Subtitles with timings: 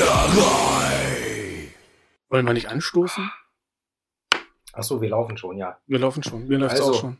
[0.00, 1.68] Plattnerei.
[2.30, 3.30] Wollen wir nicht anstoßen?
[4.72, 5.78] Achso, wir laufen schon, ja.
[5.86, 6.48] Wir laufen schon.
[6.48, 6.92] Wir laufen Also.
[6.92, 7.18] auch schon.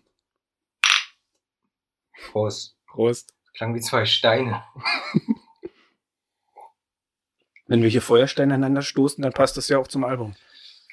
[2.30, 2.78] Prost.
[2.86, 3.34] Prost.
[3.54, 4.64] Klang wie zwei Steine.
[7.66, 10.34] Wenn wir hier Feuersteine aneinander stoßen, dann passt das ja auch zum Album.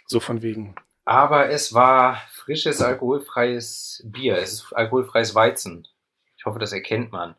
[0.08, 0.76] So von wegen.
[1.06, 4.38] Aber es war frisches, alkoholfreies Bier.
[4.38, 5.88] Es ist alkoholfreies Weizen.
[6.36, 7.36] Ich hoffe, das erkennt man.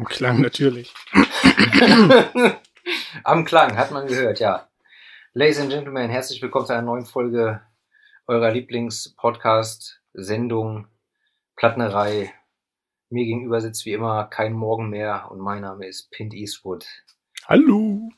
[0.00, 0.94] Im Klang natürlich.
[3.22, 4.66] Am Klang, hat man gehört, ja.
[5.34, 7.60] Ladies and Gentlemen, herzlich willkommen zu einer neuen Folge
[8.26, 10.88] eurer Lieblings-Podcast-Sendung
[11.54, 12.32] Plattnerei.
[13.10, 16.86] Mir gegenüber sitzt wie immer kein Morgen mehr und mein Name ist Pint Eastwood.
[17.44, 18.08] Hallo.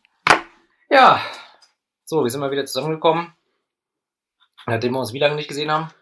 [0.89, 1.21] Ja,
[2.05, 3.35] so, wir sind mal wieder zusammengekommen.
[4.67, 5.93] Nachdem wir uns wie lange nicht gesehen haben?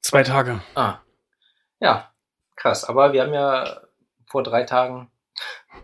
[0.00, 0.62] Zwei Tage.
[0.74, 1.00] Ah,
[1.80, 2.14] ja,
[2.56, 2.86] krass.
[2.86, 3.82] Aber wir haben ja
[4.30, 5.10] vor drei Tagen,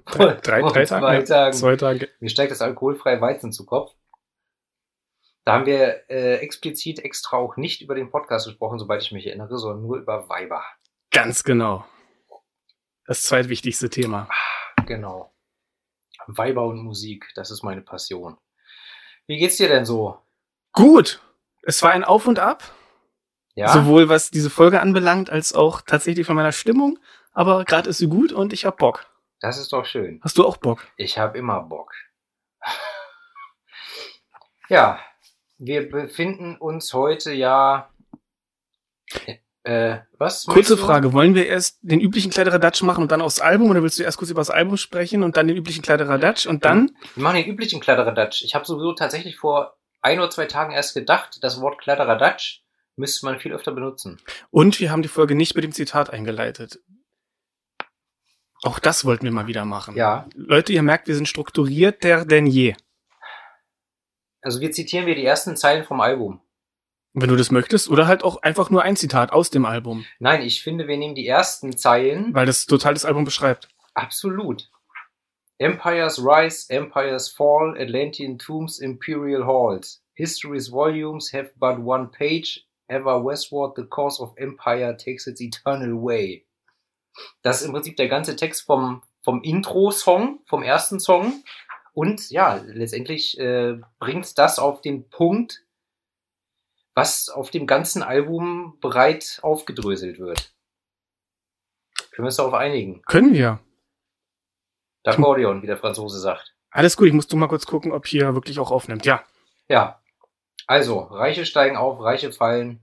[0.07, 1.25] Drei, drei, vor drei zwei Tage.
[1.25, 2.09] Tagen, Zwei Tage.
[2.21, 3.93] mir steigt das alkoholfreie Weizen zu Kopf.
[5.45, 9.27] Da haben wir äh, explizit extra auch nicht über den Podcast gesprochen, soweit ich mich
[9.27, 10.65] erinnere, sondern nur über Weiber.
[11.13, 11.85] Ganz genau.
[13.07, 14.29] Das zweitwichtigste Thema.
[14.87, 15.33] Genau.
[16.27, 18.37] Weiber und Musik, das ist meine Passion.
[19.29, 20.19] Wie geht's dir denn so?
[20.73, 21.21] Gut.
[21.63, 22.65] Es war ein Auf und Ab.
[23.55, 26.99] Ja, Sowohl was diese Folge anbelangt, als auch tatsächlich von meiner Stimmung.
[27.37, 29.05] Aber gerade ist sie gut und ich hab Bock.
[29.41, 30.21] das ist doch schön.
[30.23, 30.89] Hast du auch Bock?
[30.97, 31.93] Ich habe immer Bock.
[34.71, 34.99] ja,
[35.59, 37.91] wir befinden uns heute ja.
[39.65, 40.47] Äh, was?
[40.47, 40.79] Kurze?
[40.79, 41.13] Frage.
[41.13, 43.69] Wollen wir erst den üblichen Kleideradatsch machen und dann aufs Album?
[43.69, 46.65] Oder willst du erst kurz über das Album sprechen und dann den üblichen Kleideradatsch und
[46.65, 46.97] dann?
[47.17, 48.45] Wir machen den üblichen Kladderadatsch.
[48.45, 52.61] Ich habe sowieso tatsächlich vor ein oder zwei Tagen erst gedacht, das Wort Kladderadatsch
[52.95, 54.19] müsste man viel öfter benutzen.
[54.51, 56.81] Und wir haben die Folge nicht mit dem Zitat eingeleitet.
[58.67, 59.95] Auch das wollten wir mal wieder machen.
[59.95, 62.75] Ja, Leute, ihr merkt, wir sind strukturierter denn je.
[64.43, 66.41] also wir zitieren wir die ersten Zeilen vom Album.
[67.13, 67.89] Wenn du das möchtest.
[67.89, 70.05] Oder halt auch einfach nur ein Zitat aus dem Album.
[70.19, 72.35] Nein, ich finde, wir nehmen die ersten Zeilen.
[72.35, 73.69] Weil das total das Album beschreibt.
[73.95, 74.69] Absolut.
[75.59, 80.03] Empires rise, empires fall, Atlantean tombs, imperial halls.
[80.15, 82.67] History's volumes have but one page.
[82.89, 86.46] Ever westward, the course of empire takes its eternal way.
[87.43, 91.45] Das ist im Prinzip der ganze Text vom, vom Intro-Song, vom ersten Song.
[91.93, 95.63] Und ja, letztendlich äh, bringt das auf den Punkt,
[96.95, 100.53] was auf dem ganzen Album breit aufgedröselt wird.
[102.11, 103.03] Können wir uns darauf einigen?
[103.03, 103.61] Können wir.
[105.05, 106.55] D'accordion, wie der Franzose sagt.
[106.71, 109.07] Alles gut, ich muss nur mal kurz gucken, ob hier wirklich auch aufnimmt.
[109.07, 109.25] Ja.
[109.69, 110.01] Ja,
[110.67, 112.81] also, Reiche steigen auf, Reiche fallen.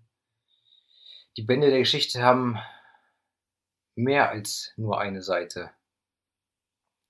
[1.35, 2.57] Die Bände der Geschichte haben
[3.95, 5.71] mehr als nur eine Seite.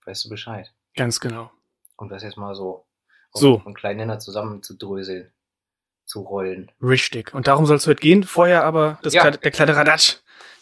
[0.06, 0.74] Weißt du Bescheid?
[0.96, 1.52] Ganz genau.
[1.98, 2.86] Um das jetzt mal so
[3.34, 3.62] So.
[3.66, 5.32] einen kleinen Nenner zusammenzudröseln,
[6.06, 6.72] zu rollen.
[6.82, 7.34] Richtig.
[7.34, 8.24] Und darum soll es heute gehen.
[8.24, 9.22] Vorher aber das Ja.
[9.22, 10.18] Kleid der Kleideradatsch.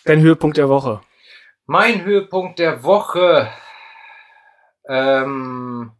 [0.05, 1.01] Dein Höhepunkt der Woche.
[1.65, 3.51] Mein Höhepunkt der Woche.
[4.85, 5.91] Ähm,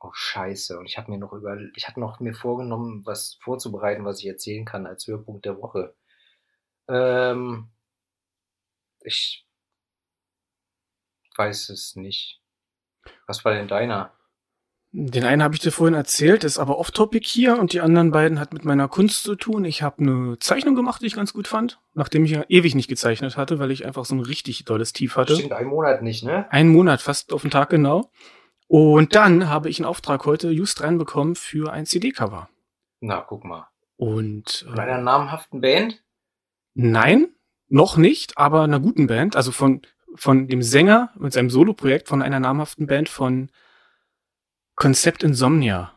[0.00, 0.78] oh Scheiße.
[0.78, 4.26] Und ich habe mir noch über, ich hatte noch mir vorgenommen, was vorzubereiten, was ich
[4.26, 5.94] erzählen kann als Höhepunkt der Woche.
[6.88, 7.70] Ähm,
[9.04, 9.46] ich
[11.36, 12.40] weiß es nicht.
[13.26, 14.12] Was war denn deiner?
[14.96, 18.38] Den einen habe ich dir vorhin erzählt, ist aber off-topic hier und die anderen beiden
[18.38, 19.64] hat mit meiner Kunst zu tun.
[19.64, 22.86] Ich habe eine Zeichnung gemacht, die ich ganz gut fand, nachdem ich ja ewig nicht
[22.86, 25.34] gezeichnet hatte, weil ich einfach so ein richtig tolles Tief hatte.
[25.34, 26.46] Stimmt, ein Monat nicht, ne?
[26.52, 28.12] Einen Monat, fast auf den Tag genau.
[28.68, 32.48] Und dann habe ich einen Auftrag heute just reinbekommen für ein CD-Cover.
[33.00, 33.66] Na, guck mal.
[33.96, 36.04] Und Bei äh, einer namhaften Band?
[36.74, 37.33] nein,
[37.74, 39.82] noch nicht, aber einer guten Band, also von,
[40.14, 43.50] von dem Sänger mit seinem Soloprojekt von einer namhaften Band von
[44.76, 45.92] Konzept Insomnia.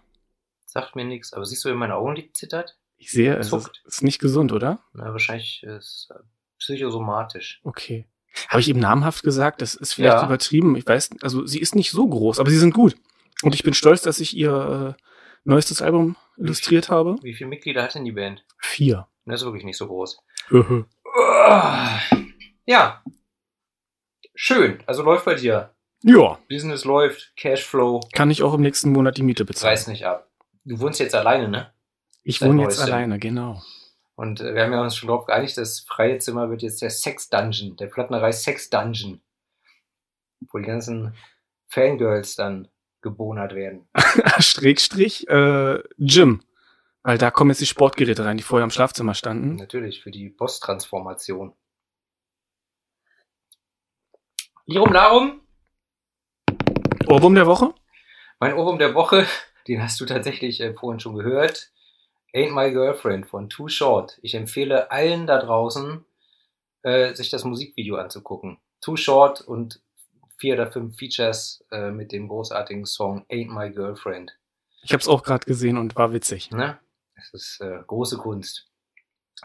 [0.65, 1.33] Sagt mir nichts.
[1.33, 2.77] Aber siehst du, wie meine Augen zittert?
[2.97, 4.79] Ich sehe, es ist, ist nicht gesund, oder?
[4.93, 6.19] Na, wahrscheinlich ist äh,
[6.57, 7.61] psychosomatisch.
[7.63, 8.07] Okay.
[8.49, 9.61] Habe ich eben namhaft gesagt?
[9.61, 10.25] Das ist vielleicht Ja.
[10.25, 10.75] übertrieben.
[10.75, 12.95] Ich weiß, also sie ist nicht so groß, aber sie sind gut.
[13.43, 15.03] Und ich bin stolz, dass ich ihr äh,
[15.43, 17.17] neuestes Album illustriert habe.
[17.21, 18.43] Wie viele Mitglieder hat denn die Band?
[18.59, 19.07] Vier.
[19.25, 20.19] Das ist wirklich nicht so groß.
[21.49, 22.33] Kann
[22.65, 23.03] Ja.
[24.35, 24.83] Schön.
[24.85, 25.73] Also läuft bei dir.
[26.03, 26.37] ja.
[26.49, 29.71] Business läuft, Cashflow, Kann ich auch im nächsten Monat die Miete bezahlen.
[29.71, 30.29] reiß nicht ab.
[30.63, 31.71] Du wohnst jetzt alleine, ne?
[32.23, 33.61] Ich wohne jetzt alleine, genau.
[34.15, 36.89] Und äh, wir haben ja uns schon darauf geeinigt, das freie Zimmer wird jetzt der
[36.89, 39.21] Sex Dungeon, der Plattnerei Sex Dungeon.
[40.51, 41.15] Wo die ganzen
[41.69, 42.67] Fangirls dann
[43.01, 43.87] gebonert werden.
[44.39, 46.41] Schrägstrich, äh, Gym.
[47.07, 49.55] Weil da kommen jetzt die Sportgeräte rein, die vorher im Schlafzimmer standen.
[49.55, 51.53] Natürlich, für die Boss-Transformation.
[54.65, 55.39] Lirum Larum.
[57.07, 57.73] Ohrwurm der Woche?
[58.41, 59.25] Mein Ohrwurm der Woche,
[59.69, 61.71] den hast du tatsächlich äh, vorhin schon gehört.
[62.33, 64.19] Ain't My Girlfriend von Too Short.
[64.21, 66.03] Ich empfehle allen da draußen,
[66.81, 68.59] äh, sich das Musikvideo anzugucken.
[68.81, 69.81] Too Short und
[70.37, 74.37] vier oder fünf Features äh, mit dem großartigen Song Ain't My Girlfriend.
[74.81, 76.51] Ich habe es auch gerade gesehen und war witzig.
[76.51, 76.77] Ne?
[77.17, 78.69] Es ist äh, große Kunst.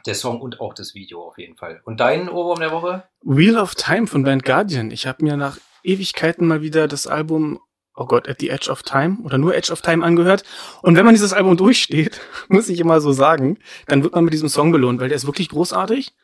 [0.07, 1.83] Der Song und auch das Video auf jeden Fall.
[1.85, 3.05] Und dein Ohrwurm der Woche?
[3.23, 4.91] Wheel of Time von Band Guardian.
[4.91, 7.61] Ich habe mir nach Ewigkeiten mal wieder das Album
[7.95, 10.45] oh Gott, At the Edge of Time oder nur Edge of Time angehört.
[10.83, 14.33] Und wenn man dieses Album durchsteht, muss ich immer so sagen, dann wird man mit
[14.33, 16.15] diesem Song belohnt, weil der ist wirklich großartig,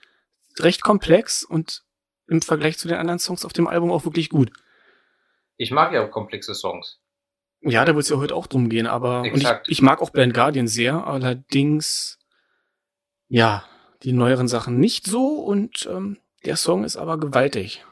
[0.59, 1.85] recht komplex und
[2.27, 4.53] im Vergleich zu den anderen Songs auf dem Album auch wirklich gut.
[5.57, 7.01] Ich mag ja auch komplexe Songs.
[7.61, 10.11] Ja, da wird es ja heute auch drum gehen, aber und ich, ich mag auch
[10.11, 12.19] Blind Guardian sehr, allerdings
[13.29, 13.65] ja,
[14.03, 17.85] die neueren Sachen nicht so und ähm, der Song ist aber gewaltig.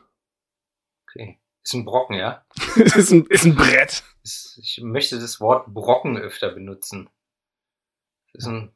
[1.03, 1.39] Okay.
[1.63, 2.45] Ist ein Brocken, ja?
[2.77, 4.05] ist, ein, ist ein Brett.
[4.23, 7.11] Ich möchte das Wort Brocken öfter benutzen.
[8.33, 8.73] Ist ein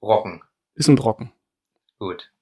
[0.00, 0.42] Brocken.
[0.74, 1.32] Ist ein Brocken.
[1.98, 2.32] Gut.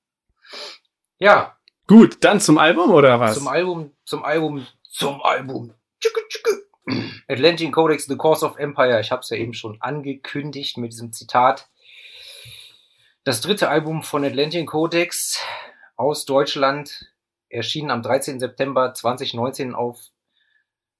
[1.18, 1.56] Ja.
[1.86, 3.34] Gut, dann zum Album oder was?
[3.34, 5.74] Zum Album, zum Album, zum Album.
[6.00, 6.59] Tschicke, tschicke.
[7.28, 9.00] Atlantic Codex, The Course of Empire.
[9.00, 11.68] Ich habe es ja eben schon angekündigt mit diesem Zitat.
[13.24, 15.40] Das dritte Album von Atlantic Codex
[15.96, 17.12] aus Deutschland
[17.50, 18.40] erschienen am 13.
[18.40, 20.00] September 2019 auf,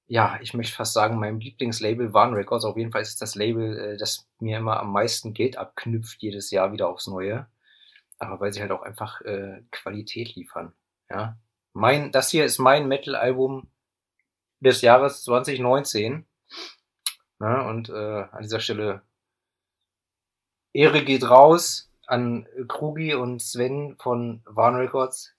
[0.07, 2.65] ja, ich möchte fast sagen, meinem Lieblingslabel Warn Records.
[2.65, 6.51] Auf jeden Fall ist das Label, äh, das mir immer am meisten Geld abknüpft, jedes
[6.51, 7.47] Jahr wieder aufs Neue.
[8.19, 10.75] Aber weil sie halt auch einfach äh, Qualität liefern.
[11.09, 11.39] Ja.
[11.73, 13.71] Mein, das hier ist mein Metal-Album
[14.61, 16.27] des Jahres 2019.
[17.41, 17.93] Ja, und äh,
[18.31, 19.03] an dieser Stelle
[20.73, 25.35] Ehre geht raus an Krugi und Sven von Warn Records.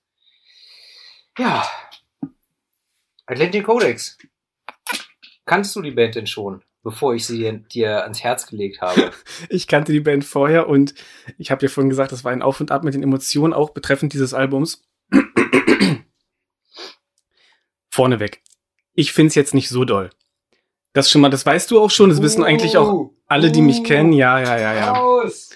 [1.37, 1.65] Ja.
[3.25, 4.17] Atlantic Codex.
[5.45, 9.11] Kanntest du die Band denn schon, bevor ich sie dir ans Herz gelegt habe?
[9.49, 10.93] ich kannte die Band vorher und
[11.37, 13.71] ich habe dir vorhin gesagt, das war ein Auf und Ab mit den Emotionen, auch
[13.71, 14.83] betreffend dieses Albums.
[17.89, 18.41] Vorneweg.
[18.93, 20.09] Ich find's jetzt nicht so doll.
[20.93, 23.61] Das schon mal, das weißt du auch schon, das uh, wissen eigentlich auch alle, die
[23.61, 24.13] mich uh, kennen.
[24.13, 24.91] Ja, ja, ja, ja.
[24.91, 25.51] Raus.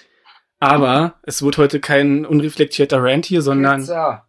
[0.58, 4.26] Aber es wird heute kein unreflektierter Rant hier, sondern Pizza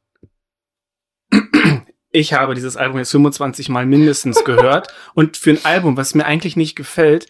[2.12, 4.94] ich habe dieses Album jetzt 25 Mal mindestens gehört.
[5.13, 7.27] und für ein Album, was mir eigentlich nicht gefällt,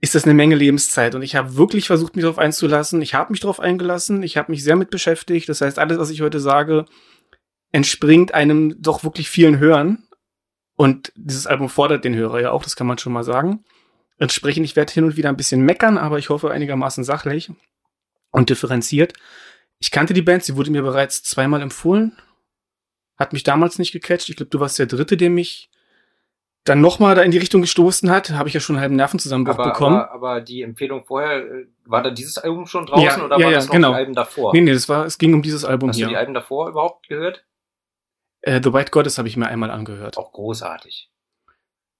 [0.00, 1.14] ist das eine Menge Lebenszeit.
[1.14, 3.00] Und ich habe wirklich versucht, mich darauf einzulassen.
[3.02, 4.22] Ich habe mich darauf eingelassen.
[4.22, 5.48] Ich habe mich sehr mit beschäftigt.
[5.48, 6.86] Das heißt, alles, was ich heute sage,
[7.70, 10.08] entspringt einem doch wirklich vielen Hören.
[10.82, 13.64] Und dieses Album fordert den Hörer ja auch, das kann man schon mal sagen.
[14.18, 17.50] Entsprechend, ich werde hin und wieder ein bisschen meckern, aber ich hoffe einigermaßen sachlich
[18.30, 19.12] und differenziert.
[19.78, 22.16] Ich kannte die Band, sie wurde mir bereits zweimal empfohlen
[23.22, 24.28] hat mich damals nicht gecatcht.
[24.28, 25.70] Ich glaube, du warst der Dritte, der mich
[26.64, 28.30] dann nochmal da in die Richtung gestoßen hat.
[28.30, 29.96] Habe ich ja schon einen halben Nervenzusammenbruch aber, bekommen.
[29.96, 33.44] Aber, aber die Empfehlung vorher, äh, war da dieses Album schon draußen ja, oder ja,
[33.44, 33.90] war ja, das noch genau.
[33.90, 34.52] die Alben davor?
[34.52, 36.06] Nee, nee, das war, es ging um dieses Album Hast hier.
[36.06, 37.44] Hast du die Alben davor überhaupt gehört?
[38.42, 40.18] Äh, The White Goddess habe ich mir einmal angehört.
[40.18, 41.10] Auch großartig.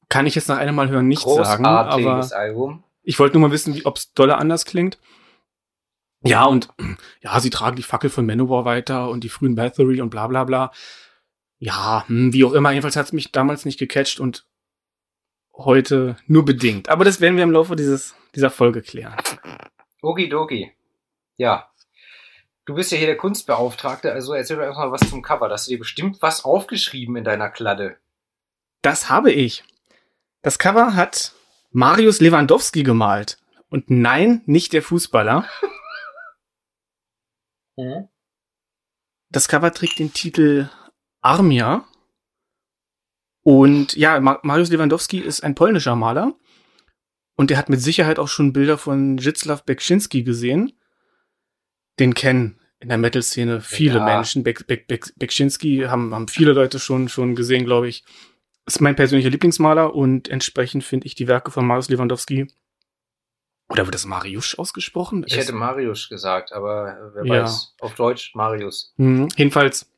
[0.08, 2.84] Kann ich jetzt nach einem Mal hören nicht sagen, aber Album.
[3.02, 4.98] ich wollte nur mal wissen, ob es doller anders klingt.
[6.24, 6.68] Ja, und
[7.20, 10.44] ja, sie tragen die Fackel von Manowar weiter und die frühen Bathory und bla bla
[10.44, 10.70] bla
[11.62, 14.48] ja, hm, wie auch immer, jedenfalls hat es mich damals nicht gecatcht und
[15.54, 16.88] heute nur bedingt.
[16.88, 19.14] Aber das werden wir im Laufe dieses, dieser Folge klären.
[20.02, 20.72] Okidoki.
[21.36, 21.71] Ja.
[22.64, 25.48] Du bist ja hier der Kunstbeauftragte, also erzähl doch erstmal was zum Cover.
[25.48, 27.98] Da hast du dir bestimmt was aufgeschrieben in deiner Kladde.
[28.82, 29.64] Das habe ich.
[30.42, 31.34] Das Cover hat
[31.70, 33.38] Marius Lewandowski gemalt.
[33.68, 35.48] Und nein, nicht der Fußballer.
[37.78, 38.06] Hm?
[39.30, 40.68] Das Cover trägt den Titel
[41.22, 41.86] Armia.
[43.42, 46.34] Und ja, Mariusz Lewandowski ist ein polnischer Maler.
[47.34, 50.78] Und der hat mit Sicherheit auch schon Bilder von Zdzisław Bekszynski gesehen.
[51.98, 54.04] Den kennen in der Metal-Szene viele ja.
[54.04, 54.42] Menschen.
[54.42, 58.04] Be Be Be haben, haben viele Leute schon, schon gesehen, glaube ich.
[58.66, 62.48] Ist mein persönlicher Lieblingsmaler und entsprechend finde ich die Werke von Mariusz Lewandowski
[63.72, 65.24] oder wird das Mariusz ausgesprochen?
[65.26, 67.42] Ich hätte Mariusz gesagt, aber wer ja.
[67.42, 68.92] weiß, auf Deutsch Marius.
[68.98, 69.28] Mhm.
[69.36, 69.90] Jedenfalls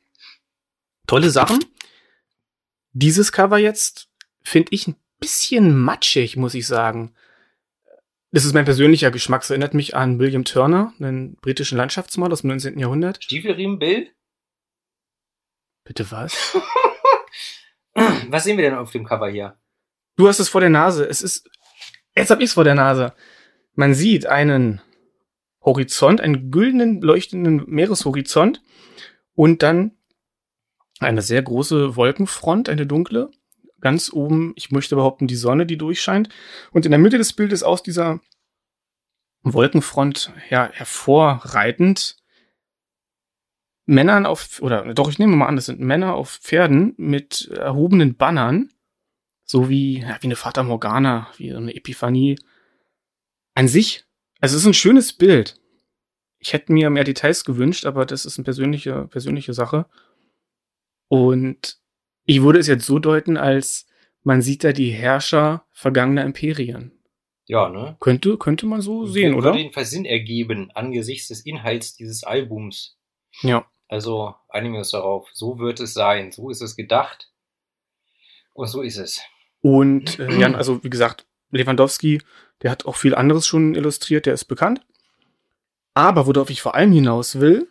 [1.07, 1.63] tolle Sachen.
[2.93, 4.07] Dieses Cover jetzt
[4.41, 7.13] finde ich ein bisschen matschig, muss ich sagen.
[8.35, 9.43] Das ist mein persönlicher Geschmack.
[9.43, 12.77] Es erinnert mich an William Turner, einen britischen Landschaftsmaler aus dem 19.
[12.77, 13.23] Jahrhundert.
[13.23, 14.11] Stiefelriemen Bill?
[15.85, 16.53] Bitte was?
[18.27, 19.57] was sehen wir denn auf dem Cover hier?
[20.17, 21.07] Du hast es vor der Nase.
[21.07, 21.49] Es ist.
[22.13, 23.13] Jetzt hab ich's vor der Nase.
[23.73, 24.81] Man sieht einen
[25.63, 28.61] Horizont, einen güldenen, leuchtenden Meereshorizont
[29.33, 29.97] und dann
[30.99, 33.31] eine sehr große Wolkenfront, eine dunkle,
[33.85, 36.29] ganz oben, ich möchte behaupten, die Sonne, die durchscheint.
[36.71, 38.19] Und in der Mitte des Bildes aus dieser
[39.43, 42.17] Wolkenfront ja, hervorreitend
[43.85, 48.15] Männern auf, oder doch, ich nehme mal an, das sind Männer auf Pferden mit erhobenen
[48.15, 48.71] Bannern,
[49.43, 52.39] so wie, ja, wie eine Fata Morgana, wie so eine Epiphanie.
[53.53, 54.03] An sich,
[54.41, 55.61] also es ist ein schönes Bild.
[56.39, 59.85] Ich hätte mir mehr Details gewünscht, aber das ist eine persönliche, persönliche Sache.
[61.07, 61.84] Und
[62.25, 63.87] ich würde es jetzt so deuten, als
[64.23, 66.91] man sieht da die Herrscher vergangener Imperien.
[67.45, 67.95] Ja, ne?
[67.99, 69.49] Könnte, könnte man so sehen, Würde oder?
[69.51, 72.97] Würde jedenfalls Sinn ergeben angesichts des Inhalts dieses Albums.
[73.41, 73.65] Ja.
[73.87, 75.29] Also einigen wir uns darauf.
[75.31, 76.31] So wird es sein.
[76.31, 77.31] So ist es gedacht.
[78.53, 79.21] Und so ist es.
[79.61, 82.21] Und äh, Jan, also wie gesagt, Lewandowski,
[82.63, 84.81] der hat auch viel anderes schon illustriert, der ist bekannt.
[85.93, 87.69] Aber worauf ich vor allem hinaus will,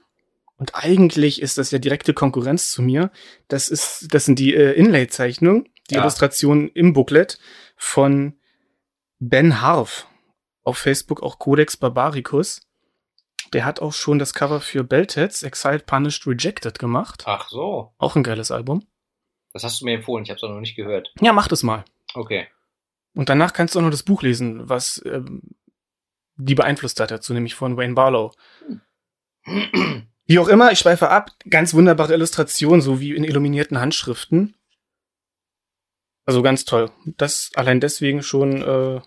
[0.56, 3.10] und eigentlich ist das ja direkte Konkurrenz zu mir,
[3.48, 6.00] das ist, das sind die äh, Inlay-Zeichnungen, die Ja.
[6.02, 7.38] Illustrationen im Booklet
[7.76, 8.38] von
[9.18, 10.06] Ben Harf.
[10.62, 12.62] Auf Facebook auch Codex Barbaricus.
[13.52, 17.24] Der hat auch schon das Cover für Beltets, Exiled, Punished, Rejected gemacht.
[17.26, 17.92] Ach so.
[17.98, 18.86] Auch ein geiles Album.
[19.52, 20.24] Das hast du mir empfohlen.
[20.24, 21.12] Ich habe es noch nicht gehört.
[21.20, 21.84] Ja, mach das mal.
[22.14, 22.48] Okay.
[23.14, 25.42] Und danach kannst du auch noch das Buch lesen, was ähm,
[26.36, 28.32] die beeinflusst hat dazu, nämlich von Wayne Barlow.
[30.26, 31.30] Wie auch immer, ich schweife ab.
[31.50, 34.54] Ganz wunderbare Illustration, so wie in illuminierten Handschriften.
[36.26, 36.90] Also ganz toll.
[37.18, 39.00] Das allein deswegen schon, äh,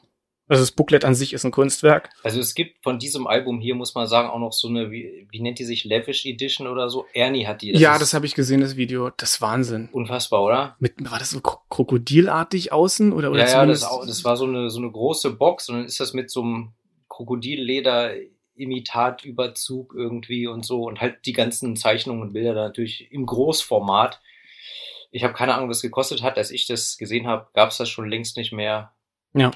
[0.49, 2.11] also das Booklet an sich ist ein Kunstwerk.
[2.23, 5.27] Also es gibt von diesem Album hier, muss man sagen, auch noch so eine, wie,
[5.31, 7.05] wie nennt die sich, Lavish Edition oder so?
[7.13, 7.71] Ernie hat die.
[7.71, 9.09] ja, ist das habe ich gesehen, das Video.
[9.17, 9.89] Das ist Wahnsinn.
[9.91, 10.75] unfassbar, oder?
[10.79, 14.45] Mit, war das so kro- krokodilartig außen oder, oder ja, ja, das, das war so
[14.45, 16.73] eine, so eine große Box und dann ist das mit so einem
[18.57, 24.21] Krokodilleder-Imitatüberzug irgendwie und so und halt die ganzen Zeichnungen und Bilder da natürlich im Großformat.
[25.11, 26.37] Ich habe keine Ahnung, was es gekostet hat.
[26.37, 28.93] Als ich das gesehen habe, gab es das schon längst nicht mehr.
[29.33, 29.51] Ja.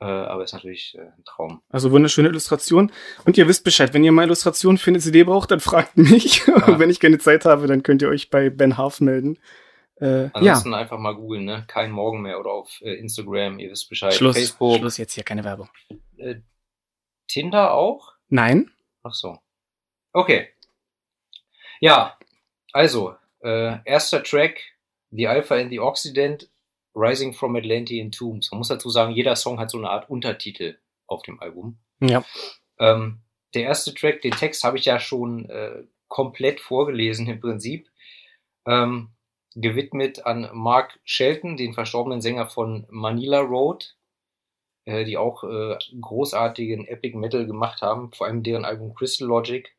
[0.00, 1.62] Äh, aber ist natürlich äh, ein Traum.
[1.68, 2.92] Also wunderschöne Illustration.
[3.24, 6.46] Und ihr wisst Bescheid, wenn ihr mal Illustrationen für eine CD braucht, dann fragt mich.
[6.66, 9.38] Und wenn ich keine Zeit habe, dann könnt ihr euch bei Ben Harf melden.
[10.00, 11.64] Äh, ja, Ansonsten einfach mal googeln, ne?
[11.66, 14.14] Kein Morgen mehr oder auf äh, Instagram, ihr wisst Bescheid.
[14.14, 14.36] Schluss.
[14.36, 15.68] Facebook, Schluss jetzt hier, keine Werbung.
[16.16, 16.36] Äh,
[17.28, 18.14] Tinder auch?
[18.30, 18.70] Nein?
[19.02, 19.38] Ach so.
[20.12, 20.48] Okay.
[21.80, 22.18] Ja,
[22.72, 24.60] also, äh, erster Track,
[25.10, 26.48] The Alpha and the Occident,
[26.94, 28.50] Rising from Atlantean Tombs.
[28.50, 31.78] Man muss dazu sagen, jeder Song hat so eine Art Untertitel auf dem Album.
[32.00, 32.24] Ja.
[32.78, 33.20] Ähm,
[33.54, 37.88] der erste Track, den Text habe ich ja schon äh, komplett vorgelesen im Prinzip.
[38.66, 39.10] Ähm,
[39.54, 43.96] gewidmet an Mark Shelton, den verstorbenen Sänger von Manila Road,
[44.84, 49.70] äh, die auch äh, großartigen Epic Metal gemacht haben, vor allem deren Album Crystal Logic.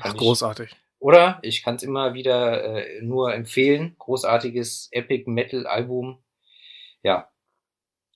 [0.00, 0.74] Ach, ich- großartig.
[0.98, 1.38] Oder?
[1.42, 3.96] Ich kann es immer wieder äh, nur empfehlen.
[3.98, 6.18] Großartiges Epic Metal Album.
[7.02, 7.30] Ja.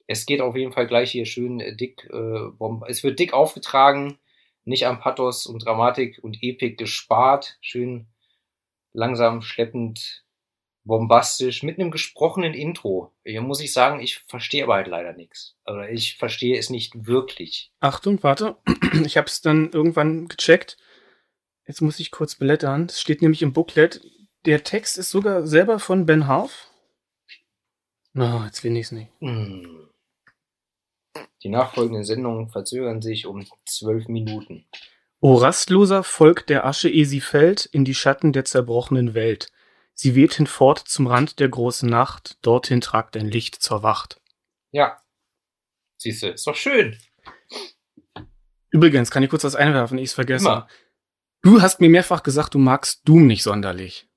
[0.06, 3.32] Es geht auf jeden Fall gleich hier schön äh, dick, äh, bomb es wird dick
[3.32, 4.18] aufgetragen,
[4.64, 8.06] nicht am Pathos und Dramatik und Epik gespart, schön
[8.92, 10.24] langsam, schleppend,
[10.90, 13.12] bombastisch, mit einem gesprochenen Intro.
[13.24, 15.56] Hier muss ich sagen, ich verstehe aber halt leider nichts.
[15.64, 17.72] Oder ich verstehe es nicht wirklich.
[17.80, 18.56] Achtung, warte.
[19.04, 20.76] Ich habe es dann irgendwann gecheckt.
[21.66, 22.86] Jetzt muss ich kurz blättern.
[22.86, 24.00] Es steht nämlich im Booklet.
[24.46, 26.68] Der Text ist sogar selber von Ben Harf.
[28.12, 29.12] Na, jetzt finde ich es nicht.
[29.20, 29.88] Hm.
[31.44, 34.66] Die nachfolgenden Sendungen verzögern sich um zwölf Minuten.
[35.20, 39.52] O rastloser folgt der Asche, ehe sie fällt, in die Schatten der zerbrochenen Welt.
[39.94, 44.20] Sie weht hinfort zum Rand der großen Nacht, dorthin tragt ein Licht zur Wacht.
[44.70, 45.00] Ja.
[45.98, 46.96] Siehst du, ist doch schön.
[48.70, 50.46] Übrigens, kann ich kurz was einwerfen, ich es vergesse.
[50.46, 50.68] Immer.
[51.42, 54.08] Du hast mir mehrfach gesagt, du magst Doom nicht sonderlich.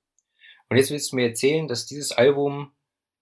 [0.69, 2.71] Und jetzt willst du mir erzählen, dass dieses Album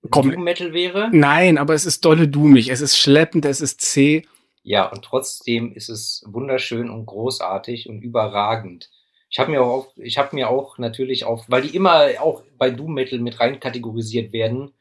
[0.09, 0.31] Komm.
[0.31, 1.09] Doom Metal wäre?
[1.11, 2.69] Nein, aber es ist dolle doomig.
[2.69, 4.25] Es ist schleppend, es ist zäh.
[4.63, 8.89] Ja, und trotzdem ist es wunderschön und großartig und überragend.
[9.31, 12.69] Ich habe mir auch, ich habe mir auch natürlich auch, weil die immer auch bei
[12.69, 14.73] Doom Metal mit rein kategorisiert werden.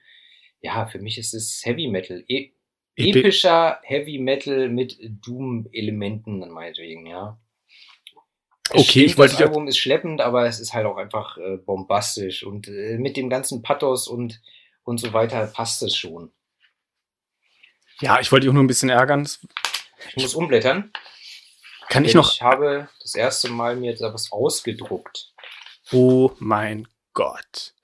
[0.60, 2.24] Ja, für mich ist es Heavy Metal.
[2.28, 2.52] E
[2.96, 7.40] Epi- epischer Heavy Metal mit Doom-Elementen, dann meinetwegen, ja.
[8.72, 11.38] Es Okay, stimmt, ich wollte das Album ist schleppend, aber es ist halt auch einfach
[11.38, 14.42] äh, bombastisch und äh, mit dem ganzen Pathos und
[14.82, 16.32] und so weiter passt es schon.
[18.00, 19.28] Ja, ich wollte dich auch nur ein bisschen ärgern.
[20.08, 20.92] Ich muss umblättern.
[21.90, 22.32] Kann ich noch?
[22.32, 25.34] Ich habe das erste Mal mir da was ausgedruckt.
[25.92, 27.74] Oh mein Gott.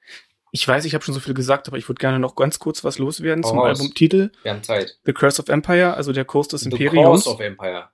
[0.53, 2.85] Ich weiß, ich habe schon so viel gesagt, aber ich würde gerne noch ganz kurz
[2.85, 3.79] was loswerden Hau zum raus.
[3.79, 4.31] Albumtitel.
[4.43, 4.99] Wir haben Zeit.
[5.05, 7.25] The Curse of Empire, also der Kurs des The Imperiums.
[7.25, 7.91] Course of Empire.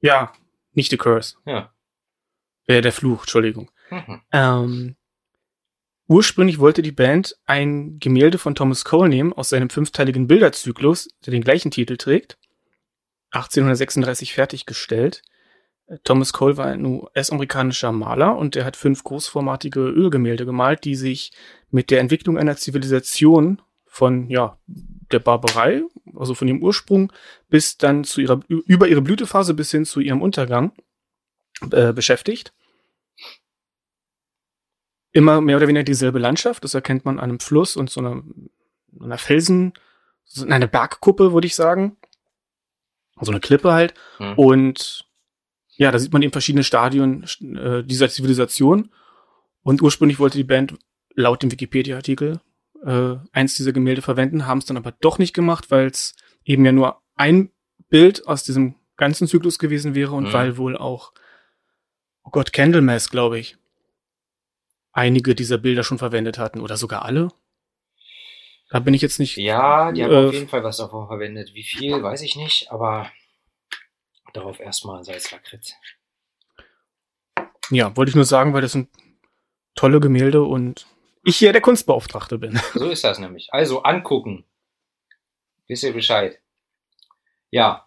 [0.00, 0.32] ja,
[0.72, 1.36] nicht The Curse.
[1.46, 1.72] Ja.
[2.66, 3.70] Äh, der Fluch, Entschuldigung.
[3.90, 4.22] Mhm.
[4.32, 4.96] Ähm,
[6.08, 11.32] Ursprünglich wollte die Band ein Gemälde von Thomas Cole nehmen aus seinem fünfteiligen Bilderzyklus, der
[11.32, 12.38] den gleichen Titel trägt.
[13.30, 15.22] 1836 fertiggestellt.
[16.02, 21.32] Thomas Cole war ein US-amerikanischer Maler und er hat fünf großformatige Ölgemälde gemalt, die sich
[21.70, 25.82] mit der Entwicklung einer Zivilisation von ja der Barbarei,
[26.16, 27.12] also von dem Ursprung
[27.48, 30.72] bis dann zu ihrer über ihre Blütephase bis hin zu ihrem Untergang
[31.70, 32.52] äh, beschäftigt.
[35.12, 38.22] Immer mehr oder weniger dieselbe Landschaft, das erkennt man an einem Fluss und so einer,
[39.00, 39.72] einer Felsen,
[40.24, 41.96] so eine Bergkuppe, würde ich sagen.
[43.20, 43.94] So eine Klippe halt.
[44.18, 44.34] Hm.
[44.34, 45.06] Und
[45.76, 48.90] ja, da sieht man eben verschiedene Stadien äh, dieser Zivilisation.
[49.62, 50.74] Und ursprünglich wollte die Band
[51.14, 52.40] laut dem Wikipedia-Artikel
[52.84, 56.64] äh, eins dieser Gemälde verwenden, haben es dann aber doch nicht gemacht, weil es eben
[56.64, 57.50] ja nur ein
[57.88, 60.32] Bild aus diesem ganzen Zyklus gewesen wäre und mhm.
[60.32, 61.12] weil wohl auch,
[62.22, 63.56] oh Gott, Candlemass, glaube ich,
[64.92, 67.28] einige dieser Bilder schon verwendet hatten oder sogar alle.
[68.70, 69.36] Da bin ich jetzt nicht.
[69.36, 71.54] Ja, die haben äh, auf jeden Fall was davon verwendet.
[71.54, 73.10] Wie viel, weiß ich nicht, aber
[74.32, 75.74] darauf erstmal Salz Lakritz.
[77.70, 78.88] Ja, wollte ich nur sagen, weil das sind
[79.74, 80.86] tolle Gemälde und
[81.24, 82.60] ich hier der Kunstbeauftragte bin.
[82.74, 83.48] So ist das nämlich.
[83.52, 84.44] Also angucken.
[85.66, 86.40] Wisst ihr Bescheid.
[87.50, 87.85] Ja.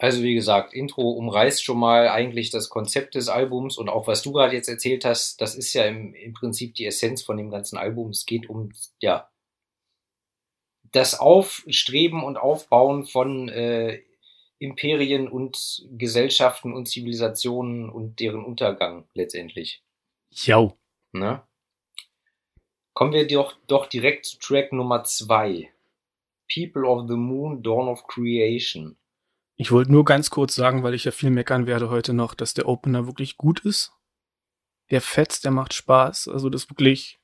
[0.00, 4.22] Also wie gesagt, Intro umreißt schon mal eigentlich das Konzept des Albums und auch was
[4.22, 7.50] du gerade jetzt erzählt hast, das ist ja im, im Prinzip die Essenz von dem
[7.50, 8.08] ganzen Album.
[8.08, 9.30] Es geht um, ja,
[10.90, 14.00] das Aufstreben und Aufbauen von äh,
[14.58, 19.82] Imperien und Gesellschaften und Zivilisationen und deren Untergang letztendlich.
[20.30, 20.72] Ja.
[21.12, 21.42] Ne?
[22.94, 25.70] Kommen wir doch, doch direkt zu Track Nummer zwei.
[26.50, 28.96] People of the Moon, Dawn of Creation.
[29.60, 32.54] Ich wollte nur ganz kurz sagen, weil ich ja viel meckern werde heute noch, dass
[32.54, 33.92] der Opener wirklich gut ist.
[34.90, 36.28] Der fetzt, der macht Spaß.
[36.28, 37.20] Also das wirklich,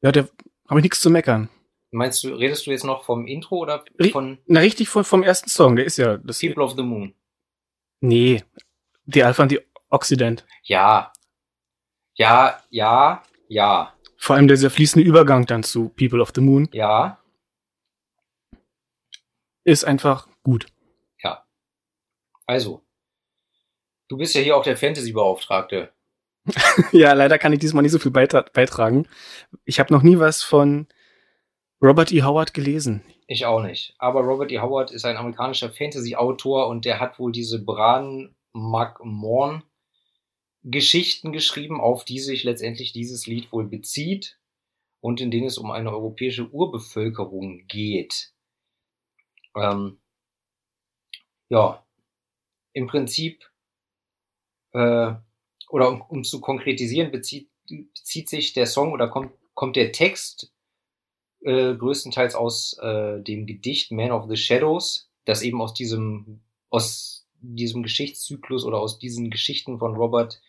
[0.00, 0.30] ja, der
[0.66, 1.50] habe ich nichts zu meckern.
[1.90, 4.38] Meinst du, redest du jetzt noch vom Intro oder von?
[4.46, 6.40] Na, richtig von, vom ersten Song, der ist ja das.
[6.40, 7.14] People of the Moon.
[8.00, 8.42] Nee.
[9.04, 9.60] Die Alpha und die
[9.90, 10.46] Occident.
[10.62, 11.12] Ja.
[12.14, 13.92] Ja, ja, ja.
[14.16, 16.70] Vor allem dieser fließende Übergang dann zu People of the Moon.
[16.72, 17.22] Ja.
[19.64, 20.72] Ist einfach gut.
[22.52, 22.84] Also.
[24.08, 25.90] Du bist ja hier auch der Fantasy-Beauftragte.
[26.92, 29.08] ja, leider kann ich diesmal nicht so viel beitragen.
[29.64, 30.86] Ich habe noch nie was von
[31.80, 32.22] Robert E.
[32.22, 33.02] Howard gelesen.
[33.26, 33.94] Ich auch nicht.
[33.96, 34.58] Aber Robert E.
[34.58, 39.62] Howard ist ein amerikanischer Fantasy-Autor und der hat wohl diese Bran McMorn
[40.62, 44.38] Geschichten geschrieben, auf die sich letztendlich dieses Lied wohl bezieht
[45.00, 48.34] und in denen es um eine europäische Urbevölkerung geht.
[49.56, 50.02] Ähm,
[51.48, 51.82] ja,
[52.72, 53.44] im Prinzip,
[54.72, 55.12] äh,
[55.68, 60.52] oder um, um zu konkretisieren, bezieht, bezieht sich der Song oder kommt, kommt der Text
[61.40, 67.26] äh, größtenteils aus äh, dem Gedicht Man of the Shadows, das eben aus diesem, aus
[67.40, 70.40] diesem Geschichtszyklus oder aus diesen Geschichten von Robert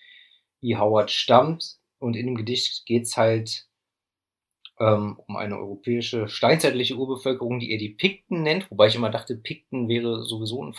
[0.61, 0.75] E.
[0.77, 1.77] Howard stammt.
[1.99, 3.67] Und in dem Gedicht geht's halt
[4.79, 9.35] ähm, um eine europäische steinzeitliche Urbevölkerung, die er die Pikten nennt, wobei ich immer dachte,
[9.35, 10.73] Pikten wäre sowieso ein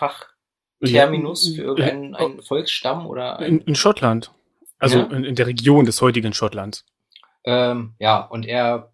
[0.81, 4.33] Fachterminus für irgendeinen einen Volksstamm oder ein in, in Schottland.
[4.79, 5.05] Also ja?
[5.07, 6.85] in, in, der Region des heutigen Schottlands.
[7.45, 8.93] Ähm, ja, und er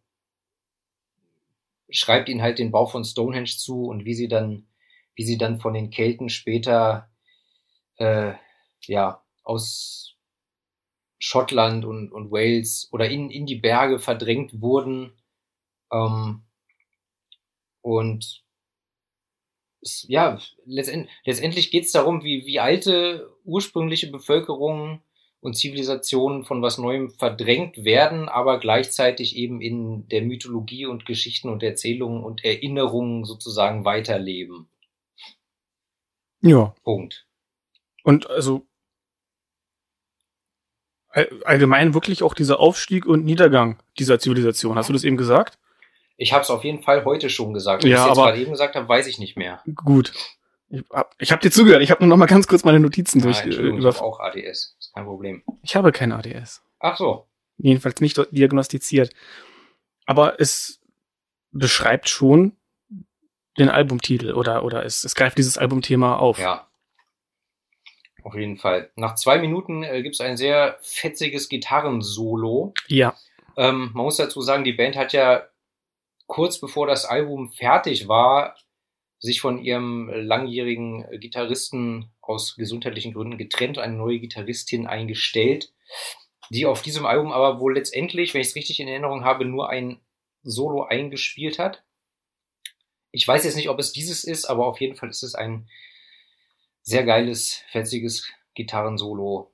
[1.90, 4.66] schreibt ihnen halt den Bau von Stonehenge zu und wie sie dann,
[5.14, 7.11] wie sie dann von den Kelten später
[7.97, 8.35] äh,
[8.87, 10.16] ja aus
[11.19, 15.12] Schottland und, und Wales oder in, in die Berge verdrängt wurden.
[15.93, 16.45] Ähm,
[17.83, 18.45] und
[19.83, 25.03] es, ja, letztend, letztendlich geht es darum, wie, wie alte ursprüngliche Bevölkerungen
[25.40, 31.49] und Zivilisationen von was Neuem verdrängt werden, aber gleichzeitig eben in der Mythologie und Geschichten
[31.49, 34.69] und Erzählungen und Erinnerungen sozusagen weiterleben.
[36.43, 36.75] Ja.
[36.85, 37.27] Punkt.
[38.03, 38.66] Und also
[41.09, 44.77] allgemein wirklich auch dieser Aufstieg und Niedergang dieser Zivilisation.
[44.77, 45.59] Hast du das eben gesagt?
[46.20, 47.83] Ich habe es auf jeden Fall heute schon gesagt.
[47.83, 49.62] Wenn ja, ich es jetzt gerade eben gesagt habe, weiß ich nicht mehr.
[49.74, 50.12] Gut.
[50.68, 51.83] Ich habe hab dir zugehört.
[51.83, 53.46] Ich habe nur noch mal ganz kurz meine Notizen ja, durch.
[53.46, 54.76] Ich auch ADS.
[54.78, 55.42] Ist kein Problem.
[55.62, 56.62] Ich habe kein ADS.
[56.78, 57.26] Ach so.
[57.56, 59.14] Jedenfalls nicht diagnostiziert.
[60.04, 60.83] Aber es
[61.52, 62.52] beschreibt schon
[63.59, 66.38] den Albumtitel oder, oder es, es greift dieses Albumthema auf.
[66.38, 66.68] Ja.
[68.24, 68.90] Auf jeden Fall.
[68.94, 72.74] Nach zwei Minuten äh, gibt es ein sehr fetziges Gitarrensolo.
[72.88, 73.14] Ja.
[73.56, 75.44] Ähm, man muss dazu sagen, die Band hat ja
[76.31, 78.57] kurz bevor das Album fertig war,
[79.19, 85.73] sich von ihrem langjährigen Gitarristen aus gesundheitlichen Gründen getrennt, eine neue Gitarristin eingestellt.
[86.53, 89.71] die auf diesem Album aber wohl letztendlich, wenn ich es richtig in Erinnerung habe, nur
[89.71, 90.01] ein
[90.43, 91.85] Solo eingespielt hat.
[93.12, 95.69] Ich weiß jetzt nicht, ob es dieses ist, aber auf jeden Fall ist es ein
[96.83, 99.53] sehr geiles, fetziges Gitarrensolo.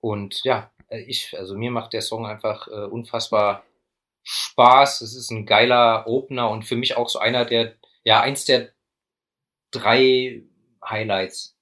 [0.00, 3.64] Und ja, ich, also mir macht der Song einfach äh, unfassbar
[4.24, 5.02] Spaß.
[5.02, 8.72] Es ist ein geiler Opener und für mich auch so einer der, ja, eins der
[9.70, 10.42] drei
[10.84, 11.56] Highlights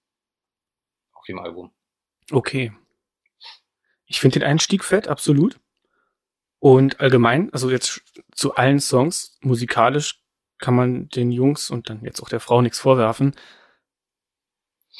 [1.12, 1.72] auf dem Album.
[2.30, 2.72] Okay.
[4.06, 5.58] Ich finde den Einstieg fett, absolut.
[6.58, 8.02] Und allgemein, also jetzt
[8.34, 10.22] zu allen Songs, musikalisch
[10.58, 13.34] kann man den Jungs und dann jetzt auch der Frau nichts vorwerfen.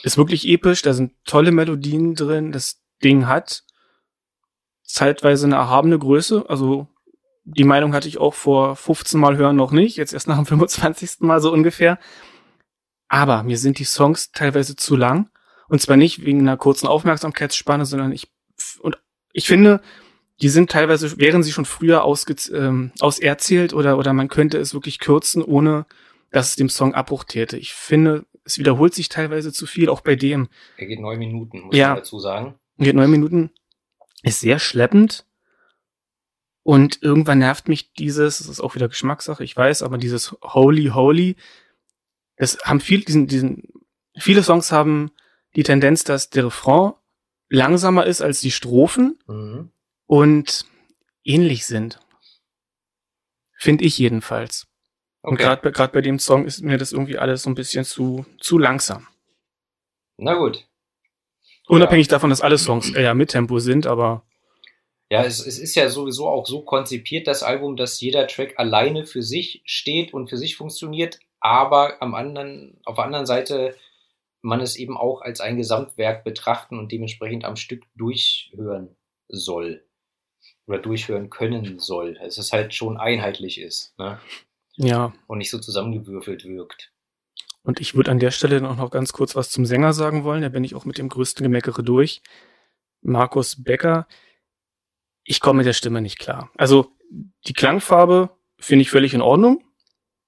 [0.02, 2.50] Ist wirklich episch, da sind tolle Melodien drin.
[2.50, 3.64] Das Ding hat
[4.82, 6.46] zeitweise eine erhabene Größe.
[6.48, 6.88] Also
[7.44, 10.46] die Meinung hatte ich auch vor 15 Mal hören noch nicht, jetzt erst nach dem
[10.46, 11.20] 25.
[11.20, 11.98] Mal so ungefähr.
[13.08, 15.28] Aber mir sind die Songs teilweise zu lang.
[15.68, 18.30] Und zwar nicht wegen einer kurzen Aufmerksamkeitsspanne, sondern ich,
[18.80, 18.98] und
[19.32, 19.80] ich finde,
[20.40, 24.74] die sind teilweise, wären sie schon früher ausge, ähm, auserzählt oder, oder man könnte es
[24.74, 25.86] wirklich kürzen, ohne
[26.30, 27.56] dass es dem Song Abbruch täte.
[27.58, 30.48] Ich finde, es wiederholt sich teilweise zu viel, auch bei dem.
[30.76, 31.88] Er geht neun Minuten, muss Ja.
[31.88, 32.54] man dazu sagen.
[32.78, 33.50] Geht neun Minuten,
[34.22, 35.26] ist sehr schleppend.
[36.64, 40.86] Und irgendwann nervt mich dieses, das ist auch wieder Geschmackssache, ich weiß, aber dieses Holy
[40.94, 41.36] Holy,
[42.36, 43.64] das haben viel, diesen, diesen,
[44.16, 45.10] viele Songs haben
[45.56, 46.92] die Tendenz, dass der Refrain
[47.48, 49.70] langsamer ist als die Strophen Mhm.
[50.06, 50.64] und
[51.24, 51.98] ähnlich sind.
[53.58, 54.66] Finde ich jedenfalls.
[55.22, 55.42] Und Okay.
[55.44, 58.58] gerade gerade bei dem Song ist mir das irgendwie alles so ein bisschen zu, zu
[58.58, 59.06] langsam.
[60.16, 60.66] Na gut.
[61.68, 64.24] Unabhängig davon, dass alle Songs eher mit Tempo sind, aber
[65.12, 69.04] Ja, es, es ist ja sowieso auch so konzipiert, das Album, dass jeder Track alleine
[69.04, 73.76] für sich steht und für sich funktioniert, aber am anderen, auf der anderen Seite
[74.40, 78.96] man es eben auch als ein Gesamtwerk betrachten und dementsprechend am Stück durchhören
[79.28, 79.84] soll.
[80.66, 82.18] Oder durchhören können soll.
[82.22, 84.18] Es ist halt schon einheitlich ist, ne?
[84.76, 85.12] ja.
[85.26, 86.90] Und nicht so zusammengewürfelt wirkt.
[87.64, 90.40] Und ich würde an der Stelle noch, noch ganz kurz was zum Sänger sagen wollen.
[90.40, 92.22] Da bin ich auch mit dem größten Gemeckere durch.
[93.02, 94.06] Markus Becker.
[95.24, 96.50] Ich komme mit der Stimme nicht klar.
[96.56, 96.92] Also
[97.46, 99.64] die Klangfarbe finde ich völlig in Ordnung.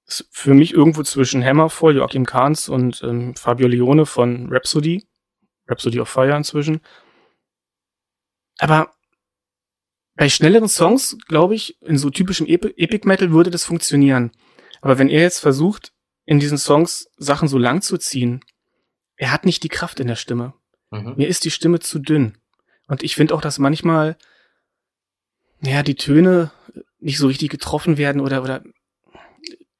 [0.06, 5.06] Ist für mich irgendwo zwischen Hammerfall, Joachim Kahns und ähm, Fabio Leone von Rhapsody.
[5.68, 6.80] Rhapsody of Fire inzwischen.
[8.58, 8.92] Aber
[10.16, 14.30] bei schnelleren Songs, glaube ich, in so typischem Epi Epic Metal würde das funktionieren.
[14.80, 15.92] Aber wenn er jetzt versucht,
[16.24, 18.40] in diesen Songs Sachen so lang zu ziehen,
[19.16, 20.54] er hat nicht die Kraft in der Stimme.
[20.90, 21.14] Mhm.
[21.16, 22.38] Mir ist die Stimme zu dünn.
[22.86, 24.16] Und ich finde auch, dass manchmal,
[25.64, 26.50] ja, die Töne
[26.98, 28.62] nicht so richtig getroffen werden oder, oder,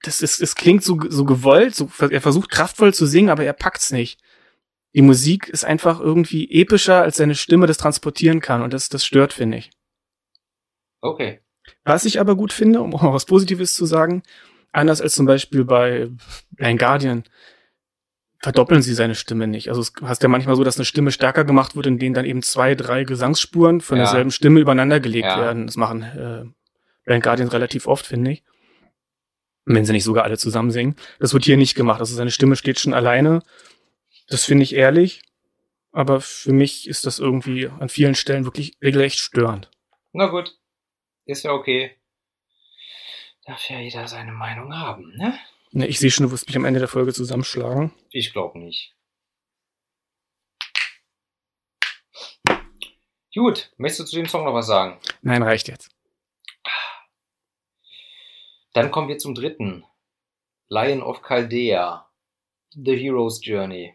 [0.02, 3.52] das ist, es klingt so, so gewollt, so, er versucht kraftvoll zu singen, aber er
[3.52, 4.20] packt's nicht.
[4.94, 9.04] Die Musik ist einfach irgendwie epischer, als seine Stimme das transportieren kann und das, das
[9.04, 9.70] stört, finde ich.
[11.00, 11.40] Okay.
[11.84, 14.22] Was ich aber gut finde, um auch mal was Positives zu sagen,
[14.72, 16.08] anders als zum Beispiel bei
[16.50, 17.24] Blind Guardian,
[18.44, 19.68] verdoppeln sie seine Stimme nicht.
[19.70, 22.24] Also es hast ja manchmal so, dass eine Stimme stärker gemacht wird, in denen dann
[22.24, 24.04] eben zwei, drei Gesangsspuren von Ja.
[24.04, 25.38] derselben Stimme übereinander gelegt Ja.
[25.40, 25.66] werden.
[25.66, 26.44] Das machen äh,
[27.04, 28.44] Blind Guardian relativ oft, finde ich.
[29.64, 30.94] Wenn sie nicht sogar alle zusammen singen.
[31.18, 31.98] Das wird hier nicht gemacht.
[32.00, 33.42] Also seine Stimme steht schon alleine.
[34.28, 35.22] Das finde ich ehrlich.
[35.92, 39.70] Aber für mich ist das irgendwie an vielen Stellen wirklich regelrecht störend.
[40.12, 40.54] Na gut.
[41.24, 41.96] Ist ja okay.
[43.46, 45.38] Darf ja jeder seine Meinung haben, ne?
[45.74, 47.92] Ja, ich sehe schon, du wirst mich am Ende der Folge zusammenschlagen.
[48.10, 48.94] Ich glaube nicht.
[53.34, 55.00] Gut, möchtest du zu dem Song noch was sagen?
[55.22, 55.90] Nein, reicht jetzt.
[58.72, 59.84] Dann kommen wir zum dritten.
[60.68, 62.08] Lion of Chaldea.
[62.70, 63.94] The Hero's Journey.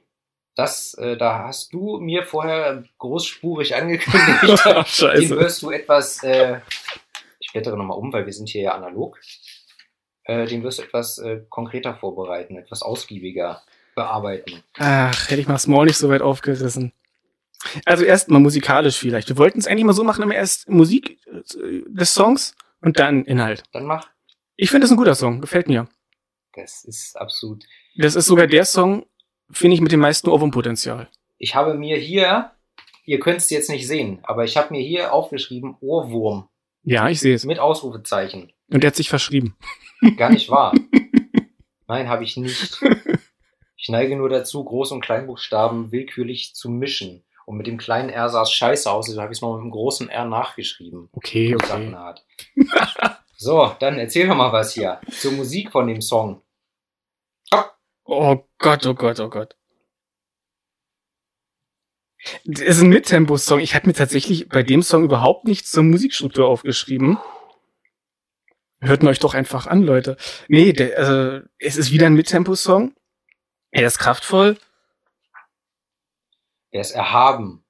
[0.56, 4.66] Das, äh, da hast du mir vorher großspurig angekündigt.
[4.66, 5.30] Den Scheiße.
[5.38, 6.60] wirst du etwas, äh,
[7.40, 9.18] ich blättere nochmal um, weil wir sind hier ja analog.
[10.30, 13.64] Äh, den wirst du etwas äh, konkreter vorbereiten, etwas ausgiebiger
[13.96, 14.62] bearbeiten.
[14.78, 16.94] Ach, hätte ich mal Small nicht so weit aufgerissen.
[17.84, 19.30] Also erstmal musikalisch vielleicht.
[19.30, 23.26] Wir wollten es eigentlich mal so machen, immer erst Musik äh, des Songs und dann
[23.26, 23.64] Inhalt.
[23.74, 24.08] Dann mach.
[24.56, 25.88] Ich finde es ein guter Song, gefällt mir.
[26.54, 27.66] Das ist absolut.
[27.98, 29.08] Das ist sogar der Song,
[29.50, 31.10] finde ich, mit dem meisten Ohrwurmpotenzial.
[31.40, 32.52] Ich habe mir hier,
[33.04, 36.48] ihr könnt es jetzt nicht sehen, aber ich habe mir hier aufgeschrieben Ohrwurm
[36.90, 37.46] Ja, ich sehe es.
[37.46, 38.52] mit Ausrufezeichen.
[38.72, 39.56] Und der hat sich verschrieben.
[40.18, 40.74] Gar nicht wahr.
[41.88, 42.80] Nein, habe ich nicht.
[43.76, 47.24] Ich neige nur dazu, Groß- und Kleinbuchstaben willkürlich zu mischen.
[47.46, 49.64] Und mit dem kleinen R sah es scheiße aus, also habe ich es noch mit
[49.64, 51.10] dem großen R nachgeschrieben.
[51.12, 51.96] Okay, okay.
[53.38, 56.42] So, dann erzähl doch mal was hier zur Musik von dem Song.
[58.04, 59.56] Oh Gott, oh Gott, oh Gott.
[62.46, 63.60] Das ist ein Mittempo-Song.
[63.60, 67.18] Ich habe mir tatsächlich bei dem Song überhaupt nichts zur Musikstruktur aufgeschrieben.
[68.82, 70.18] Hört euch doch einfach an, Leute.
[70.48, 72.94] Nee, der, also, es ist wieder ein Mittempo-Song.
[73.72, 74.58] Er ist kraftvoll.
[76.72, 77.64] Er ist erhaben.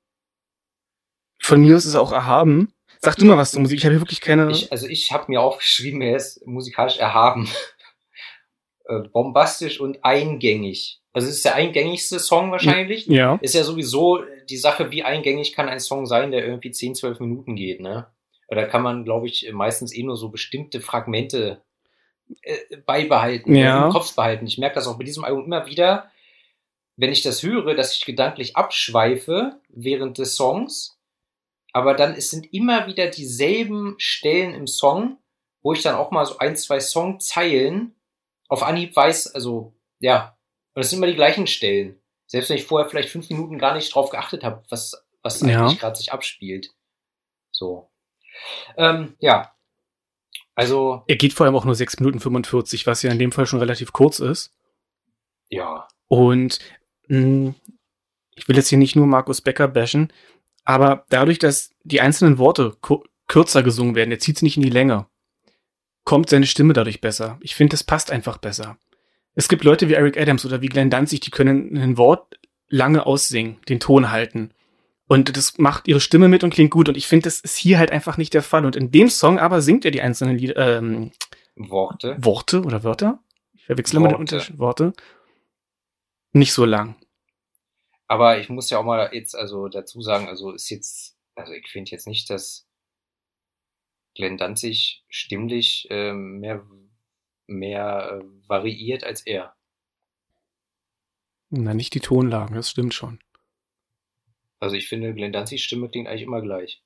[1.41, 2.73] Von mir aus ist er auch erhaben.
[3.01, 3.79] Sag du mal was zur Musik.
[3.79, 4.51] Ich habe hier wirklich keine.
[4.51, 7.49] Ich, also ich habe mir aufgeschrieben, er ist musikalisch erhaben.
[8.89, 10.99] Äh, bombastisch und eingängig.
[11.19, 13.05] Also es ist der eingängigste Song wahrscheinlich.
[13.08, 13.38] Ja.
[13.41, 17.19] Ist ja sowieso die Sache, wie eingängig kann ein Song sein, der irgendwie 10, 12
[17.19, 18.08] Minuten geht, ne?
[18.47, 21.62] Da kann man, glaube ich, meistens eh nur so bestimmte Fragmente
[22.41, 23.88] äh, beibehalten, Ja.
[23.88, 24.47] im Kopf behalten.
[24.47, 26.10] Ich merke das auch bei diesem Album immer wieder,
[26.95, 30.97] wenn ich das höre, dass ich gedanklich abschweife während des Songs.
[31.73, 35.17] Aber dann es sind immer wieder dieselben Stellen im Song,
[35.62, 37.93] wo ich dann auch mal so ein, zwei Songzeilen
[38.47, 40.36] auf Anhieb weiß, also ja,
[40.80, 42.00] und es sind immer die gleichen Stellen.
[42.26, 45.65] Selbst wenn ich vorher vielleicht fünf Minuten gar nicht drauf geachtet habe, was, was Ja.
[45.65, 46.74] eigentlich gerade sich abspielt.
[47.52, 47.89] So.
[48.78, 49.54] Ähm, ja.
[50.56, 53.46] Also, Er geht vor allem auch nur 6 Minuten 45, was ja in dem Fall
[53.46, 54.54] schon relativ kurz ist.
[55.50, 55.86] ja.
[56.08, 56.60] Und
[57.10, 57.54] mh,
[58.36, 60.13] ich will jetzt hier nicht nur Markus Becker bashen,
[60.63, 62.78] aber dadurch, dass die einzelnen Worte
[63.28, 65.08] kürzer gesungen werden, er zieht sie nicht in die Länge,
[66.06, 67.38] kommt seine Stimme dadurch besser.
[67.42, 68.78] Ich finde, das passt einfach besser.
[69.39, 73.06] Es gibt Leute wie Eric Adams oder wie Glenn Danzig, die können ein Wort lange
[73.06, 74.52] aussingen, den Ton halten.
[75.08, 76.89] Und das macht ihre Stimme mit und klingt gut.
[76.89, 78.65] Und ich finde, das ist hier halt einfach nicht der Fall.
[78.65, 81.12] Und in dem Song aber singt er die einzelnen Lieder, ähm,
[81.56, 82.17] Worte.
[82.19, 83.23] Worte oder Wörter?
[83.54, 84.36] Ich verwechsel immer den Worte.
[84.36, 84.58] Unterschied.
[84.60, 84.93] Worte.
[86.34, 86.97] Nicht so lang.
[88.08, 91.69] Aber ich muss ja auch mal jetzt also dazu sagen, also ist jetzt, also ich
[91.69, 92.67] finde jetzt nicht, dass
[94.15, 96.62] Glenn Danzig stimmlich ähm, mehr,
[97.49, 99.55] mehr äh, variiert als er.
[101.49, 103.19] Na, nicht die Tonlagen, das stimmt schon.
[104.59, 106.83] Also ich finde, Glenn Danzigs Stimme klingt eigentlich immer gleich.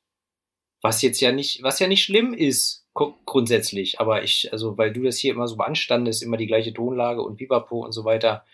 [0.81, 3.99] Was jetzt ja nicht, was ja nicht schlimm ist, gru- grundsätzlich.
[3.99, 7.37] Aber ich, also, weil du das hier immer so beanstandest, immer die gleiche Tonlage und
[7.37, 8.45] Pipapo und so weiter,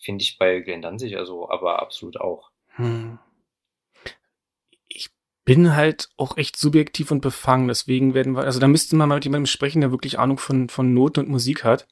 [0.00, 2.50] finde ich bei Glenn Danzig also aber absolut auch.
[2.76, 3.18] Hm.
[5.44, 9.16] Bin halt auch echt subjektiv und befangen, deswegen werden wir, also da müsste man mal
[9.16, 11.88] mit jemandem sprechen, der wirklich Ahnung von, von Noten und Musik hat.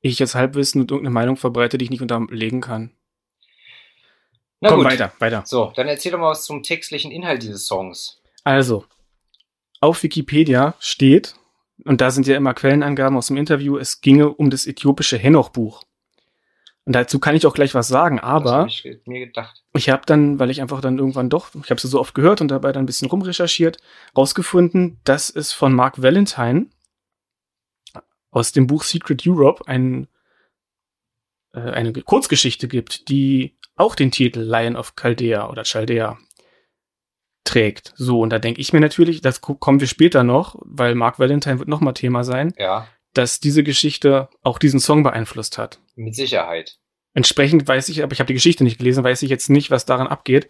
[0.00, 2.92] Ich jetzt Halbwissen und irgendeine Meinung verbreite, die ich nicht unterlegen kann.
[4.60, 4.86] Na Komm, gut.
[4.86, 5.42] weiter, weiter.
[5.44, 8.22] So, dann erzähl doch mal was zum textlichen Inhalt dieses Songs.
[8.44, 8.86] Also,
[9.80, 11.34] auf Wikipedia steht,
[11.84, 15.82] und da sind ja immer Quellenangaben aus dem Interview, es ginge um das äthiopische Henoch-Buch.
[16.86, 18.84] Und dazu kann ich auch gleich was sagen, aber ich
[19.74, 22.40] ich habe dann, weil ich einfach dann irgendwann doch, ich habe es so oft gehört
[22.42, 23.78] und dabei dann ein bisschen rumrecherchiert,
[24.16, 26.66] rausgefunden, dass es von Mark Valentine
[28.30, 30.08] aus dem Buch Secret Europe ein,
[31.54, 36.18] äh, eine Kurzgeschichte gibt, die auch den Titel Lion of Chaldea oder Chaldea
[37.44, 37.92] trägt.
[37.96, 41.18] So, und da denke ich mir natürlich, das ko- kommen wir später noch, weil Mark
[41.18, 45.80] Valentine wird nochmal Thema sein, Ja, dass diese Geschichte auch diesen Song beeinflusst hat.
[45.94, 46.78] mit Sicherheit.
[47.14, 49.86] Entsprechend weiß ich, aber ich habe die Geschichte nicht gelesen, weiß ich jetzt nicht, was
[49.86, 50.48] daran abgeht.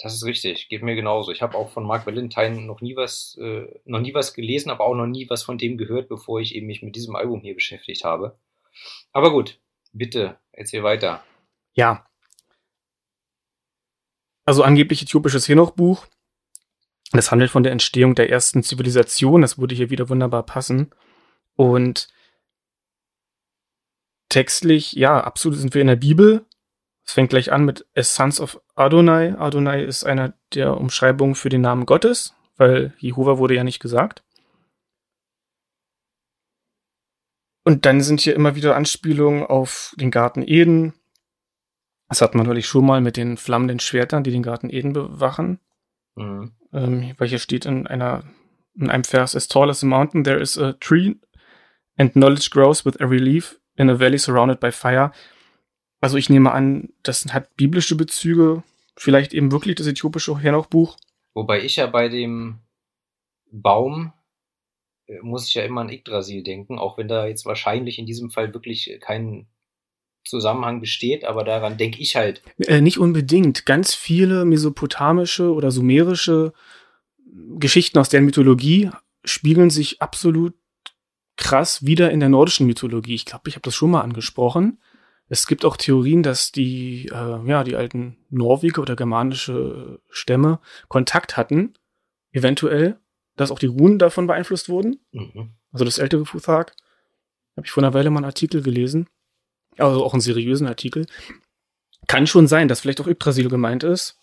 [0.00, 1.30] Das ist richtig, geht mir genauso.
[1.30, 4.84] Ich habe auch von Mark Valentine noch nie was, äh, noch nie was gelesen, aber
[4.84, 7.54] auch noch nie was von dem gehört, bevor ich eben mich mit diesem Album hier
[7.54, 8.38] beschäftigt habe.
[9.12, 9.58] Aber gut,
[9.92, 11.22] bitte, erzähl weiter.
[11.74, 12.06] Ja.
[14.44, 16.06] Also angeblich äthiopisches Henoch-Buch.
[17.12, 19.42] Das handelt von der Entstehung der ersten Zivilisation.
[19.42, 20.90] Das würde hier wieder wunderbar passen.
[21.56, 22.08] Und
[24.28, 26.44] textlich, ja, absolut sind wir in der Bibel.
[27.04, 29.34] Es fängt gleich an mit As Sons of Adonai.
[29.38, 34.22] Adonai ist einer der Umschreibungen für den Namen Gottes, weil Jehova wurde ja nicht gesagt.
[37.64, 40.94] Und dann sind hier immer wieder Anspielungen auf den Garten Eden.
[42.08, 45.58] Das hat man natürlich schon mal mit den flammenden Schwertern, die den Garten Eden bewachen.
[46.14, 46.52] Mhm.
[46.72, 48.22] Ähm, weil hier steht in einer,
[48.74, 51.14] in einem Vers, as tall as a mountain, there is a tree
[51.96, 55.12] and knowledge grows with every leaf in a valley surrounded by fire.
[56.00, 58.62] Also ich nehme an, das hat biblische Bezüge,
[58.96, 60.96] vielleicht eben wirklich das äthiopische Henoch-Buch.
[61.34, 62.60] Wobei ich ja bei dem
[63.50, 64.12] Baum
[65.06, 68.30] äh, muss ich ja immer an Yggdrasil denken, auch wenn da jetzt wahrscheinlich in diesem
[68.30, 69.46] Fall wirklich kein
[70.24, 72.42] Zusammenhang besteht, aber daran denke ich halt.
[72.58, 73.64] Äh, nicht unbedingt.
[73.64, 76.52] Ganz viele mesopotamische oder sumerische
[77.58, 78.90] Geschichten aus deren Mythologie
[79.24, 80.54] spiegeln sich absolut
[81.36, 83.14] krass wieder in der nordischen Mythologie.
[83.14, 84.78] Ich glaube, ich habe das schon mal angesprochen.
[85.28, 91.36] Es gibt auch Theorien, dass die, äh, ja, die alten Norweger oder germanische Stämme Kontakt
[91.36, 91.74] hatten,
[92.32, 92.98] eventuell,
[93.34, 95.00] dass auch die Runen davon beeinflusst wurden.
[95.12, 95.50] Mhm.
[95.72, 96.74] Also das ältere Futhag.
[97.56, 99.08] Habe ich vor einer Weile mal einen Artikel gelesen.
[99.78, 101.06] Also auch einen seriösen Artikel.
[102.06, 104.18] Kann schon sein, dass vielleicht auch Yggdrasil gemeint ist.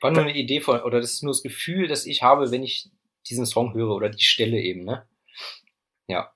[0.00, 2.62] War nur eine Idee von, oder das ist nur das Gefühl, das ich habe, wenn
[2.62, 2.90] ich
[3.28, 5.06] diesen Song höre oder die Stelle eben, ne?
[6.06, 6.32] Ja.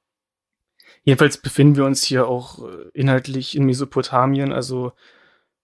[1.02, 4.52] Jedenfalls befinden wir uns hier auch äh, inhaltlich in Mesopotamien.
[4.52, 4.92] Also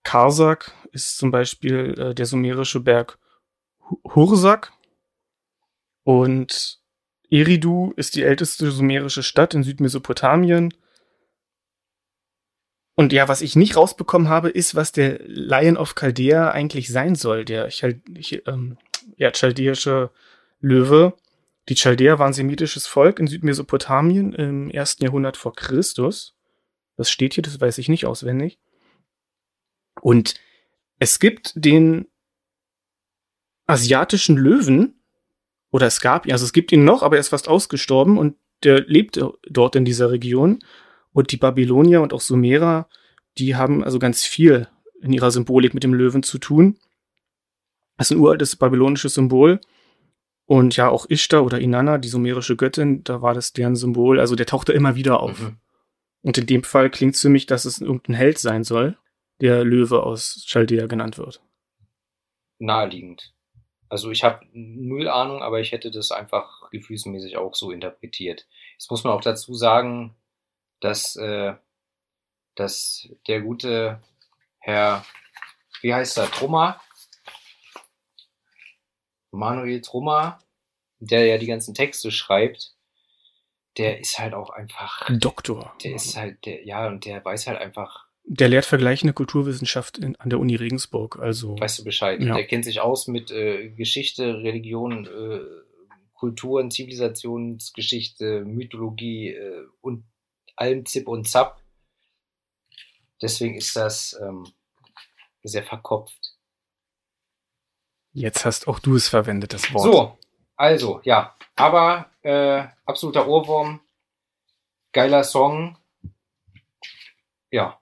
[0.03, 3.18] Karsak ist zum Beispiel äh, der sumerische Berg
[4.05, 4.72] Hursak
[6.05, 6.81] und
[7.31, 10.72] Eridu ist die älteste sumerische Stadt in Südmesopotamien.
[12.94, 17.14] Und ja, was ich nicht rausbekommen habe, ist, was der Lion of Chaldea eigentlich sein
[17.14, 18.01] soll, der Chal
[18.46, 18.79] ähm,
[19.16, 20.11] ja, chaldäische
[20.61, 21.14] Löwe.
[21.68, 26.37] Die Chaldäer waren semitisches Volk in Südmesopotamien im ersten Jahrhundert vor Christus.
[26.96, 28.59] Das steht hier, das weiß ich nicht auswendig.
[30.00, 30.35] Und
[30.98, 32.07] es gibt den
[33.66, 35.00] asiatischen Löwen,
[35.70, 38.37] oder es gab ihn, also es gibt ihn noch, aber er ist fast ausgestorben und
[38.62, 40.61] der lebt dort in dieser Region.
[41.12, 42.88] Und die Babylonier und auch Sumerer,
[43.38, 44.68] die haben also ganz viel
[45.00, 46.79] in ihrer Symbolik mit dem Löwen zu tun.
[47.96, 49.61] Das ist ein uraltes babylonisches Symbol.
[50.46, 54.20] Und ja, auch Ishtar oder Inanna, die sumerische Göttin, da war das deren Symbol.
[54.20, 55.40] Also der tauchte immer wieder auf.
[55.40, 55.59] Mhm.
[56.22, 58.96] Und in dem Fall klingt es für mich, dass es irgendein Held sein soll,
[59.40, 61.42] der Löwe aus Chaldea genannt wird.
[62.59, 63.35] Naheliegend.
[63.88, 68.46] Also ich habe null Ahnung, aber ich hätte das einfach gefühlsmäßig auch so interpretiert.
[68.72, 70.16] Jetzt muss man auch dazu sagen,
[70.80, 71.54] dass, äh,
[72.54, 74.00] dass der gute
[74.59, 75.04] Herr,
[75.82, 76.80] wie heißt er, Trummer,
[79.37, 80.38] Manuel Trummer,
[80.99, 82.75] der ja die ganzen Texte schreibt,
[83.77, 85.07] der ist halt auch einfach.
[85.11, 85.75] Doktor.
[85.85, 88.07] Der ist halt, der, ja, und der weiß halt einfach.
[88.25, 91.59] Der lehrt vergleichende Kulturwissenschaft in, an der Uni Regensburg, also.
[91.61, 92.20] Weißt du Bescheid?
[92.20, 92.35] Ja.
[92.35, 95.40] Der kennt sich aus mit äh, Geschichte, Religion, äh,
[96.14, 100.05] Kulturen, Zivilisationsgeschichte, Mythologie äh, und
[100.57, 101.61] allem Zip und Zap.
[103.22, 104.46] Deswegen ist das ähm,
[105.42, 106.26] sehr verkopft.
[108.16, 109.85] Jetzt hast auch du es verwendet, das Wort.
[109.85, 110.18] So,
[110.57, 111.37] also, ja.
[111.55, 113.81] Aber äh, absoluter Ohrwurm.
[114.92, 115.76] Geiler Song.
[117.50, 117.79] Ja.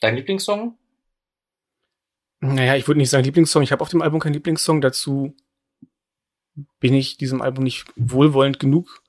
[0.00, 0.78] Dein Lieblingssong?
[2.38, 3.64] Naja, ich würde nicht sagen Lieblingssong.
[3.64, 4.80] Ich habe auf dem Album keinen Lieblingssong.
[4.80, 5.34] Dazu
[6.78, 9.02] bin ich diesem Album nicht wohlwollend genug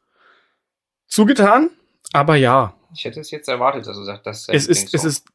[1.05, 1.69] zugetan.
[2.13, 2.75] Aber ja.
[2.95, 5.27] Ich hätte es jetzt erwartet, dass du sagst, das ist es ist, es ist.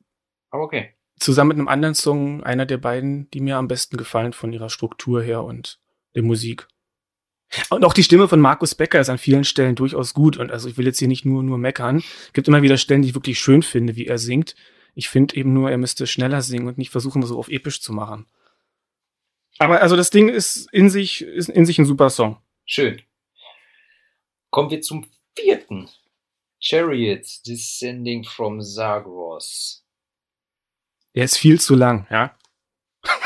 [0.51, 4.33] Aber okay zusammen mit einem anderen Song einer der beiden, die mir am besten gefallen
[4.33, 5.79] von ihrer Struktur her und
[6.15, 6.69] der Musik.
[7.71, 10.37] Und auch die Stimme von Markus Becker ist an vielen Stellen durchaus gut.
[10.37, 12.03] Und also ich will jetzt hier nicht nur, nur meckern.
[12.33, 14.57] Gibt immer wieder Stellen, die ich wirklich schön finde, wie er singt.
[14.95, 17.93] Ich finde eben nur, er müsste schneller singen und nicht versuchen, so auf episch zu
[17.93, 18.27] machen.
[19.59, 22.39] Aber also das Ding ist in sich, ist in sich ein super Song.
[22.65, 23.01] Schön.
[24.51, 25.07] Kommen wir zum
[25.39, 25.89] vierten.
[26.59, 29.86] Chariot Descending from Zagros.
[31.17, 32.37] Der ist viel zu lang, ja.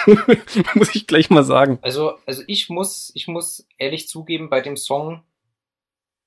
[0.74, 1.78] muss ich gleich mal sagen.
[1.82, 5.24] Also, also ich muss, ich muss ehrlich zugeben, bei dem Song,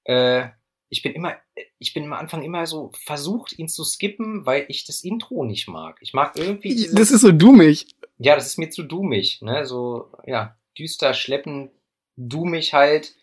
[0.03, 0.49] äh,
[0.89, 1.35] ich bin immer,
[1.79, 5.67] ich bin am Anfang immer so versucht, ihn zu skippen, weil ich das Intro nicht
[5.67, 5.97] mag.
[6.01, 6.75] Ich mag irgendwie.
[6.75, 7.87] Dieses, das ist so dummig.
[8.17, 9.65] Ja, das ist mir zu dummig, ne?
[9.65, 11.71] So, ja, düster, schleppen,
[12.17, 13.15] dummig halt.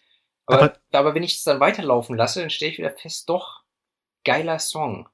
[0.46, 3.62] Aber, aber, aber wenn ich es dann weiterlaufen lasse, dann stelle ich wieder fest, doch,
[4.24, 5.09] geiler Song.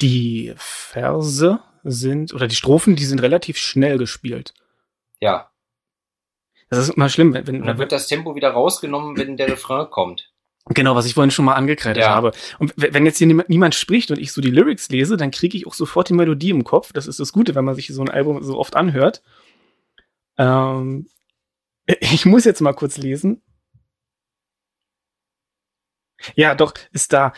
[0.00, 4.54] Die Verse sind, oder die Strophen, die sind relativ schnell gespielt.
[5.20, 5.50] Ja.
[6.70, 9.88] Das ist immer schlimm, wenn, wenn dann wird das Tempo wieder rausgenommen, wenn der Refrain
[9.90, 10.30] kommt.
[10.70, 12.10] Genau, was ich vorhin schon mal angekreidet ja.
[12.10, 12.32] habe.
[12.58, 15.66] Und wenn jetzt hier niemand spricht und ich so die Lyrics lese, dann kriege ich
[15.66, 16.92] auch sofort die Melodie im Kopf.
[16.92, 19.22] Das ist das Gute, wenn man sich so ein Album so oft anhört.
[20.36, 21.08] Ähm,
[22.00, 23.42] ich muss jetzt mal kurz lesen.
[26.34, 27.32] Ja, doch, ist da.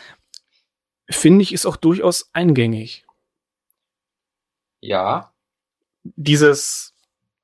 [1.09, 3.05] Finde ich, ist auch durchaus eingängig.
[4.81, 5.33] Ja.
[6.03, 6.93] Dieses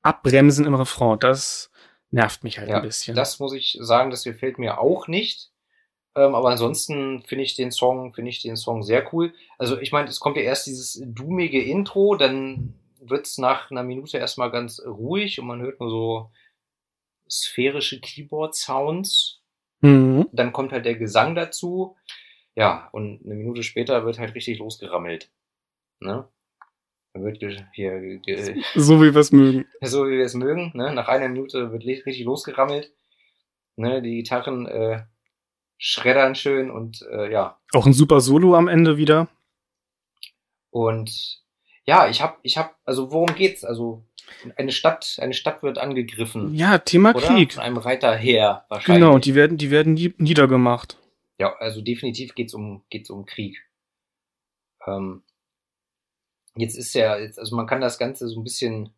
[0.02, 1.72] Abbremsen im Refrain, das
[2.12, 3.16] nervt mich halt ja, ein bisschen.
[3.16, 5.52] Das muss ich sagen, das gefällt mir auch nicht.
[6.16, 9.34] Ähm, aber ansonsten finde ich den Song, finde ich den Song sehr cool.
[9.58, 13.84] Also ich meine, es kommt ja erst dieses dummige Intro, dann wird es nach einer
[13.84, 16.32] Minute erstmal ganz ruhig und man hört nur so
[17.30, 19.42] sphärische Keyboard-Sounds.
[19.82, 20.28] Mhm.
[20.32, 21.96] Dann kommt halt der Gesang dazu.
[22.56, 25.30] Ja, und eine Minute später wird halt richtig losgerammelt.
[26.00, 26.28] Ne?
[27.24, 27.38] Wird
[27.74, 28.22] hier
[28.76, 29.66] so wie wir es mögen.
[29.82, 30.72] So wie wir es mögen.
[30.76, 30.94] Ne?
[30.94, 32.92] Nach einer Minute wird richtig losgerammelt.
[33.76, 34.02] Ne?
[34.02, 35.04] Die Gitarren äh,
[35.78, 37.60] schreddern schön und äh, ja.
[37.74, 39.28] Auch ein super Solo am Ende wieder.
[40.70, 41.42] Und
[41.86, 43.64] ja, ich habe, ich habe, also worum geht's?
[43.64, 44.04] Also
[44.58, 46.54] eine Stadt, eine Stadt wird angegriffen.
[46.54, 47.28] Ja, Thema oder?
[47.28, 47.54] Krieg.
[47.54, 49.04] Von einem Reiterheer wahrscheinlich.
[49.04, 50.98] Genau, die werden, die werden niedergemacht.
[51.40, 53.58] Ja, also definitiv geht's um, geht's um Krieg.
[54.86, 55.24] Ähm,
[56.58, 58.94] Jetzt ist ja, jetzt, also man kann das Ganze so ein bisschen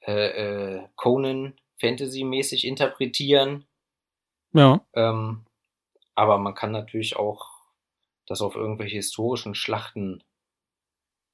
[0.00, 3.66] äh, äh, Conan Fantasy-mäßig interpretieren.
[4.52, 4.84] Ja.
[4.94, 5.44] Ähm,
[6.14, 7.48] aber man kann natürlich auch
[8.26, 10.22] das auf irgendwelche historischen Schlachten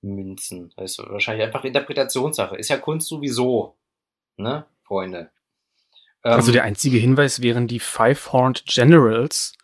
[0.02, 0.72] münzen.
[0.76, 2.56] Das ist wahrscheinlich einfach Interpretationssache.
[2.56, 3.76] Ist ja Kunst sowieso,
[4.36, 5.30] ne, Freunde.
[6.24, 9.54] Ähm, Also der einzige Hinweis wären die Five-Horned Generals.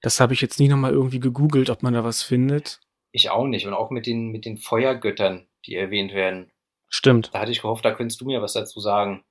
[0.00, 2.80] Das habe ich jetzt nie nochmal irgendwie gegoogelt, ob man da was findet.
[3.12, 3.66] Ich auch nicht.
[3.66, 6.50] Und auch mit den, mit den Feuergöttern, die erwähnt werden.
[6.88, 7.30] Stimmt.
[7.32, 9.24] Da hatte ich gehofft, da könntest du mir was dazu sagen.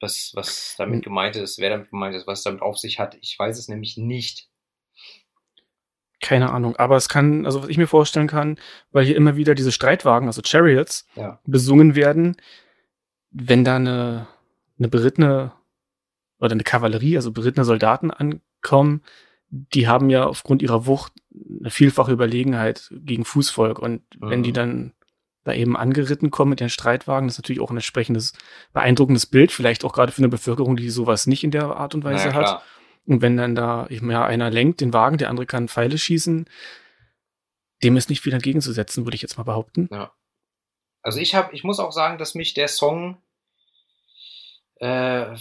[0.00, 1.02] Was, was damit Hm.
[1.02, 3.16] gemeint ist, wer damit gemeint ist, was damit auf sich hat.
[3.20, 4.48] Ich weiß es nämlich nicht.
[6.20, 6.76] Keine Ahnung.
[6.76, 8.58] Aber es kann, also was ich mir vorstellen kann,
[8.90, 11.40] weil hier immer wieder diese Streitwagen, also Chariots, Ja.
[11.46, 12.36] besungen werden,
[13.30, 14.26] wenn da eine,
[14.78, 15.52] eine berittene
[16.40, 19.02] oder eine Kavallerie, also berittene Soldaten ankommen,
[19.50, 21.12] die haben ja aufgrund ihrer Wucht
[21.60, 23.78] eine vielfache Überlegenheit gegen Fußvolk.
[23.78, 24.44] Und wenn Mhm.
[24.44, 24.92] die dann
[25.44, 28.34] da eben angeritten kommen mit ihren Streitwagen, das ist natürlich auch ein entsprechendes
[28.72, 32.04] beeindruckendes Bild, vielleicht auch gerade für eine Bevölkerung, die sowas nicht in der Art und
[32.04, 32.44] Weise Naja, hat.
[32.44, 32.62] klar.
[33.06, 36.46] Und wenn dann da eben ja einer lenkt den Wagen, der andere kann Pfeile schießen,
[37.82, 39.88] dem ist nicht viel entgegenzusetzen, würde ich jetzt mal behaupten.
[41.00, 43.16] Also ich habe, ich muss auch sagen, dass mich der Song
[44.76, 45.34] äh,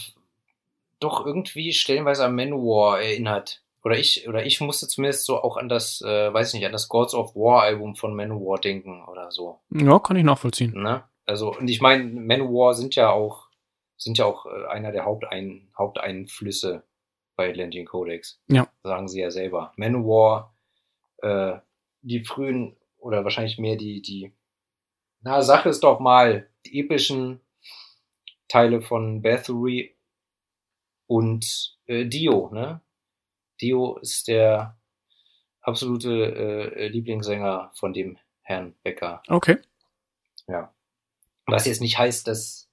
[1.00, 3.64] doch irgendwie stellenweise an Manowar erinnert.
[3.88, 6.74] Oder ich, oder ich musste zumindest so auch an das, äh, weiß ich nicht, an
[6.74, 9.62] das Gods of War Album von Manowar denken oder so.
[9.70, 10.74] Ja, kann ich nachvollziehen.
[10.74, 11.06] Ne?
[11.26, 13.48] Also, und ich meine, Manowar sind ja auch,
[13.96, 16.84] sind ja auch äh, einer der Hauptein, Haupteinflüsse
[17.38, 18.42] bei Atlantean Codex.
[18.50, 18.68] Ja.
[18.84, 19.72] Sagen sie ja selber.
[19.78, 20.54] Manowar,
[21.20, 21.54] äh,
[22.02, 24.34] die frühen, oder wahrscheinlich mehr die, die,
[25.22, 27.40] na, Sache ist doch mal, die epischen
[28.50, 29.96] Teile von Bathory
[31.06, 32.82] und äh, Dio, ne?
[33.62, 34.78] Dio ist der
[35.62, 39.22] absolute äh, Lieblingssänger von dem Herrn Becker.
[39.28, 39.58] Okay.
[40.48, 40.74] Ja.
[41.46, 42.70] Was jetzt nicht heißt, dass,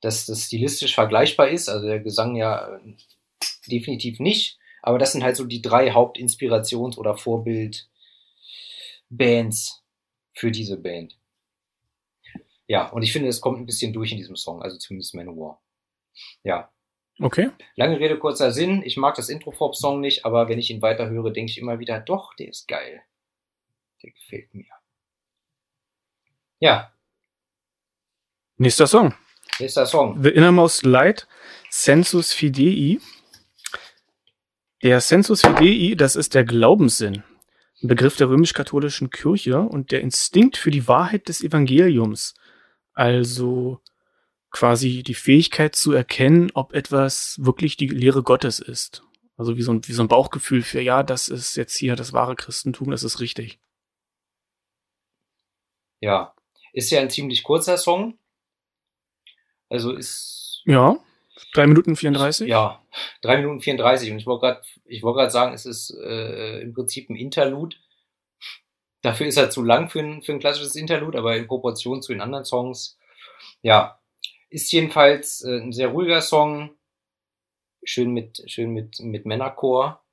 [0.00, 2.96] dass das stilistisch vergleichbar ist, also der Gesang ja äh,
[3.66, 9.84] definitiv nicht, aber das sind halt so die drei Hauptinspirations- oder Vorbildbands
[10.32, 11.18] für diese Band.
[12.66, 15.60] Ja, und ich finde, es kommt ein bisschen durch in diesem Song, also zumindest Manowar.
[16.44, 16.70] Ja,
[17.20, 17.50] Okay.
[17.76, 18.82] lange Rede, kurzer Sinn.
[18.84, 22.34] Ich mag das Intro-Pop-Song nicht, aber wenn ich ihn weiterhöre, denke ich immer wieder, doch,
[22.34, 23.02] der ist geil.
[24.02, 24.66] Der gefällt mir.
[26.60, 26.92] Ja,
[28.56, 29.14] Nächster Song.
[29.58, 30.22] nächster Song.
[30.22, 31.26] The Innermost Light,
[31.70, 32.98] Sensus Fidei.
[34.82, 37.22] Der Sensus Fidei, das ist der Glaubenssinn.
[37.82, 42.34] Ein Begriff der römisch-katholischen Kirche und der Instinkt für die Wahrheit des Evangeliums.
[42.92, 43.80] Also
[44.50, 49.02] quasi die Fähigkeit zu erkennen, ob etwas wirklich die Lehre Gottes ist.
[49.36, 52.12] Also wie so ein, wie so ein Bauchgefühl für, ja, das ist jetzt hier das
[52.12, 53.58] wahre Christentum, das ist richtig.
[56.00, 56.34] Ja,
[56.72, 58.18] ist ja ein ziemlich kurzer Song.
[59.68, 60.98] Also ist Ja,
[61.52, 62.48] drei Minuten 34.
[62.48, 62.80] ja
[63.22, 66.74] drei Minuten 34 und ich wollte gerade, ich wollte gerade sagen, es ist äh, im
[66.74, 67.76] Prinzip ein Interlude.
[69.02, 72.12] Dafür ist er zu lang für ein, für ein klassisches Interlude, aber in Proportion zu
[72.12, 72.98] den anderen Songs,
[73.62, 73.99] ja,
[74.50, 76.70] ist jedenfalls äh, ein sehr ruhiger Song,
[77.82, 80.04] schön mit schön mit mit Männerchor.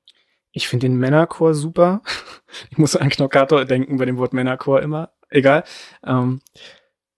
[0.51, 2.01] Ich finde den Männerchor super.
[2.71, 5.11] Ich muss an Knockator denken bei dem Wort Männerchor immer.
[5.29, 5.65] Egal.
[6.05, 6.41] Ähm,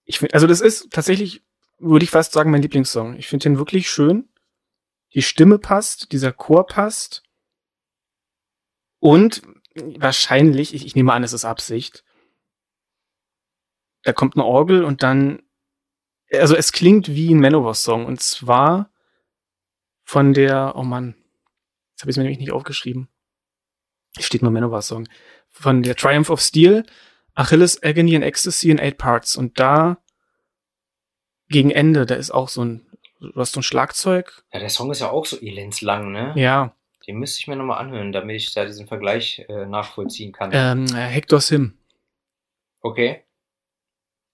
[0.05, 1.43] ich finde, also das ist tatsächlich,
[1.77, 3.15] würde ich fast sagen, mein Lieblingssong.
[3.15, 4.27] Ich finde den wirklich schön.
[5.13, 7.23] Die Stimme passt, dieser Chor passt.
[8.99, 9.43] Und
[9.75, 12.03] wahrscheinlich, ich, ich nehme an, es ist Absicht.
[14.03, 15.43] Da kommt eine Orgel und dann,
[16.33, 18.05] also es klingt wie ein Manowar-Song.
[18.05, 18.89] Und zwar
[20.03, 21.15] von der, oh Mann,
[21.91, 23.09] jetzt habe ich es mir nämlich nicht aufgeschrieben.
[24.19, 25.07] Steht nur Manowar-Song.
[25.47, 26.85] Von der Triumph of Steel,
[27.35, 29.35] Achilles Agony and Ecstasy in Eight Parts.
[29.35, 29.97] Und da
[31.49, 32.85] gegen Ende, da ist auch so ein,
[33.19, 34.43] du hast so ein Schlagzeug.
[34.53, 36.33] Ja, der Song ist ja auch so elendslang, ne?
[36.35, 36.75] Ja,
[37.07, 40.51] Den müsste ich mir nochmal anhören, damit ich da diesen Vergleich äh, nachvollziehen kann.
[40.53, 41.77] ähm, äh, Hector's Hymn.
[42.81, 43.23] Okay.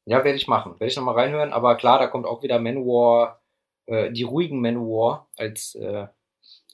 [0.05, 0.73] Ja, werde ich machen.
[0.73, 1.51] Werde ich nochmal reinhören.
[1.51, 3.41] Aber klar, da kommt auch wieder Manowar,
[3.87, 6.07] äh, die ruhigen Manowar als, äh,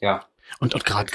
[0.01, 0.25] ja,
[0.59, 1.11] Und, und gerade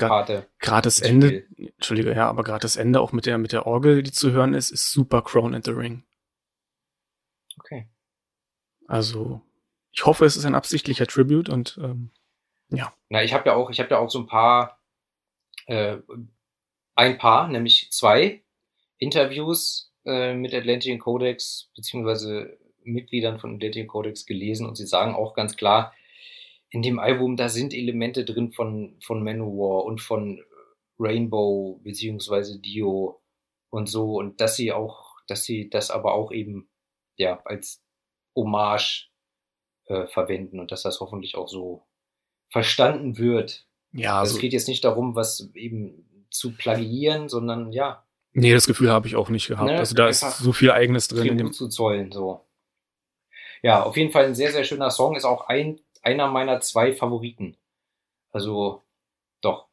[0.82, 1.72] das Ende, Spiel.
[1.76, 4.54] Entschuldige, ja, aber gerade das Ende auch mit der mit der Orgel, die zu hören
[4.54, 6.04] ist, ist super Crown and the Ring.
[7.58, 7.88] Okay.
[8.86, 9.42] Also
[9.92, 12.10] ich hoffe, es ist ein absichtlicher Tribute und ähm,
[13.08, 14.80] Na, ich habe ja auch, ich habe ja auch so ein paar,
[15.66, 15.98] äh,
[16.94, 18.42] ein paar, nämlich zwei
[18.98, 25.34] Interviews äh, mit Atlantean Codex beziehungsweise Mitgliedern von Atlantean Codex gelesen und sie sagen auch
[25.34, 25.92] ganz klar,
[26.70, 30.42] in dem Album, da sind Elemente drin von, von Manowar und von
[30.98, 33.20] Rainbow beziehungsweise Dio
[33.70, 36.68] und so und dass sie auch dass sie das aber auch eben
[37.16, 37.82] ja als
[38.34, 39.11] Hommage
[39.86, 41.86] äh, verwenden und dass das hoffentlich auch so
[42.48, 43.66] verstanden wird.
[43.92, 48.05] Ja, Also also, es geht jetzt nicht darum, was eben zu plagiieren, sondern ja,
[48.37, 49.70] nee, das Gefühl habe ich auch nicht gehabt.
[49.70, 51.53] Ne, also da ist so viel Eigenes drin in dem.
[51.53, 52.47] zu zollen, so.
[53.62, 56.93] Ja, auf jeden Fall ein sehr, sehr schöner Song, ist auch ein, einer meiner zwei
[56.93, 57.57] Favoriten.
[58.30, 58.82] Also,
[59.41, 59.66] doch.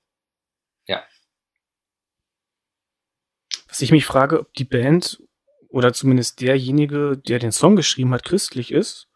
[3.73, 5.23] Was ich mich frage, ob die Band
[5.67, 9.07] oder zumindest derjenige, der den Song geschrieben hat, christlich ist.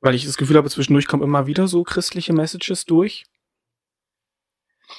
[0.00, 3.26] Weil ich das Gefühl habe, zwischendurch kommen immer wieder so christliche Messages durch.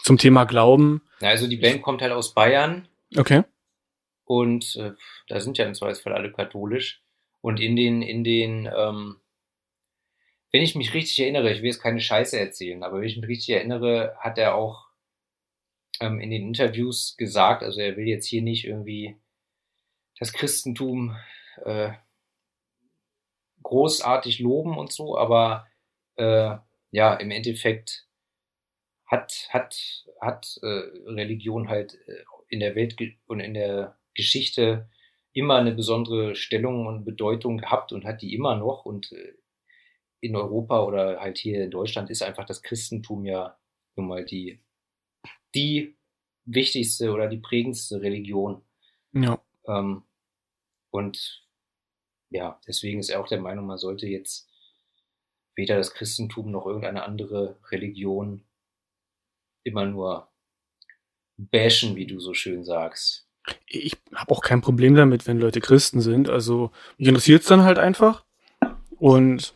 [0.03, 1.01] Zum Thema Glauben.
[1.21, 2.87] Ja, also die Band kommt halt aus Bayern
[3.17, 3.43] Okay.
[4.25, 4.93] und äh,
[5.27, 7.03] da sind ja im Zweifelsfall alle katholisch.
[7.41, 9.19] Und in den, in den, ähm,
[10.51, 13.27] wenn ich mich richtig erinnere, ich will jetzt keine Scheiße erzählen, aber wenn ich mich
[13.27, 14.87] richtig erinnere, hat er auch
[15.99, 19.17] ähm, in den Interviews gesagt, also er will jetzt hier nicht irgendwie
[20.19, 21.17] das Christentum
[21.65, 21.91] äh,
[23.61, 25.67] großartig loben und so, aber
[26.15, 26.55] äh,
[26.91, 28.07] ja, im Endeffekt
[29.05, 30.67] hat, hat, hat äh,
[31.07, 32.23] Religion halt äh,
[32.53, 32.95] in der Welt
[33.25, 34.87] und in der Geschichte
[35.33, 38.85] immer eine besondere Stellung und Bedeutung gehabt und hat die immer noch.
[38.85, 39.33] Und äh,
[40.21, 43.57] in Europa oder halt hier in Deutschland ist einfach das Christentum ja
[43.95, 44.61] nun mal die,
[45.55, 45.97] die
[46.45, 48.61] wichtigste oder die prägendste Religion.
[49.13, 49.41] Ja.
[49.67, 50.03] Ähm,
[50.91, 51.47] und
[52.29, 54.47] ja, deswegen ist er auch der Meinung, man sollte jetzt
[55.55, 58.43] weder das Christentum noch irgendeine andere Religion
[59.63, 60.32] immer nur
[61.37, 63.25] bashen, wie du so schön sagst.
[63.67, 66.29] Ich habe auch kein Problem damit, wenn Leute Christen sind.
[66.29, 68.23] Also mich interessiert es dann halt einfach.
[68.97, 69.53] Und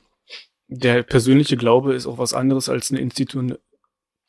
[0.68, 3.56] der persönliche Glaube ist auch was anderes als eine Institu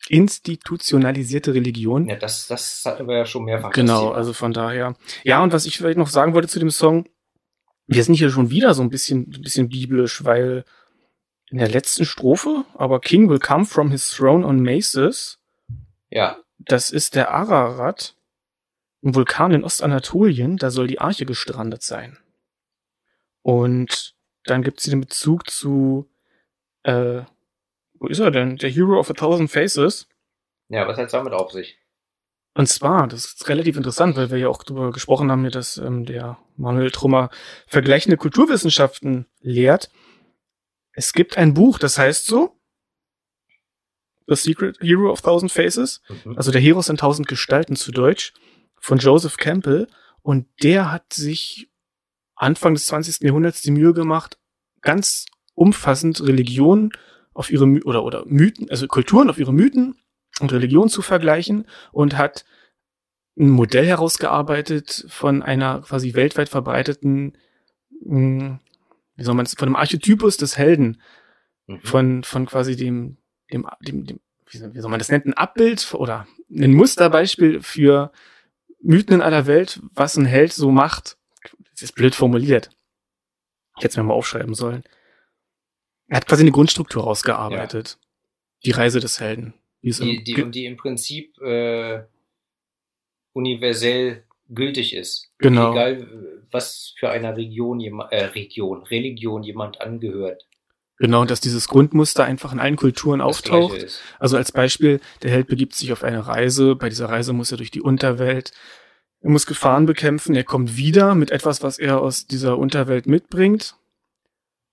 [0.08, 2.08] institutionalisierte Religion.
[2.08, 3.72] Ja, das, das hatten wir ja schon mehrfach.
[3.72, 4.94] Genau, also von daher.
[5.24, 7.08] Ja, und was ich vielleicht noch sagen wollte zu dem Song,
[7.86, 10.64] wir sind hier schon wieder so ein bisschen, ein bisschen biblisch, weil
[11.50, 15.40] in der letzten Strophe, aber King will come from his throne on Maces,
[16.10, 18.16] Ja, das ist der Ararat,
[19.02, 22.18] ein Vulkan in Ostanatolien, da soll die Arche gestrandet sein.
[23.42, 26.10] Und dann gibt es hier den Bezug zu,
[26.82, 27.22] äh,
[27.94, 28.56] wo ist er denn?
[28.56, 30.08] Der Hero of a Thousand Faces.
[30.68, 31.78] ja, was hat's damit auf sich?
[32.54, 36.04] Und zwar, das ist relativ interessant, weil wir ja auch darüber gesprochen haben, dass ähm,
[36.04, 37.30] der Manuel Trummer
[37.68, 39.90] vergleichende Kulturwissenschaften lehrt.
[40.92, 42.57] Es gibt ein Buch, das heißt so,
[44.28, 46.36] The Secret Hero of Thousand Faces, Mhm.
[46.36, 48.32] also der Heroes in tausend Gestalten zu Deutsch,
[48.80, 49.88] von Joseph Campbell.
[50.22, 51.70] Und der hat sich
[52.36, 53.26] Anfang des 20.
[53.26, 54.38] Jahrhunderts die Mühe gemacht,
[54.82, 56.92] ganz umfassend Religionen
[57.34, 59.96] auf ihre My oder, oder Mythen, also Kulturen auf ihre Mythen
[60.40, 62.44] und Religion zu vergleichen und hat
[63.38, 67.36] ein Modell herausgearbeitet von einer quasi weltweit verbreiteten,
[68.04, 68.60] mh,
[69.16, 71.00] wie soll man es, von einem Archetypus des Helden,
[71.66, 71.80] Mhm.
[71.80, 73.16] von, von quasi dem,
[73.52, 74.20] dem, dem, dem
[74.50, 78.12] wie soll man das nennen, ein Abbild oder ein Musterbeispiel für
[78.80, 81.18] Mythen in aller Welt, was ein Held so macht.
[81.72, 82.70] Das ist blöd formuliert.
[83.76, 84.82] Ich hätte es mir mal aufschreiben sollen.
[86.08, 87.98] Er hat quasi eine Grundstruktur rausgearbeitet.
[88.64, 89.54] Die Reise des Helden.
[89.82, 92.02] Die, im, die, und die im Prinzip äh,
[93.32, 95.30] universell gültig ist.
[95.38, 95.72] Genau.
[95.72, 100.48] Egal, was für einer Region jemand, äh, Region, Religion jemand angehört.
[100.98, 103.86] Genau, dass dieses Grundmuster einfach in allen Kulturen auftaucht.
[104.18, 106.76] Also als Beispiel, der Held begibt sich auf eine Reise.
[106.76, 108.52] Bei dieser Reise muss er durch die Unterwelt.
[109.20, 110.34] Er muss Gefahren bekämpfen.
[110.34, 113.76] Er kommt wieder mit etwas, was er aus dieser Unterwelt mitbringt.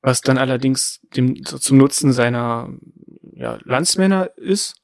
[0.01, 2.69] Was dann allerdings dem, zum Nutzen seiner
[3.33, 4.75] ja, Landsmänner ist.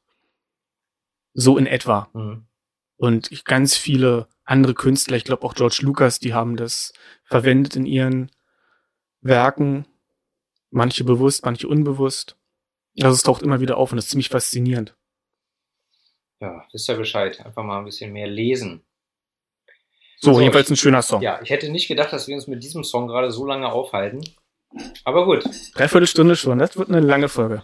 [1.34, 2.10] So in etwa.
[2.14, 2.46] Mhm.
[2.98, 7.76] Und ich, ganz viele andere Künstler, ich glaube auch George Lucas, die haben das verwendet
[7.76, 8.32] in ihren
[9.22, 9.86] Werken.
[10.72, 12.38] Manche bewusst, manche unbewusst.
[13.00, 14.96] Also es taucht immer wieder auf und das ist ziemlich faszinierend.
[16.40, 17.40] Ja, wisst ihr Bescheid.
[17.46, 18.84] Einfach mal ein bisschen mehr lesen.
[20.20, 21.22] So, So, jedenfalls ich- ein schöner Song.
[21.22, 24.22] Ja, ich hätte nicht gedacht, dass wir uns mit diesem Song gerade so lange aufhalten.
[25.04, 25.44] Aber gut.
[25.76, 27.64] Dreiviertel Stunde schon, das wird eine lange Folge.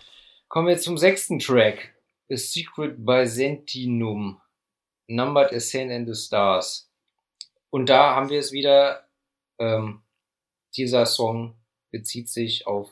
[0.49, 1.93] Kommen wir zum sechsten Track.
[2.31, 4.41] A Secret Byzantinum.
[5.07, 6.91] Numbered Ascent and the Stars.
[7.69, 9.07] Und da haben wir es wieder.
[9.59, 10.03] Ähm,
[10.75, 11.55] dieser Song
[11.91, 12.91] bezieht sich auf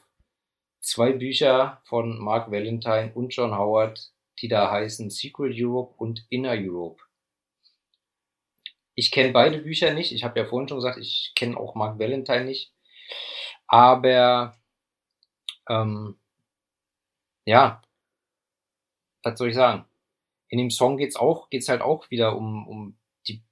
[0.86, 6.54] zwei Bücher von Mark Valentine und John Howard, die da heißen Secret Europe und Inner
[6.54, 7.02] Europe.
[8.94, 10.12] Ich kenne beide Bücher nicht.
[10.12, 12.72] Ich habe ja vorhin schon gesagt, ich kenne auch Mark Valentine nicht.
[13.68, 14.56] Aber
[15.68, 16.18] ähm,
[17.46, 17.82] ja,
[19.24, 19.86] was soll ich sagen?
[20.50, 23.44] In dem Song geht's auch, geht's halt auch wieder um, um die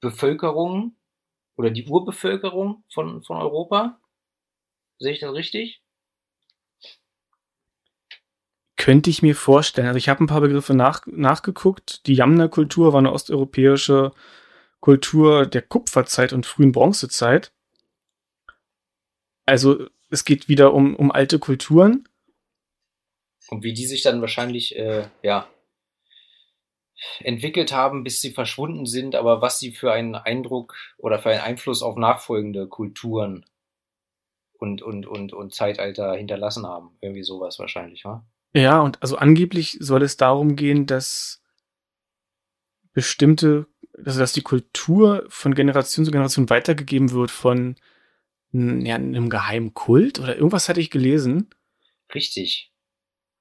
[0.00, 0.96] Bevölkerung
[1.56, 3.98] oder die Urbevölkerung von, von Europa.
[4.98, 5.82] Sehe ich das richtig?
[8.88, 9.86] Könnte ich mir vorstellen.
[9.86, 12.06] Also ich habe ein paar Begriffe nach, nachgeguckt.
[12.06, 14.12] Die Jamna-Kultur war eine osteuropäische
[14.80, 17.52] Kultur der Kupferzeit und frühen Bronzezeit.
[19.44, 22.08] Also es geht wieder um, um alte Kulturen.
[23.50, 25.50] Und wie die sich dann wahrscheinlich, äh, ja,
[27.18, 31.42] entwickelt haben, bis sie verschwunden sind, aber was sie für einen Eindruck oder für einen
[31.42, 33.44] Einfluss auf nachfolgende Kulturen
[34.54, 36.96] und, und, und, und Zeitalter hinterlassen haben.
[37.02, 38.26] Irgendwie sowas wahrscheinlich, wa?
[38.54, 41.42] Ja, und also angeblich soll es darum gehen, dass
[42.92, 43.66] bestimmte,
[44.04, 47.76] also dass die Kultur von Generation zu Generation weitergegeben wird von
[48.52, 51.50] ja, einem geheimen Kult oder irgendwas hatte ich gelesen.
[52.14, 52.72] Richtig.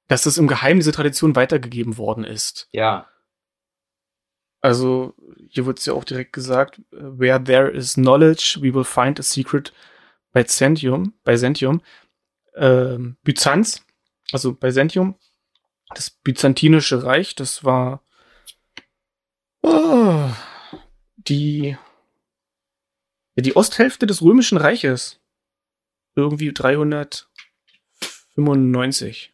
[0.07, 2.67] Dass das im Geheimen diese Tradition weitergegeben worden ist.
[2.71, 3.07] Ja.
[4.61, 5.15] Also,
[5.49, 9.23] hier wird es ja auch direkt gesagt, where there is knowledge, we will find a
[9.23, 9.71] secret
[10.33, 11.81] bei Centium, bei Centium.
[12.55, 13.85] Ähm, Byzanz,
[14.31, 15.15] also bei Centium,
[15.93, 18.03] das byzantinische Reich, das war
[19.63, 20.29] oh,
[21.17, 21.77] die
[23.41, 25.21] die Osthälfte des römischen Reiches.
[26.15, 29.33] Irgendwie 395.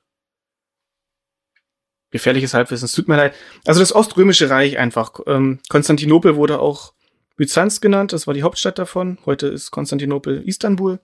[2.12, 3.34] Gefährliches Halbwissen, es tut mir leid.
[3.66, 5.14] Also das Oströmische Reich einfach.
[5.26, 6.94] Ähm, Konstantinopel wurde auch
[7.38, 9.18] Byzanz genannt, das war die Hauptstadt davon.
[9.26, 11.00] Heute ist Konstantinopel Istanbul.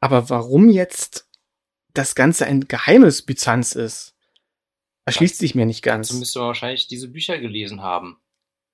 [0.00, 1.29] Aber warum jetzt
[1.94, 4.14] das Ganze ein geheimes Byzanz ist,
[5.04, 6.10] erschließt sich mir nicht ganz.
[6.10, 8.20] Also müsste man wahrscheinlich diese Bücher gelesen haben.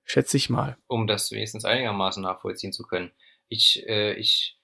[0.03, 0.77] Schätze ich mal.
[0.87, 3.11] Um das wenigstens einigermaßen nachvollziehen zu können.
[3.49, 4.57] Ich, äh, ich,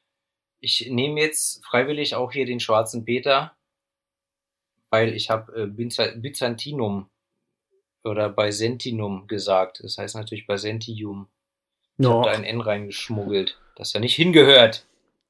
[0.60, 3.58] ich nehme jetzt freiwillig auch hier den schwarzen Peter,
[4.90, 7.10] weil ich habe äh, Byzantinum
[8.04, 9.82] oder Byzantinum gesagt.
[9.84, 11.30] Das heißt natürlich Byzantium.
[11.98, 12.20] Ich no.
[12.20, 14.86] habe da ein N reingeschmuggelt, das ja nicht hingehört.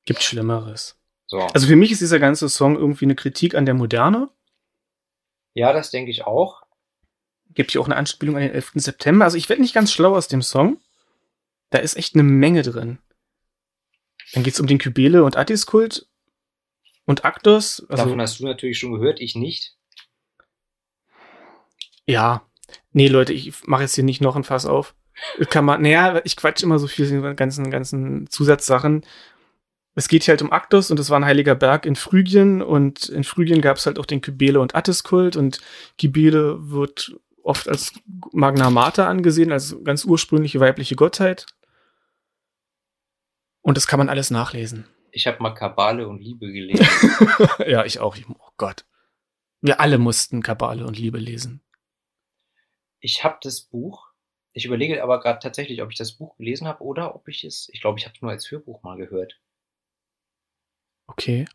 [0.06, 0.98] Gibt Schlimmeres.
[1.28, 1.40] So.
[1.40, 4.30] Also für mich ist dieser ganze Song irgendwie eine Kritik an der Moderne.
[5.54, 6.64] Ja, das denke ich auch
[7.54, 8.74] gibt hier auch eine Anspielung an den 11.
[8.76, 9.26] September.
[9.26, 10.80] Also ich werde nicht ganz schlau aus dem Song.
[11.70, 13.00] Da ist echt eine Menge drin.
[14.34, 16.08] Dann geht's um den Kybele und Attis-Kult
[17.06, 17.86] und Aktos.
[17.90, 19.76] Also, Davon hast du natürlich schon gehört, ich nicht.
[22.06, 22.48] Ja.
[22.92, 24.96] Nee, Leute, ich mache jetzt hier nicht noch ein Fass auf.
[25.50, 29.06] Kann man, naja, ich quatsch immer so viel in den ganzen, ganzen Zusatzsachen.
[29.96, 33.10] Es geht hier halt um Aktos und das war ein heiliger Berg in Phrygien und
[33.10, 35.60] in Phrygien gab es halt auch den Kybele und Attis-Kult und
[36.00, 37.94] Kybele wird oft als
[38.32, 41.46] Magna Mater angesehen, als ganz ursprüngliche weibliche Gottheit.
[43.62, 44.88] Und das kann man alles nachlesen.
[45.12, 46.88] Ich habe mal Kabale und Liebe gelesen.
[47.68, 48.18] ja, ich auch.
[48.28, 48.86] Oh Gott.
[49.62, 51.62] Wir alle mussten Kabale und Liebe lesen.
[53.00, 54.08] Ich habe das Buch.
[54.54, 57.70] Ich überlege aber gerade tatsächlich, ob ich das Buch gelesen habe oder ob ich es.
[57.72, 59.40] Ich glaube, ich habe es nur als Hörbuch mal gehört.
[61.14, 61.46] Okay.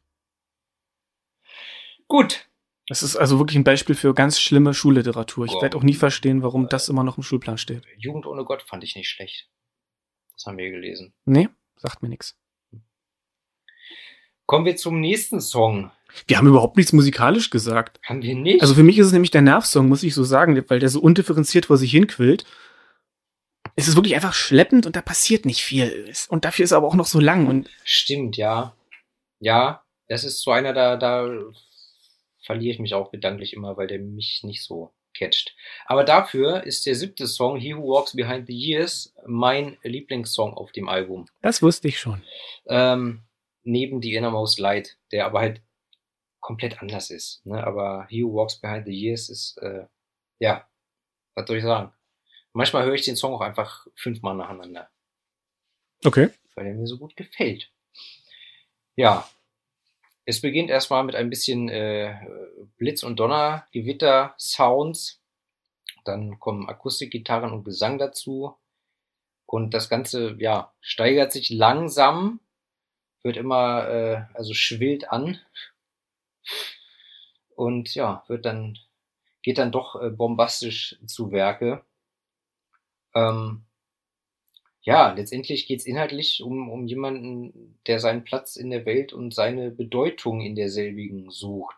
[2.06, 2.48] Gut,
[2.88, 5.44] das ist also wirklich ein Beispiel für ganz schlimme Schulliteratur.
[5.44, 7.82] Ich werde auch nie verstehen, warum das immer noch im Schulplan steht.
[7.98, 9.48] Jugend ohne Gott fand ich nicht schlecht.
[10.32, 11.12] Das haben wir gelesen.
[11.26, 12.38] Nee, sagt mir nichts.
[14.46, 15.90] Kommen wir zum nächsten Song.
[16.26, 18.00] Wir haben überhaupt nichts musikalisch gesagt.
[18.04, 18.62] Haben wir nicht?
[18.62, 21.00] Also für mich ist es nämlich der Nervsong, muss ich so sagen, weil der so
[21.00, 22.46] undifferenziert vor sich hinquillt.
[23.76, 26.10] Es ist wirklich einfach schleppend und da passiert nicht viel.
[26.28, 27.68] Und dafür ist er aber auch noch so lang und.
[27.84, 28.74] Stimmt, ja.
[29.40, 31.28] Ja, das ist so einer, da, da
[32.44, 35.54] verliere ich mich auch gedanklich immer, weil der mich nicht so catcht.
[35.86, 40.72] Aber dafür ist der siebte Song, He Who Walks Behind the Years, mein Lieblingssong auf
[40.72, 41.26] dem Album.
[41.42, 42.22] Das wusste ich schon.
[42.66, 43.24] Ähm,
[43.64, 45.62] neben The Innermost Light, der aber halt
[46.40, 47.44] komplett anders ist.
[47.44, 47.62] Ne?
[47.64, 49.86] Aber He Who Walks Behind the Years ist, äh,
[50.38, 50.66] ja,
[51.34, 51.92] was soll ich sagen?
[52.52, 54.90] Manchmal höre ich den Song auch einfach fünfmal nacheinander.
[56.04, 56.30] Okay.
[56.54, 57.70] Weil er mir so gut gefällt.
[58.98, 59.30] Ja,
[60.24, 62.16] es beginnt erstmal mit ein bisschen äh,
[62.78, 65.22] Blitz- und Donner, Gewitter, Sounds.
[66.04, 68.56] Dann kommen Akustikgitarren und Gesang dazu.
[69.46, 72.40] Und das Ganze, ja, steigert sich langsam,
[73.22, 75.38] wird immer, äh, also schwillt an.
[77.54, 78.76] Und ja, wird dann,
[79.42, 81.84] geht dann doch äh, bombastisch zu Werke.
[83.14, 83.64] Ähm,
[84.88, 89.34] ja, letztendlich geht es inhaltlich um, um jemanden, der seinen Platz in der Welt und
[89.34, 91.76] seine Bedeutung in derselbigen sucht.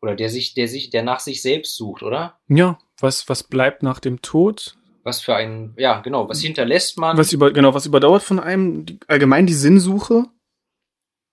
[0.00, 2.38] Oder der sich, der sich, der nach sich selbst sucht, oder?
[2.46, 4.76] Ja, was, was bleibt nach dem Tod?
[5.02, 7.18] Was für ein, ja, genau, was hinterlässt man?
[7.18, 10.26] Was über, genau, was überdauert von einem, die, allgemein die Sinnsuche,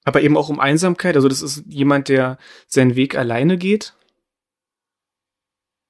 [0.06, 1.16] aber eben auch um Einsamkeit.
[1.16, 3.94] Also das ist jemand, der seinen Weg alleine geht.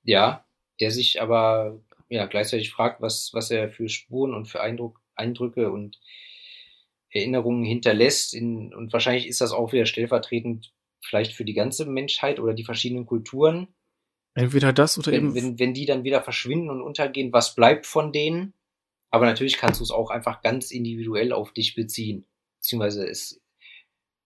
[0.04, 0.44] Ja,
[0.82, 1.80] der sich aber
[2.14, 6.00] ja, gleichzeitig fragt, was, was er für Spuren und für Eindruck Eindrücke und
[7.10, 8.34] Erinnerungen hinterlässt.
[8.34, 12.64] In, und wahrscheinlich ist das auch wieder stellvertretend vielleicht für die ganze Menschheit oder die
[12.64, 13.68] verschiedenen Kulturen.
[14.36, 15.36] Entweder das oder Wenn, eben.
[15.36, 18.54] wenn, wenn die dann wieder verschwinden und untergehen, was bleibt von denen?
[19.10, 22.26] Aber natürlich kannst du es auch einfach ganz individuell auf dich beziehen.
[22.58, 23.42] Beziehungsweise es,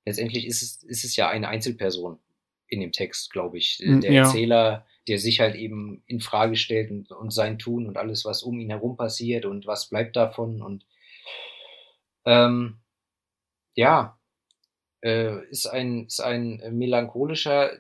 [0.05, 2.19] letztendlich ist es, ist es ja eine Einzelperson
[2.67, 3.81] in dem Text, glaube ich.
[3.83, 4.23] Mm, Der ja.
[4.23, 8.43] Erzähler, der sich halt eben in Frage stellt und, und sein Tun und alles, was
[8.43, 10.85] um ihn herum passiert und was bleibt davon und
[12.25, 12.79] ähm,
[13.75, 14.19] ja,
[15.03, 17.71] äh, ist ein, ist ein melancholischer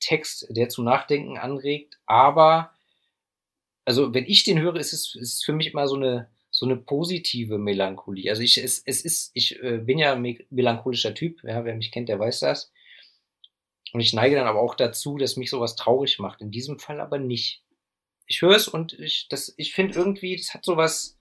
[0.00, 2.72] Text, der zu Nachdenken anregt, aber
[3.84, 6.76] also wenn ich den höre, ist es ist für mich immer so eine so eine
[6.76, 8.30] positive Melancholie.
[8.30, 11.74] Also ich es, es ist ich äh, bin ja ein me- melancholischer Typ, ja, wer
[11.74, 12.72] mich kennt, der weiß das.
[13.96, 16.42] Und ich neige dann aber auch dazu, dass mich sowas traurig macht.
[16.42, 17.62] In diesem Fall aber nicht.
[18.26, 21.16] Ich höre es und ich das ich finde irgendwie, das hat sowas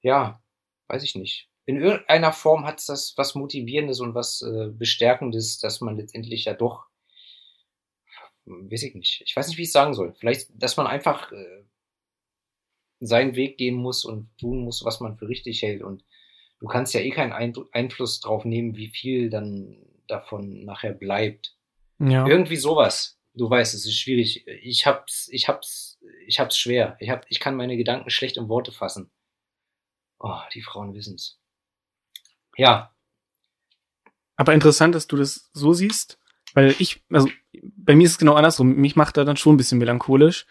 [0.00, 0.42] ja,
[0.86, 1.50] weiß ich nicht.
[1.66, 6.46] In irgendeiner Form hat es das was Motivierendes und was äh, Bestärkendes, dass man letztendlich
[6.46, 6.86] ja doch,
[8.46, 9.20] weiß ich nicht.
[9.26, 10.14] Ich weiß nicht, wie ich es sagen soll.
[10.14, 11.64] Vielleicht, dass man einfach äh,
[13.00, 15.82] seinen Weg gehen muss und tun muss, was man für richtig hält.
[15.82, 16.02] Und
[16.60, 17.34] du kannst ja eh keinen
[17.74, 21.57] Einfluss drauf nehmen, wie viel dann davon nachher bleibt.
[21.98, 22.26] Ja.
[22.26, 23.18] Irgendwie sowas.
[23.34, 24.46] Du weißt, es ist schwierig.
[24.46, 26.96] Ich hab's, ich hab's, ich hab's schwer.
[27.00, 29.10] Ich hab, ich kann meine Gedanken schlecht in Worte fassen.
[30.18, 31.38] Oh, die Frauen wissen's.
[32.56, 32.92] Ja,
[34.38, 36.18] Aber interessant, dass du das so siehst,
[36.54, 37.28] weil ich, also
[37.62, 38.76] bei mir ist es genau andersrum.
[38.76, 40.46] Mich macht er dann schon ein bisschen melancholisch.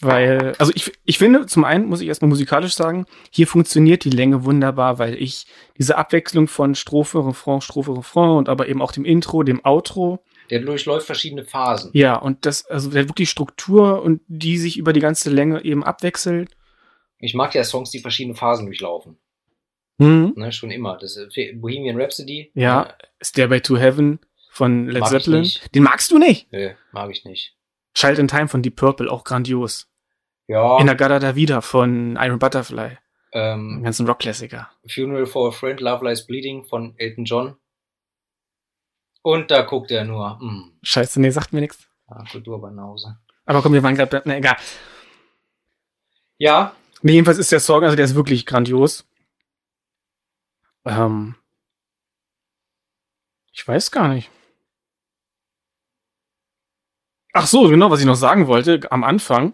[0.00, 4.10] Weil, also ich, ich finde, zum einen muss ich erstmal musikalisch sagen, hier funktioniert die
[4.10, 5.46] Länge wunderbar, weil ich
[5.78, 10.22] diese Abwechslung von Strophe, Refrain, Strophe, Refrain und aber eben auch dem Intro, dem Outro,
[10.50, 11.90] der durchläuft verschiedene Phasen.
[11.94, 15.82] ja, und das, also der wirklich Struktur und die sich über die ganze Länge eben
[15.82, 16.50] abwechselt.
[17.18, 19.16] Ich mag ja Songs, die verschiedene Phasen durchlaufen.
[19.98, 20.34] Hm.
[20.36, 20.98] Ne, schon immer.
[20.98, 22.50] Das ist Bohemian Rhapsody.
[22.54, 24.18] Ja, Stairway to Heaven
[24.50, 25.50] von Led Mag Zeppelin.
[25.74, 26.52] Den magst du nicht?
[26.52, 27.55] Nö, mag ich nicht.
[27.96, 29.88] Child in Time von Deep Purple, auch grandios.
[30.48, 32.98] Ja, In der Gada da wieder von Iron Butterfly.
[33.32, 34.70] Ähm, ganzen Rockklassiker.
[34.86, 37.56] Funeral for a Friend, Love Lies Bleeding von Elton John.
[39.22, 41.88] Und da guckt er nur, hm, Scheiße, nee, sagt mir nichts.
[42.06, 43.18] ah, Kulturbanause.
[43.44, 44.56] Aber komm, wir waren gerade, na egal.
[46.38, 49.06] Ja, Nee, jedenfalls ist der Song, also der ist wirklich grandios.
[50.84, 51.34] Ähm,
[53.52, 54.30] ich weiß gar nicht.
[57.38, 59.52] Ach so, genau, was ich noch sagen wollte, am Anfang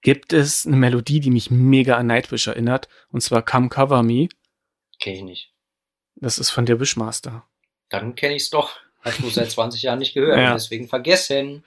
[0.00, 4.28] gibt es eine Melodie, die mich mega an Nightwish erinnert, und zwar Come Cover Me.
[5.00, 5.52] kenne ich nicht.
[6.14, 7.44] Das ist von der Wishmaster.
[7.88, 8.78] Dann kenne ich's doch.
[9.00, 10.52] Hast du seit 20 Jahren nicht gehört, Ja.
[10.52, 11.64] deswegen vergessen.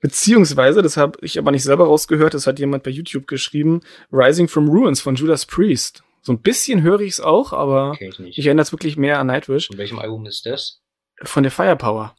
[0.00, 3.80] Beziehungsweise, das habe ich aber nicht selber rausgehört, das hat jemand bei YouTube geschrieben,
[4.10, 6.02] Rising from Ruins von Judas Priest.
[6.22, 9.26] So ein bisschen höre ich es auch, aber ich ich erinnere es wirklich mehr an
[9.26, 9.66] Nightwish.
[9.66, 10.80] Von welchem Album ist das?
[11.22, 12.16] Von der Firepower.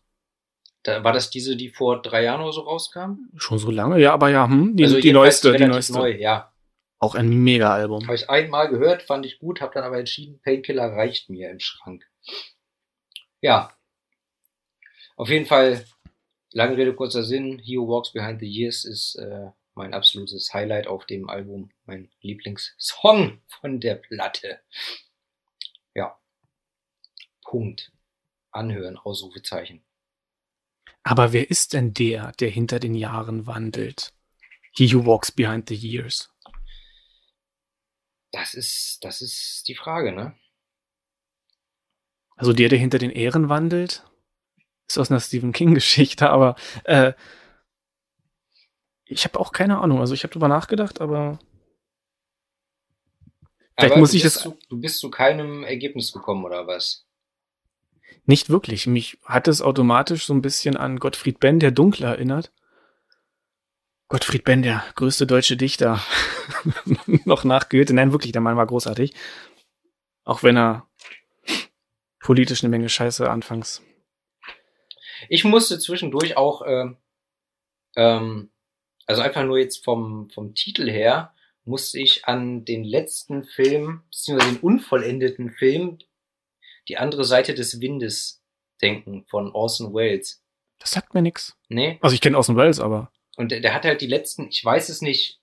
[0.84, 3.30] Da, war das diese, die vor drei Jahren oder so rauskam?
[3.38, 5.94] Schon so lange, ja, aber ja, hm, die, die jedenfalls neueste, die neueste.
[5.94, 6.54] Neu, ja.
[7.00, 8.04] Auch ein Mega-Album.
[8.04, 11.60] Habe ich einmal gehört, fand ich gut, habe dann aber entschieden, Painkiller reicht mir im
[11.60, 12.06] Schrank.
[13.42, 13.74] Ja.
[15.16, 15.86] Auf jeden Fall,
[16.52, 20.88] lange Rede, kurzer Sinn, He Who Walks Behind the Years ist äh, mein absolutes Highlight
[20.88, 24.60] auf dem Album, mein Lieblingssong von der Platte.
[25.96, 26.18] Ja.
[27.42, 27.92] Punkt.
[28.52, 29.84] Anhören, Ausrufezeichen.
[31.04, 34.14] Aber wer ist denn der, der hinter den Jahren wandelt?
[34.76, 36.30] He who walks behind the years.
[38.32, 40.36] Das ist, das ist die Frage, ne?
[42.36, 44.04] Also der, der hinter den Ehren wandelt,
[44.88, 47.14] ist aus einer Stephen King-Geschichte, aber äh,
[49.06, 50.00] ich habe auch keine Ahnung.
[50.00, 51.38] Also ich habe drüber nachgedacht, aber
[53.76, 57.06] Vielleicht Aber muss ich das- Zu, du bist zu keinem Ergebnis gekommen, oder was?
[58.26, 58.88] Nicht wirklich.
[58.88, 62.52] Mich hat es automatisch so ein bisschen an Gottfried Benn, der Dunkle, erinnert.
[64.08, 66.02] Gottfried Benn, der größte deutsche Dichter.
[67.26, 67.94] Noch nach Goethe.
[67.94, 69.14] Nein, wirklich, der Mann war großartig.
[70.24, 70.88] Auch wenn er
[72.20, 73.82] politisch eine Menge Scheiße anfangs.
[75.30, 76.98] Ich musste zwischendurch auch, ähm,
[77.96, 78.52] ähm,
[79.06, 81.34] also einfach nur jetzt vom, vom Titel her,
[81.66, 86.00] musste ich an den letzten Film, beziehungsweise den unvollendeten Film,
[86.88, 88.44] Die andere Seite des Windes
[88.82, 90.44] denken von Orson Welles.
[90.80, 91.56] Das sagt mir nix.
[91.70, 91.98] Nee?
[92.02, 94.90] Also ich kenne Orson Welles, aber Und der, der hat halt die letzten, ich weiß
[94.90, 95.40] es nicht,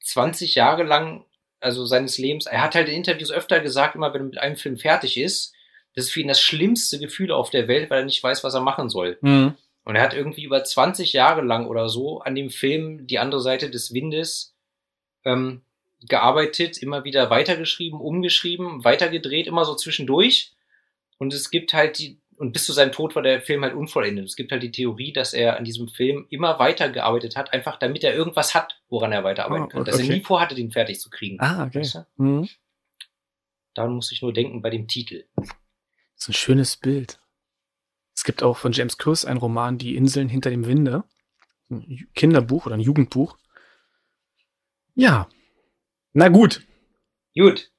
[0.00, 1.24] 20 Jahre lang,
[1.60, 4.56] also seines Lebens, er hat halt in Interviews öfter gesagt, immer wenn er mit einem
[4.56, 5.52] Film fertig ist,
[5.94, 8.54] das ist für ihn das schlimmste Gefühl auf der Welt, weil er nicht weiß, was
[8.54, 9.18] er machen soll.
[9.20, 9.54] hm.
[9.84, 13.40] Und er hat irgendwie über 20 Jahre lang oder so an dem Film Die andere
[13.40, 14.56] Seite des Windes
[15.24, 15.62] ähm,
[16.02, 20.52] gearbeitet, immer wieder weitergeschrieben, umgeschrieben, weitergedreht, immer so zwischendurch.
[21.18, 24.26] Und es gibt halt die, und bis zu seinem Tod war der Film halt unvollendet.
[24.26, 28.04] Es gibt halt die Theorie, dass er an diesem Film immer weitergearbeitet hat, einfach damit
[28.04, 29.84] er irgendwas hat, woran er weiterarbeiten Ah, kann.
[29.84, 31.40] Dass er nie vorhatte, den fertig zu kriegen.
[31.40, 31.80] Ah, okay.
[31.80, 32.06] Weißt du?
[32.22, 32.48] Mhm.
[33.74, 35.24] Daran muss ich nur denken bei dem Titel.
[35.36, 35.48] Das
[36.18, 37.18] ist ein schönes Bild.
[38.14, 41.04] Es gibt auch von James Cluss einen Roman, Die Inseln hinter dem Winde.
[41.70, 43.36] Ein Kinderbuch oder ein Jugendbuch.
[44.94, 45.28] Ja.
[46.18, 46.62] Na gut.
[47.36, 47.70] Gut.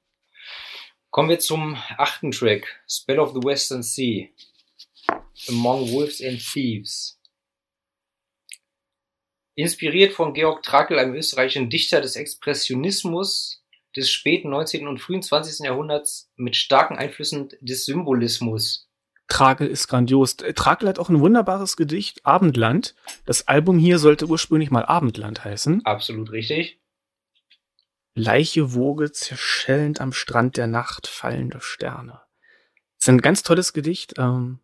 [1.10, 2.80] Kommen wir zum achten Track.
[2.88, 4.28] Spell of the Western Sea.
[5.48, 7.20] Among Wolves and Thieves.
[9.56, 13.64] Inspiriert von Georg Trakl, einem österreichischen Dichter des Expressionismus
[13.96, 14.86] des späten 19.
[14.86, 15.66] und frühen 20.
[15.66, 18.88] Jahrhunderts mit starken Einflüssen des Symbolismus.
[19.26, 20.36] Trakel ist grandios.
[20.36, 22.94] Trakel hat auch ein wunderbares Gedicht, Abendland.
[23.26, 25.84] Das Album hier sollte ursprünglich mal Abendland heißen.
[25.84, 26.77] Absolut richtig.
[28.18, 32.20] Leiche Woge zerschellend am Strand der Nacht fallende Sterne.
[32.96, 34.14] Das ist ein ganz tolles Gedicht.
[34.18, 34.58] Ähm,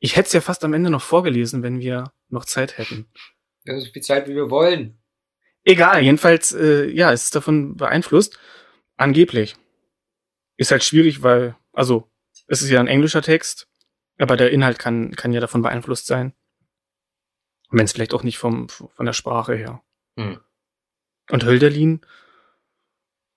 [0.00, 3.08] ich hätte es ja fast am Ende noch vorgelesen, wenn wir noch Zeit hätten.
[3.62, 4.98] Wir haben so viel Zeit, wie wir wollen.
[5.62, 8.38] Egal, jedenfalls, äh, ja, es ist davon beeinflusst.
[8.96, 9.56] Angeblich.
[10.56, 12.10] Ist halt schwierig, weil, also,
[12.48, 13.68] es ist ja ein englischer Text,
[14.18, 16.34] aber der Inhalt kann, kann ja davon beeinflusst sein.
[17.70, 19.82] Wenn es vielleicht auch nicht vom, von der Sprache her.
[20.18, 20.40] Hm.
[21.30, 22.00] Und Hölderlin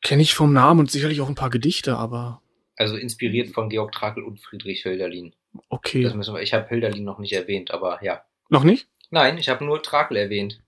[0.02, 2.42] kenne ich vom Namen und sicherlich auch ein paar Gedichte, aber
[2.76, 5.34] Also inspiriert von Georg Trakl und Friedrich Hölderlin.
[5.70, 6.04] okay.
[6.04, 8.24] Das müssen wir, ich habe Hölderlin noch nicht erwähnt, aber ja.
[8.50, 8.88] Noch nicht?
[9.10, 10.62] Nein, ich habe nur Trakl erwähnt.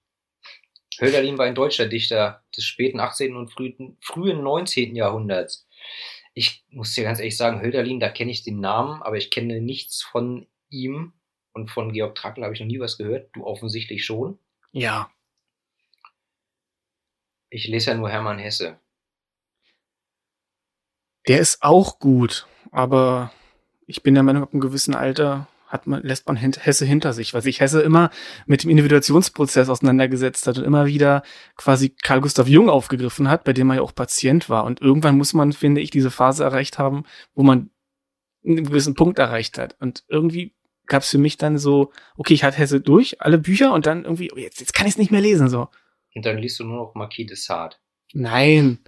[0.99, 3.35] Hölderlin war ein deutscher Dichter des späten 18.
[3.35, 4.95] und frühen, frühen 19.
[4.95, 5.67] Jahrhunderts.
[6.33, 9.61] Ich muss dir ganz ehrlich sagen, Hölderlin, da kenne ich den Namen, aber ich kenne
[9.61, 11.13] nichts von ihm
[11.53, 13.29] und von Georg Trakl habe ich noch nie was gehört.
[13.33, 14.39] Du offensichtlich schon.
[14.71, 15.09] Ja.
[17.49, 18.79] Ich lese ja nur Hermann Hesse.
[21.27, 23.31] Der ist auch gut, aber
[23.85, 27.33] ich bin der Meinung, ab einem gewissen Alter hat man, lässt man Hesse hinter sich,
[27.33, 28.09] weil sich Hesse immer
[28.47, 31.21] mit dem Individuationsprozess auseinandergesetzt hat und immer wieder
[31.55, 34.63] quasi Karl Gustav Jung aufgegriffen hat, bei dem er ja auch Patient war.
[34.63, 37.03] Und irgendwann muss man, finde ich, diese Phase erreicht haben,
[37.35, 37.69] wo man
[38.43, 39.75] einen gewissen Punkt erreicht hat.
[39.79, 40.55] Und irgendwie
[40.87, 44.05] gab es für mich dann so, okay, ich hatte Hesse durch, alle Bücher und dann
[44.05, 45.69] irgendwie, oh, jetzt, jetzt kann ich es nicht mehr lesen, so.
[46.15, 47.75] Und dann liest du nur noch Marquis de Sade.
[48.13, 48.79] Nein.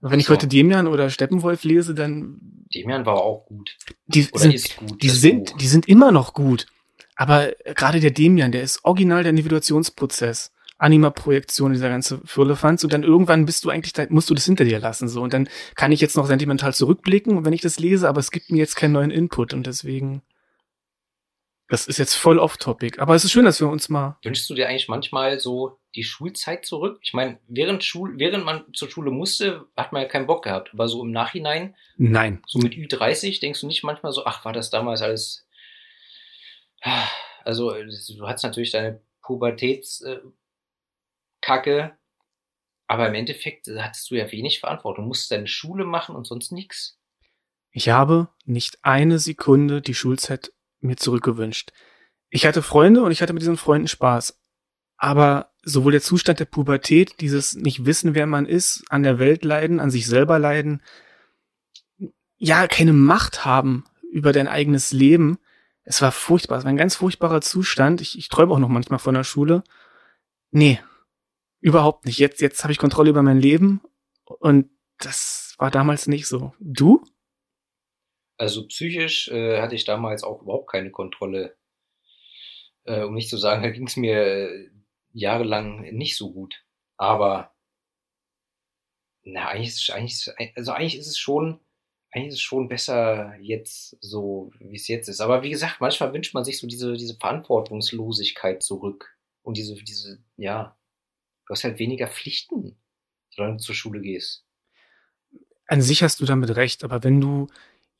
[0.00, 0.34] Wenn ich So.
[0.34, 2.38] heute Demian oder Steppenwolf lese, dann
[2.74, 3.76] Demian war auch gut.
[4.06, 5.02] die Oder sind, gut.
[5.02, 5.58] die das sind, Buch.
[5.58, 6.66] die sind immer noch gut.
[7.14, 10.52] Aber gerade der Demian, der ist original der Individuationsprozess.
[10.78, 12.84] Anima-Projektion, dieser ganze Firlefanz.
[12.84, 15.22] Und dann irgendwann bist du eigentlich, da musst du das hinter dir lassen, so.
[15.22, 18.50] Und dann kann ich jetzt noch sentimental zurückblicken, wenn ich das lese, aber es gibt
[18.50, 20.20] mir jetzt keinen neuen Input und deswegen,
[21.68, 23.00] das ist jetzt voll off-topic.
[23.00, 26.04] Aber es ist schön, dass wir uns mal, Wünschst du dir eigentlich manchmal so die
[26.04, 27.00] Schulzeit zurück?
[27.02, 30.70] Ich meine, während Schul während man zur Schule musste, hat man ja keinen Bock gehabt.
[30.72, 32.42] Aber so im Nachhinein, nein.
[32.46, 35.46] so mit Ü30, denkst du nicht manchmal so, ach, war das damals alles.
[37.44, 40.18] Also, du hattest natürlich deine Pubertäts äh,
[42.88, 45.04] aber im Endeffekt äh, hattest du ja wenig Verantwortung.
[45.04, 46.98] Du musstest deine Schule machen und sonst nix.
[47.70, 50.52] Ich habe nicht eine Sekunde die Schulzeit
[50.86, 51.72] mir zurückgewünscht.
[52.30, 54.38] Ich hatte Freunde und ich hatte mit diesen Freunden Spaß.
[54.96, 59.44] Aber sowohl der Zustand der Pubertät, dieses nicht wissen, wer man ist, an der Welt
[59.44, 60.82] leiden, an sich selber leiden,
[62.38, 65.38] ja, keine Macht haben über dein eigenes Leben.
[65.82, 66.58] Es war furchtbar.
[66.58, 68.00] Es war ein ganz furchtbarer Zustand.
[68.00, 69.62] Ich, ich träume auch noch manchmal von der Schule.
[70.50, 70.80] Nee,
[71.60, 72.18] überhaupt nicht.
[72.18, 73.80] Jetzt, jetzt habe ich Kontrolle über mein Leben
[74.24, 76.54] und das war damals nicht so.
[76.60, 77.04] Du?
[78.38, 81.56] Also psychisch äh, hatte ich damals auch überhaupt keine Kontrolle.
[82.84, 84.70] Äh, um nicht zu sagen, da ging es mir äh,
[85.12, 86.64] jahrelang nicht so gut.
[86.96, 87.54] Aber
[89.22, 91.60] na, eigentlich ist, eigentlich, also eigentlich ist es schon,
[92.12, 95.20] eigentlich ist es schon besser jetzt so, wie es jetzt ist.
[95.20, 99.16] Aber wie gesagt, manchmal wünscht man sich so diese, diese Verantwortungslosigkeit zurück.
[99.42, 100.76] Und diese, diese, ja,
[101.46, 102.78] du hast halt weniger Pflichten,
[103.36, 104.44] du zur Schule gehst.
[105.66, 107.48] An sich hast du damit recht, aber wenn du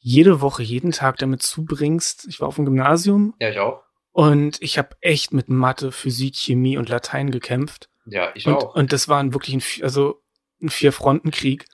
[0.09, 3.83] jede Woche, jeden Tag damit zubringst, ich war auf dem Gymnasium Ja, ich auch.
[4.13, 7.91] und ich habe echt mit Mathe, Physik, Chemie und Latein gekämpft.
[8.05, 8.75] Ja, ich Und, auch.
[8.77, 10.23] und das war ein wirklich ein, also
[10.63, 11.67] ein Vier-Fronten-Krieg.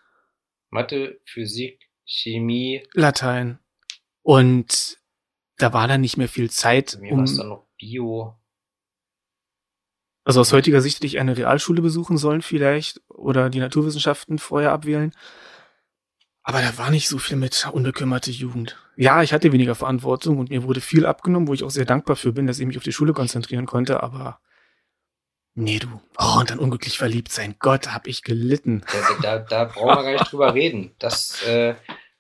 [0.71, 3.59] Mathe, Physik, Chemie, Latein.
[4.23, 4.99] Und
[5.59, 8.35] da war dann nicht mehr viel Zeit, Bei mir war es dann um, noch Bio.
[10.25, 14.73] also aus heutiger Sicht hätte ich eine Realschule besuchen sollen vielleicht oder die Naturwissenschaften vorher
[14.73, 15.13] abwählen.
[16.45, 18.77] Aber da war nicht so viel mit unbekümmerte Jugend.
[18.97, 22.17] Ja, ich hatte weniger Verantwortung und mir wurde viel abgenommen, wo ich auch sehr dankbar
[22.17, 24.41] für bin, dass ich mich auf die Schule konzentrieren konnte, aber
[25.55, 26.01] Nee, du.
[26.19, 27.57] Oh, und dann unglücklich verliebt sein.
[27.59, 28.83] Gott, hab ich gelitten.
[28.91, 30.95] Da, da, da brauchen wir gar nicht drüber reden.
[30.99, 31.75] Das äh,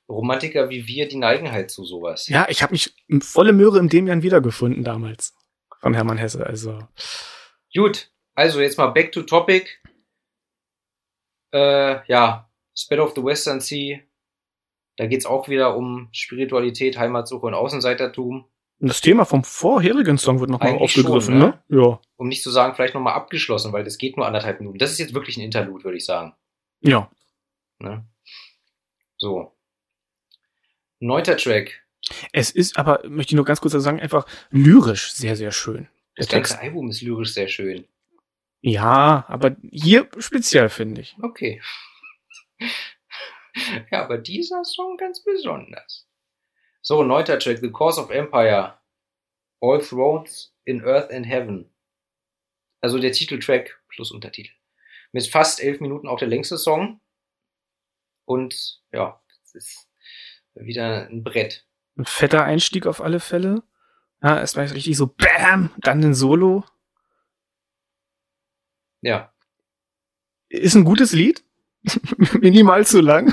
[0.08, 2.28] Romantiker wie wir, die neigen halt zu sowas.
[2.28, 5.34] Ja, ich habe mich volle Möhre im Demian wiedergefunden damals.
[5.80, 6.78] Von Hermann Hesse, also.
[7.74, 9.80] Gut, also jetzt mal back to topic.
[11.54, 14.00] Äh, ja, Spell of the Western Sea.
[14.96, 18.44] Da geht's auch wieder um Spiritualität, Heimatsuche und Außenseitertum.
[18.78, 21.62] Das Thema vom vorherigen Song wird nochmal aufgegriffen, schon, ne?
[21.68, 22.00] Ja.
[22.16, 24.78] Um nicht zu sagen, vielleicht nochmal abgeschlossen, weil das geht nur anderthalb Minuten.
[24.78, 26.34] Das ist jetzt wirklich ein Interlude, würde ich sagen.
[26.80, 27.08] Ja.
[27.78, 28.04] Ne?
[29.18, 29.52] So.
[30.98, 31.82] Neunter Track.
[32.32, 35.88] Es ist aber, möchte ich nur ganz kurz sagen, einfach lyrisch sehr, sehr schön.
[36.18, 36.58] Der Das ganze.
[36.58, 37.86] Album ist lyrisch sehr schön.
[38.60, 41.16] Ja, aber hier speziell, finde ich.
[41.22, 41.60] Okay.
[43.90, 46.08] ja, aber dieser Song ganz besonders.
[46.80, 48.78] So, neunter Track, The Course of Empire.
[49.60, 51.70] All Thrones in Earth and Heaven.
[52.80, 54.52] Also der Titeltrack plus Untertitel.
[55.12, 57.00] Mit fast elf Minuten auch der längste Song.
[58.24, 59.88] Und ja, es ist
[60.54, 61.64] wieder ein Brett.
[61.96, 63.62] Ein fetter Einstieg auf alle Fälle.
[64.22, 66.64] Ja, es war richtig so BAM, dann ein Solo.
[69.00, 69.32] Ja,
[70.48, 71.44] Ist ein gutes Lied.
[72.40, 73.32] Minimal zu lang.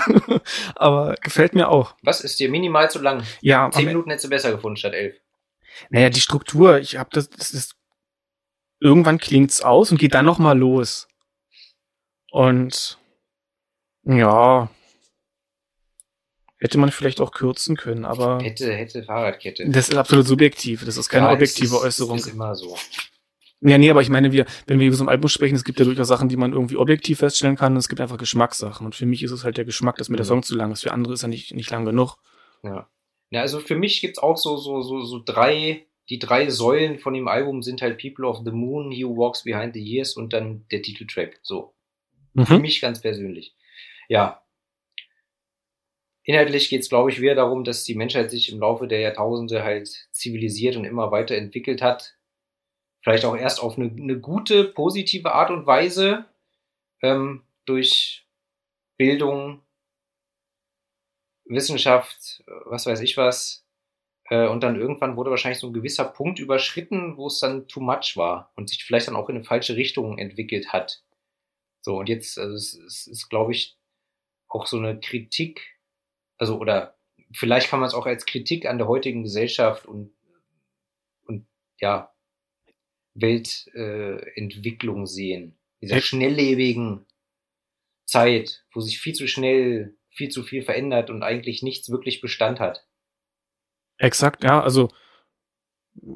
[0.76, 1.96] aber gefällt mir auch.
[2.02, 3.24] was ist dir minimal zu lang?
[3.42, 5.16] Ja, Zehn Minuten hättest du besser gefunden statt elf.
[5.90, 7.76] naja, die Struktur, ich habe das, das ist,
[8.80, 11.08] irgendwann klingt's aus und geht dann noch mal los.
[12.32, 12.98] Und,
[14.04, 14.70] ja,
[16.58, 19.70] hätte man vielleicht auch kürzen können, aber Hätte, hätte Fahrradkette.
[19.70, 20.84] das ist absolut subjektiv.
[20.86, 22.18] Das ist keine Ja, objektive ist, Äußerung.
[22.18, 22.78] Es ist immer so.
[23.62, 25.80] Ja, nee, aber ich meine, wir, wenn wir über so ein Album sprechen, es gibt
[25.80, 28.86] ja durchaus Sachen, die man irgendwie objektiv feststellen kann, und es gibt einfach Geschmackssachen.
[28.86, 30.30] Und für mich ist es halt der Geschmack, dass mir der Mhm.
[30.30, 30.84] Song zu lang ist.
[30.84, 32.16] Für andere ist er nicht, nicht lang genug.
[32.64, 32.90] Ja.
[33.32, 37.14] Ja, also für mich gibt's auch so, so, so, so drei, die drei Säulen von
[37.14, 40.66] dem Album sind halt People of the Moon, He Walks Behind the Years und dann
[40.72, 41.40] der Titeltrack.
[41.44, 41.74] So.
[42.36, 42.62] Für Mhm.
[42.62, 43.56] mich ganz persönlich.
[44.08, 44.42] Ja.
[46.24, 49.90] Inhaltlich geht's, glaube ich, wieder darum, dass die Menschheit sich im Laufe der Jahrtausende halt
[50.12, 52.16] zivilisiert und immer weiter entwickelt hat.
[53.02, 56.26] Vielleicht auch erst auf eine, eine gute, positive Art und Weise
[57.02, 58.28] ähm, durch
[58.98, 59.62] Bildung,
[61.46, 63.66] Wissenschaft, was weiß ich was.
[64.30, 67.80] Äh, Und dann irgendwann wurde wahrscheinlich so ein gewisser Punkt überschritten, wo es dann too
[67.80, 71.04] much war und sich vielleicht dann auch in eine falsche Richtung entwickelt hat.
[71.82, 73.78] So, und jetzt, also es, es ist, glaube ich,
[74.50, 75.80] auch so eine Kritik,
[76.38, 76.98] also oder
[77.32, 80.14] vielleicht kann man es auch als Kritik an der heutigen Gesellschaft und,
[81.26, 81.48] und
[81.80, 82.14] ja,
[83.22, 85.58] Weltentwicklung äh, sehen.
[85.82, 87.06] Dieser schnelllebigen
[88.06, 92.60] Zeit, wo sich viel zu schnell viel zu viel verändert und eigentlich nichts wirklich Bestand
[92.60, 92.86] hat.
[93.98, 94.90] Exakt, ja, also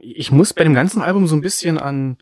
[0.01, 2.21] ich muss bei dem ganzen Album so ein bisschen an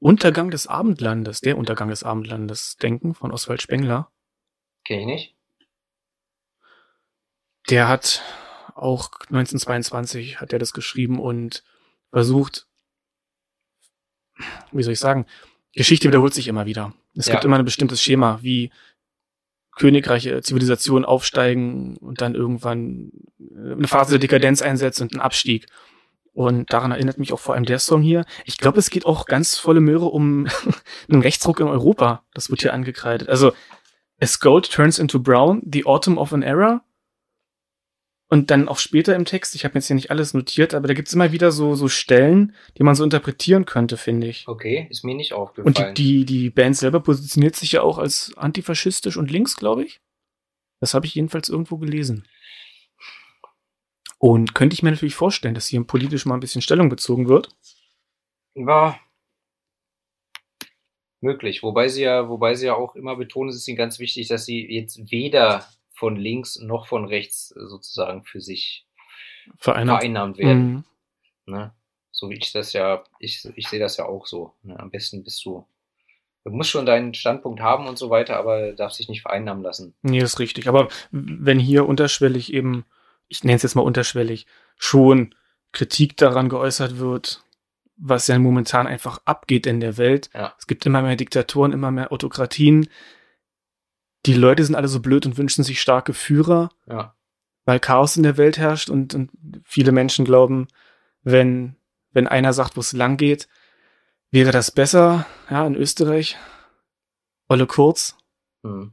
[0.00, 4.12] Untergang des Abendlandes, der Untergang des Abendlandes denken von Oswald Spengler.
[4.84, 5.36] Kenn ich nicht?
[7.68, 8.22] Der hat
[8.74, 11.64] auch 1922 hat er das geschrieben und
[12.10, 12.67] versucht,
[14.72, 15.26] wie soll ich sagen,
[15.74, 16.92] Geschichte wiederholt sich immer wieder.
[17.14, 17.34] Es Ja.
[17.34, 18.70] gibt immer ein bestimmtes Schema, wie
[19.76, 25.66] königreiche Zivilisationen aufsteigen und dann irgendwann äh, eine Phase der Dekadenz einsetzt und einen Abstieg.
[26.32, 28.24] Und daran erinnert mich auch vor allem der Song hier.
[28.44, 30.46] Ich glaube, es geht auch ganz volle Möhre um
[31.10, 32.24] einen Rechtsruck in Europa.
[32.34, 33.28] Das wird hier angekreidet.
[33.28, 33.52] Also,
[34.20, 36.82] as gold turns into brown, the autumn of an era.
[38.30, 40.92] Und dann auch später im Text, ich habe jetzt hier nicht alles notiert, aber da
[40.92, 44.46] gibt's immer wieder so, so Stellen, die man so interpretieren könnte, finde ich.
[44.46, 45.74] Okay, ist mir nicht aufgefallen.
[45.74, 49.84] Und die, die, die Band selber positioniert sich ja auch als antifaschistisch und links, glaube
[49.84, 50.02] ich.
[50.80, 52.28] Das habe ich jedenfalls irgendwo gelesen.
[54.18, 57.48] Und könnte ich mir natürlich vorstellen, dass hier politisch mal ein bisschen Stellung bezogen wird.
[58.54, 59.00] Ja.
[61.20, 61.62] Möglich.
[61.62, 64.44] Wobei sie ja, wobei sie ja auch immer betonen, es ist ihnen ganz wichtig, dass
[64.44, 65.66] sie jetzt weder
[65.98, 68.86] von links noch von rechts äh, sozusagen für sich
[69.58, 70.00] Vereinnahmt.
[70.00, 70.72] vereinnahmt werden.
[70.72, 70.84] Mhm.
[71.46, 71.74] Ne?
[72.12, 74.54] So wie ich das ja, ich, ich sehe das ja auch so.
[74.62, 74.78] Ne?
[74.78, 75.66] Am besten bist du,
[76.44, 79.94] du musst schon deinen Standpunkt haben und so weiter, aber darfst dich nicht vereinnahmen lassen.
[80.02, 80.68] Nee, ist richtig.
[80.68, 82.84] Aber wenn hier unterschwellig eben,
[83.26, 84.46] ich nenne es jetzt mal unterschwellig,
[84.76, 85.34] schon
[85.72, 87.42] Kritik daran geäußert wird,
[87.96, 90.30] was ja momentan einfach abgeht in der Welt.
[90.32, 90.54] Ja.
[90.58, 92.88] Es gibt immer mehr Diktatoren, immer mehr Autokratien.
[94.28, 97.16] Die Leute sind alle so blöd und wünschen sich starke Führer, Ja.
[97.64, 99.30] weil Chaos in der Welt herrscht und, und
[99.64, 100.68] viele Menschen glauben,
[101.22, 101.74] wenn,
[102.12, 103.48] wenn einer sagt, wo es lang geht,
[104.30, 106.36] wäre das besser, ja, in Österreich.
[107.48, 108.16] Olle Kurz.
[108.62, 108.92] Hm.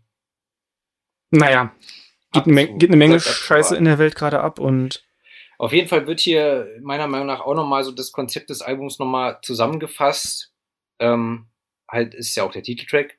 [1.31, 1.75] Naja,
[2.31, 2.79] geht, eine, Menge- Absolut.
[2.79, 5.03] geht eine Menge Scheiße in der Welt gerade ab und
[5.57, 8.99] Auf jeden Fall wird hier meiner Meinung nach auch nochmal so das Konzept des Albums
[8.99, 10.53] nochmal zusammengefasst.
[10.99, 11.47] Ähm,
[11.89, 13.17] halt ist ja auch der Titeltrack.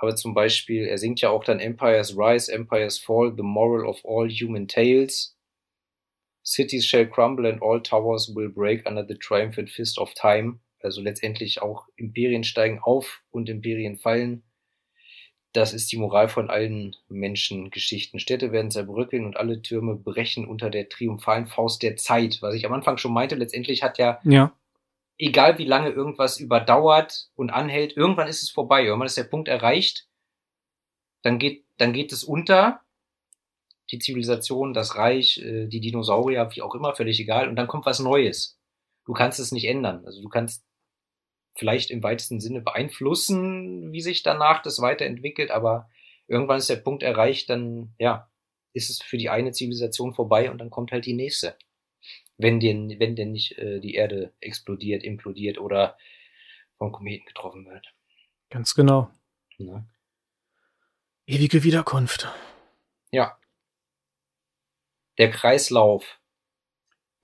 [0.00, 4.00] Aber zum Beispiel, er singt ja auch dann Empires Rise, Empires Fall, The Moral of
[4.06, 5.36] All Human Tales.
[6.42, 10.60] Cities shall crumble and all towers will break under the triumphant fist of time.
[10.82, 14.42] Also letztendlich auch Imperien steigen auf und Imperien fallen.
[15.52, 18.20] Das ist die Moral von allen Menschengeschichten.
[18.20, 22.38] Städte werden zerbröckeln und alle Türme brechen unter der triumphalen Faust der Zeit.
[22.40, 24.56] Was ich am Anfang schon meinte, letztendlich hat ja, Ja.
[25.20, 28.84] Egal wie lange irgendwas überdauert und anhält, irgendwann ist es vorbei.
[28.84, 30.08] Irgendwann ist der Punkt erreicht,
[31.22, 32.80] dann geht, dann geht es unter.
[33.90, 37.48] Die Zivilisation, das Reich, äh, die Dinosaurier, wie auch immer, völlig egal.
[37.48, 38.58] Und dann kommt was Neues.
[39.04, 40.04] Du kannst es nicht ändern.
[40.06, 40.64] Also du kannst
[41.56, 45.90] vielleicht im weitesten Sinne beeinflussen, wie sich danach das weiterentwickelt, aber
[46.28, 48.30] irgendwann ist der Punkt erreicht, dann, ja,
[48.72, 51.56] ist es für die eine Zivilisation vorbei und dann kommt halt die nächste.
[52.40, 55.98] Wenn denn, wenn denn nicht äh, die Erde explodiert, implodiert oder
[56.78, 57.86] vom Kometen getroffen wird.
[58.48, 59.10] Ganz genau.
[59.58, 59.86] Ne?
[61.26, 62.28] Ewige Wiederkunft.
[63.10, 63.38] Ja.
[65.18, 66.18] Der Kreislauf,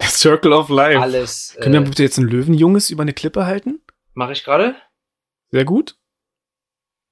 [0.00, 1.00] The Circle of Life.
[1.00, 3.80] alles Können wir äh, bitte jetzt ein Löwenjunges über eine Klippe halten?
[4.12, 4.76] mache ich gerade.
[5.50, 5.98] Sehr gut.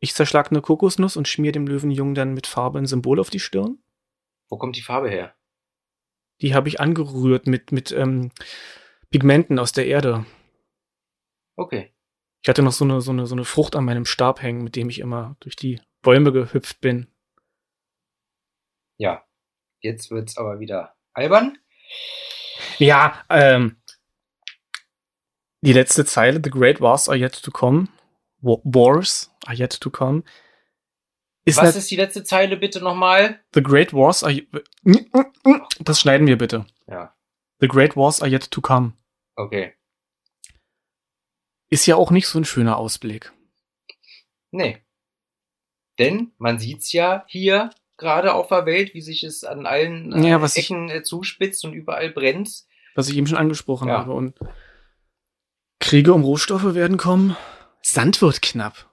[0.01, 3.41] Ich zerschlag eine Kokosnuss und schmier dem Löwenjungen dann mit Farbe ein Symbol auf die
[3.41, 3.79] Stirn.
[4.49, 5.35] Wo kommt die Farbe her?
[6.41, 8.31] Die habe ich angerührt mit, mit ähm,
[9.11, 10.27] Pigmenten aus der Erde.
[11.57, 11.95] Okay.
[12.43, 14.77] Ich hatte noch so eine, so, eine, so eine Frucht an meinem Stab hängen, mit
[14.77, 17.07] dem ich immer durch die Bäume gehüpft bin.
[18.99, 19.25] Ja.
[19.81, 21.59] Jetzt wird's aber wieder albern.
[22.79, 23.77] Ja, ähm,
[25.61, 27.89] die letzte Zeile, The Great Wars are yet to come.
[28.41, 30.23] Wa- Wars are yet to come.
[31.47, 33.41] Ist Was ist die letzte Zeile bitte nochmal?
[33.55, 34.41] The Great Wars are.
[35.81, 36.67] Das schneiden wir bitte.
[36.87, 37.15] Ja.
[37.61, 38.95] The Great Wars are yet to come.
[39.37, 39.75] Okay.
[41.69, 43.33] Ist ja auch nicht so ein schöner Ausblick.
[44.51, 44.79] Nee.
[45.99, 50.29] Denn man sieht's ja hier gerade auf der Welt, wie sich es an allen äh,
[50.29, 52.65] Ja, was ich- Ecken äh, zuspitzt und überall brennt.
[52.95, 53.99] Was ich eben schon angesprochen Ja.
[53.99, 54.13] habe.
[54.13, 54.39] Und
[55.81, 57.37] Kriege um Rohstoffe werden kommen.
[57.83, 58.91] Sand wird knapp.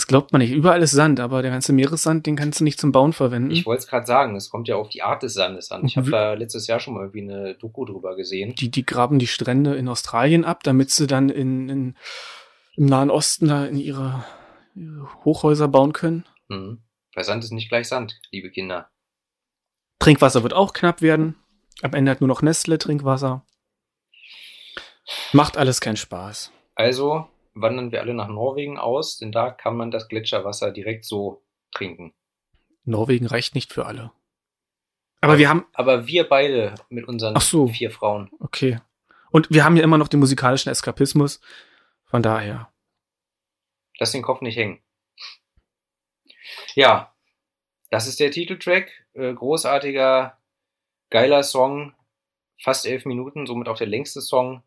[0.00, 0.52] Das glaubt man nicht.
[0.52, 3.50] Überall ist Sand, aber der ganze Meeressand, den kannst du nicht zum Bauen verwenden.
[3.50, 5.84] Ich wollte es gerade sagen, es kommt ja auf die Art des Sandes an.
[5.84, 8.54] Ich habe da letztes Jahr schon mal irgendwie eine Doku drüber gesehen.
[8.54, 11.96] die, die graben die Strände in Australien ab, damit sie dann in, in,
[12.76, 14.24] im Nahen Osten da in ihre,
[14.74, 16.24] ihre Hochhäuser bauen können.
[16.48, 16.78] Mhm.
[17.14, 18.88] Weil Sand ist nicht gleich Sand, liebe Kinder.
[19.98, 21.36] Trinkwasser wird auch knapp werden.
[21.82, 23.44] Am Ende hat nur noch Nestle Trinkwasser.
[25.34, 26.52] Macht alles keinen Spaß.
[26.74, 31.42] Also wandern wir alle nach Norwegen aus, denn da kann man das Gletscherwasser direkt so
[31.72, 32.14] trinken.
[32.84, 34.12] Norwegen reicht nicht für alle.
[35.20, 37.68] Aber wir haben, Aber wir beide mit unseren Ach so.
[37.68, 38.30] vier Frauen.
[38.40, 38.80] okay.
[39.32, 41.40] Und wir haben ja immer noch den musikalischen Eskapismus.
[42.06, 42.72] Von daher.
[43.98, 44.80] Lass den Kopf nicht hängen.
[46.74, 47.14] Ja,
[47.90, 48.90] das ist der Titeltrack.
[49.12, 50.36] Äh, großartiger,
[51.10, 51.94] geiler Song.
[52.62, 54.62] Fast elf Minuten, somit auch der längste Song.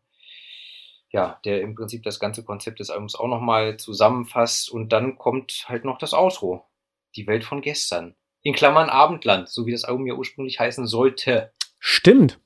[1.14, 4.68] Ja, der im Prinzip das ganze Konzept des Albums auch nochmal zusammenfasst.
[4.68, 6.68] Und dann kommt halt noch das Outro.
[7.14, 8.16] Die Welt von gestern.
[8.42, 11.52] In Klammern Abendland, so wie das Album ja ursprünglich heißen sollte.
[11.78, 12.40] Stimmt.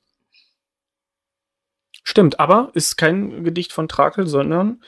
[2.02, 4.84] Stimmt, aber ist kein Gedicht von Trakel, sondern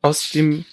[0.00, 0.64] aus dem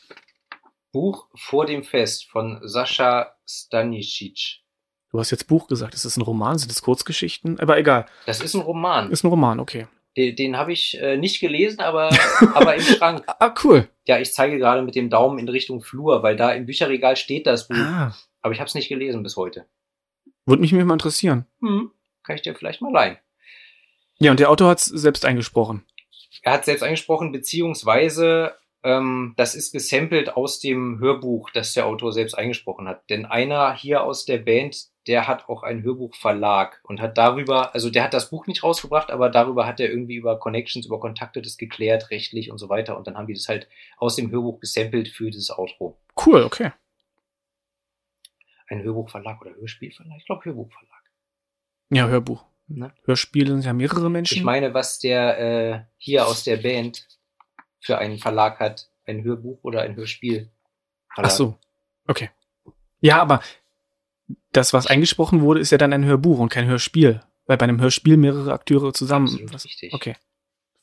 [0.91, 4.61] Buch Vor dem Fest von Sascha Stanisic.
[5.09, 5.95] Du hast jetzt Buch gesagt.
[5.95, 6.59] Ist das ein Roman?
[6.59, 7.59] Sind das Kurzgeschichten?
[7.59, 8.05] Aber egal.
[8.27, 9.09] Das ist ein Roman.
[9.09, 9.87] Ist ein Roman, okay.
[10.17, 12.09] Den, den habe ich äh, nicht gelesen, aber,
[12.53, 13.23] aber im Schrank.
[13.27, 13.89] Ah, cool.
[14.05, 17.47] Ja, ich zeige gerade mit dem Daumen in Richtung Flur, weil da im Bücherregal steht
[17.47, 17.75] das Buch.
[17.77, 18.15] Ah.
[18.41, 19.65] Aber ich habe es nicht gelesen bis heute.
[20.45, 21.45] Würde mich mal interessieren.
[21.61, 21.91] Hm,
[22.23, 23.17] kann ich dir vielleicht mal leihen.
[24.19, 25.83] Ja, und der Autor hat es selbst eingesprochen.
[26.43, 32.13] Er hat selbst angesprochen, beziehungsweise ähm, das ist gesampelt aus dem Hörbuch, das der Autor
[32.13, 33.09] selbst eingesprochen hat.
[33.09, 34.77] Denn einer hier aus der Band,
[35.07, 39.11] der hat auch einen Hörbuchverlag und hat darüber, also der hat das Buch nicht rausgebracht,
[39.11, 42.97] aber darüber hat er irgendwie über Connections, über Kontakte das geklärt, rechtlich und so weiter.
[42.97, 43.67] Und dann haben die das halt
[43.97, 45.97] aus dem Hörbuch gesampelt für dieses Outro.
[46.25, 46.71] Cool, okay.
[48.67, 50.17] Ein Hörbuchverlag oder Hörspielverlag?
[50.17, 51.03] Ich glaube Hörbuchverlag.
[51.91, 52.43] Ja, Hörbuch.
[52.67, 52.91] Ne?
[53.03, 54.37] Hörspiele sind ja mehrere Menschen.
[54.37, 57.07] Ich meine, was der äh, hier aus der Band
[57.79, 60.49] für einen Verlag hat, ein Hörbuch oder ein Hörspiel.
[61.15, 61.59] Ach so.
[62.07, 62.31] Okay.
[63.01, 63.41] Ja, aber
[64.51, 67.21] das, was eingesprochen wurde, ist ja dann ein Hörbuch und kein Hörspiel.
[67.45, 69.27] Weil bei einem Hörspiel mehrere Akteure zusammen.
[69.27, 69.93] Absolut was, richtig.
[69.93, 70.15] okay.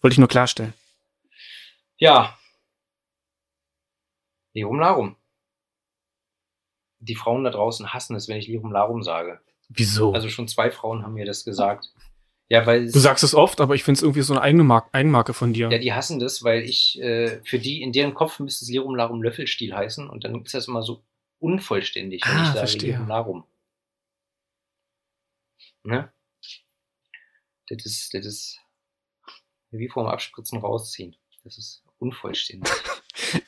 [0.01, 0.74] Wollte ich nur klarstellen.
[1.97, 2.39] Ja.
[4.55, 5.16] Lirum Larum.
[7.01, 9.40] Die Frauen da draußen hassen es, wenn ich Lirum Larum sage.
[9.69, 10.12] Wieso?
[10.12, 11.93] Also schon zwei Frauen haben mir das gesagt.
[12.48, 14.90] Ja, weil Du sagst es oft, aber ich finde es irgendwie so eine eigene Mark
[14.93, 15.70] Eigenmarke von dir.
[15.70, 18.94] Ja, die hassen das, weil ich, äh, für die, in deren Kopf müsste es Lirum
[18.94, 21.02] Larum Löffelstiel heißen und dann ist das immer so
[21.43, 22.93] unvollständig, wenn Ah, ich sage verstehe.
[22.93, 23.44] Lirum Larum.
[25.85, 26.12] Ne?
[27.69, 28.60] Das ist, das ist
[29.70, 31.16] wie vorm Abspritzen rausziehen.
[31.44, 32.73] Das ist unvollständig.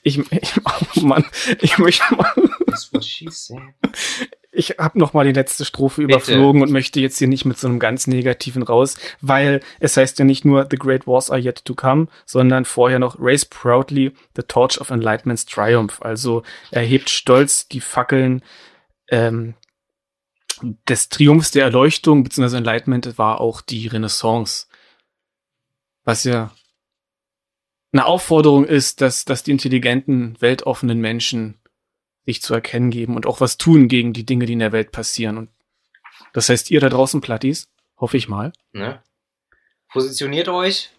[0.03, 1.25] Ich, ich oh Mann,
[1.61, 2.33] ich möchte mal,
[2.66, 3.75] That's what she said.
[4.55, 6.14] ich habe noch mal die letzte Strophe Bitte.
[6.14, 10.18] überflogen und möchte jetzt hier nicht mit so einem ganz negativen raus, weil es heißt
[10.18, 14.12] ja nicht nur The Great Wars are yet to come, sondern vorher noch Raise proudly
[14.36, 16.01] the torch of enlightenment's triumph.
[16.02, 18.43] Also er hebt stolz die Fackeln
[19.10, 19.55] ähm,
[20.89, 24.66] des Triumphs der Erleuchtung, beziehungsweise Enlightenment war auch die Renaissance.
[26.05, 26.52] Was ja
[27.93, 31.59] eine Aufforderung ist, dass, dass die intelligenten, weltoffenen Menschen
[32.27, 34.93] sich zu erkennen geben und auch was tun gegen die Dinge, die in der Welt
[34.93, 35.37] passieren.
[35.39, 35.51] Und
[36.33, 37.69] das heißt, ihr da draußen, Plattis,
[37.99, 38.53] hoffe ich mal.
[38.73, 39.03] Ne?
[39.89, 40.91] Positioniert euch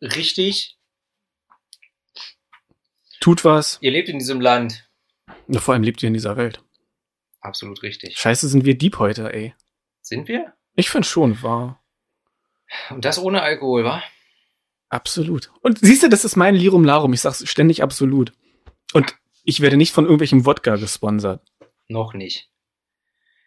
[0.00, 0.78] richtig.
[3.20, 3.78] Tut was.
[3.80, 4.88] Ihr lebt in diesem Land.
[5.48, 6.62] Ja, vor allem lebt ihr in dieser Welt.
[7.40, 8.18] Absolut richtig.
[8.18, 9.54] Scheiße, sind wir deep heute, ey.
[10.02, 10.52] Sind wir?
[10.74, 11.82] Ich finde schon, war
[12.90, 14.02] Und das ohne Alkohol, wa?
[14.88, 15.50] absolut.
[15.62, 17.12] Und siehst du, das ist mein Lirum Larum.
[17.12, 18.32] Ich sag's ständig absolut.
[18.92, 19.16] Und
[19.46, 21.40] ich werde nicht von irgendwelchem Wodka gesponsert.
[21.88, 22.50] Noch nicht.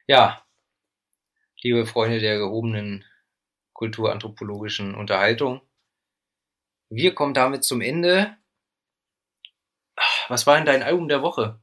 [0.08, 0.44] Ja,
[1.62, 3.06] liebe Freunde der gehobenen
[3.74, 5.62] kulturanthropologischen Unterhaltung,
[6.90, 8.36] wir kommen damit zum Ende.
[10.30, 11.62] Was war denn dein Album der Woche?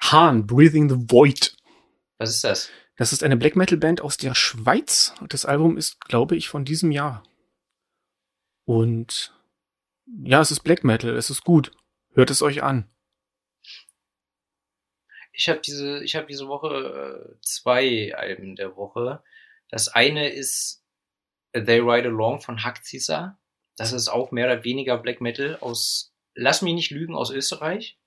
[0.00, 1.54] Hahn, Breathing the Void.
[2.18, 2.70] Was ist das?
[2.96, 5.14] Das ist eine Black Metal Band aus der Schweiz.
[5.20, 7.22] Und das Album ist, glaube ich, von diesem Jahr.
[8.64, 9.34] Und
[10.24, 11.14] ja, es ist Black Metal.
[11.14, 11.72] Es ist gut.
[12.14, 12.90] Hört es euch an.
[15.36, 19.22] Ich habe diese, ich habe diese Woche äh, zwei Alben der Woche.
[19.68, 20.82] Das eine ist
[21.52, 23.38] They Ride Along von Hack Caesar.
[23.76, 27.98] Das ist auch mehr oder weniger Black Metal aus, lass mich nicht lügen, aus Österreich.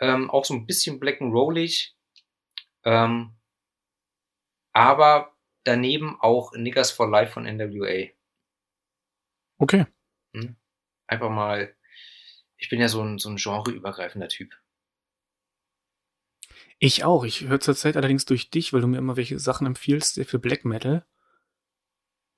[0.00, 1.96] Ähm, auch so ein bisschen Black and Rollig.
[2.82, 3.36] Ähm,
[4.72, 8.08] aber daneben auch Niggas for Life von NWA.
[9.58, 9.86] Okay.
[11.06, 11.76] Einfach mal,
[12.56, 14.52] ich bin ja so ein, so ein genreübergreifender Typ.
[16.84, 17.22] Ich auch.
[17.24, 20.64] Ich höre zurzeit allerdings durch dich, weil du mir immer welche Sachen empfiehlst für Black
[20.64, 21.04] Metal.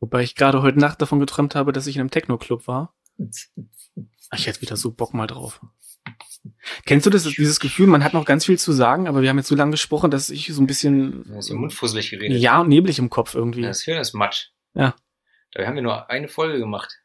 [0.00, 2.94] Wobei ich gerade heute Nacht davon geträumt habe, dass ich in einem Techno-Club war.
[3.18, 5.64] Ach, Ich hätte wieder so Bock mal drauf.
[6.84, 9.38] Kennst du das, dieses Gefühl, man hat noch ganz viel zu sagen, aber wir haben
[9.38, 12.38] jetzt so lange gesprochen, dass ich so ein bisschen Da ist im Mund fusselig geredet.
[12.38, 13.62] ja und neblig im Kopf irgendwie.
[13.62, 14.48] Das Hirn ist Matsch.
[14.74, 14.94] Ja.
[15.52, 17.00] Da haben wir nur eine Folge gemacht.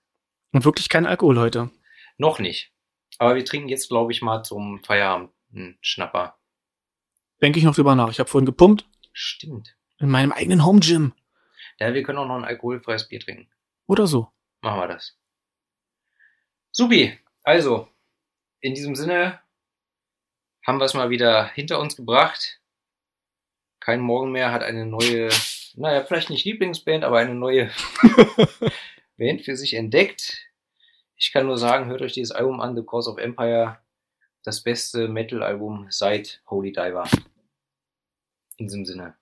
[0.51, 1.69] Und wirklich kein Alkohol heute.
[2.17, 2.73] Noch nicht.
[3.17, 6.35] Aber wir trinken jetzt, glaube ich, mal zum Feierabend einen Schnapper.
[7.41, 8.09] Denke ich noch drüber nach.
[8.09, 9.75] Ich habe vorhin gepumpt Stimmt.
[9.99, 11.13] in meinem eigenen Home Gym.
[11.79, 13.49] Ja, wir können auch noch ein alkoholfreies Bier trinken.
[13.87, 14.29] Oder so.
[14.61, 15.17] Machen wir das.
[16.71, 17.17] Supi.
[17.43, 17.87] Also,
[18.59, 19.39] in diesem Sinne
[20.67, 22.59] haben wir es mal wieder hinter uns gebracht.
[23.79, 25.29] Kein Morgen mehr hat eine neue,
[25.75, 27.71] naja, vielleicht nicht Lieblingsband, aber eine neue
[29.17, 30.45] Band für sich entdeckt.
[31.15, 33.79] Ich kann nur sagen, hört euch dieses Album an, The Cause of Empire.
[34.43, 37.07] Das beste Metal-Album seit Holy Diver.
[38.57, 39.15] In diesem Sinne.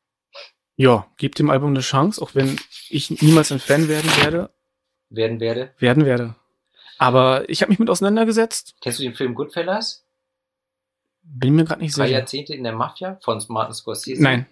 [0.76, 4.50] Ja, gebt dem Album eine Chance, auch wenn ich niemals ein Fan werden werde.
[5.10, 5.74] Werden werde.
[5.80, 6.36] Werden werde.
[7.00, 8.76] Aber ich habe mich mit auseinandergesetzt.
[8.82, 10.06] Kennst du den Film Goodfellas?
[11.24, 12.20] Bin mir gerade nicht Drei sicher.
[12.20, 14.22] Jahrzehnte in der Mafia von Martin Scorsese.
[14.22, 14.46] Nein.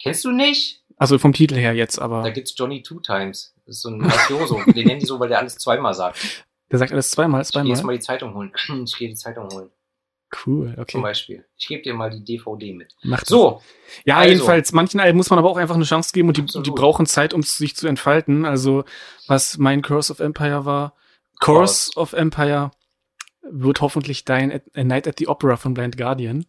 [0.00, 0.82] Kennst du nicht?
[0.98, 3.54] Also vom Titel her jetzt, Da aber gibt's Johnny Two Times.
[3.66, 4.62] Das ist so ein Mafioso.
[4.66, 6.46] Den nennen die so, weil der alles zweimal sagt.
[6.70, 7.84] der sagt alles zweimal, Ich gehe jetzt zweimal.
[7.94, 8.52] mal die Zeitung holen.
[8.84, 9.70] Ich gehe die Zeitung holen.
[10.44, 11.00] Cool, Zum okay.
[11.00, 11.46] Beispiel.
[11.56, 12.94] Ich gebe dir mal die DVD mit.
[13.02, 13.28] Macht das.
[13.28, 13.62] So,
[14.04, 14.30] Ja, Also.
[14.30, 16.66] jedenfalls, manchen Alben muss man aber auch einfach eine Chance geben und die, Absolut.
[16.66, 18.44] die brauchen Zeit, um sich zu entfalten.
[18.44, 18.84] Also,
[19.28, 20.94] was mein Curse of Empire war,
[21.40, 22.72] Curse of Empire
[23.42, 26.46] wird hoffentlich dein A Night at the Opera von Blind Guardian.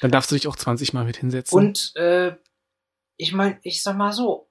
[0.00, 1.58] Dann darfst du dich auch 20 Mal mit hinsetzen.
[1.58, 2.34] und äh,
[3.16, 4.48] ich meine, ich sag mal so.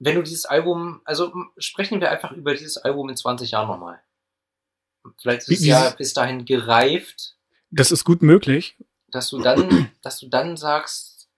[0.00, 4.00] Wenn du dieses Album, also sprechen wir einfach über dieses Album in 20 Jahren nochmal.
[5.20, 7.36] Vielleicht ist Wie- es ja bis dahin gereift,
[7.70, 8.76] das ist gut möglich.
[9.10, 11.28] dass du dann, dass du dann sagst,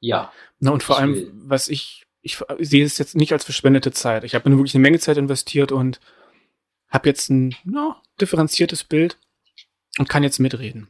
[0.00, 1.32] ja, Na, und vor allem, will.
[1.34, 4.24] was ich, ich sehe es jetzt nicht als verschwendete Zeit.
[4.24, 6.00] Ich habe nur wirklich eine Menge Zeit investiert und
[6.88, 9.18] habe jetzt ein ja, differenziertes Bild
[9.98, 10.88] und kann jetzt mitreden.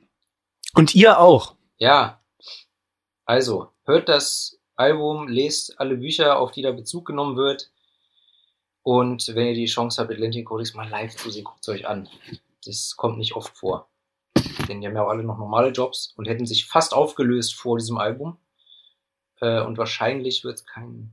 [0.74, 1.54] Und ihr auch.
[1.78, 2.20] Ja.
[3.24, 7.70] Also, hört das Album, lest alle Bücher, auf die da Bezug genommen wird.
[8.84, 11.88] Und wenn ihr die Chance habt, Atlantic Codex mal live zu sehen, guckt es euch
[11.88, 12.08] an.
[12.64, 13.88] Das kommt nicht oft vor.
[14.68, 17.78] denn die haben ja auch alle noch normale Jobs und hätten sich fast aufgelöst vor
[17.78, 18.36] diesem Album.
[19.40, 21.12] Äh, und wahrscheinlich wird es kein,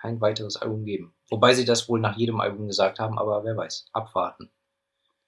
[0.00, 1.14] kein weiteres Album geben.
[1.30, 4.50] Wobei sie das wohl nach jedem Album gesagt haben, aber wer weiß, abwarten.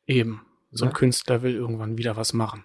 [0.06, 0.46] Eben.
[0.70, 0.96] So ein Ja.
[0.96, 2.64] Künstler will irgendwann wieder was machen.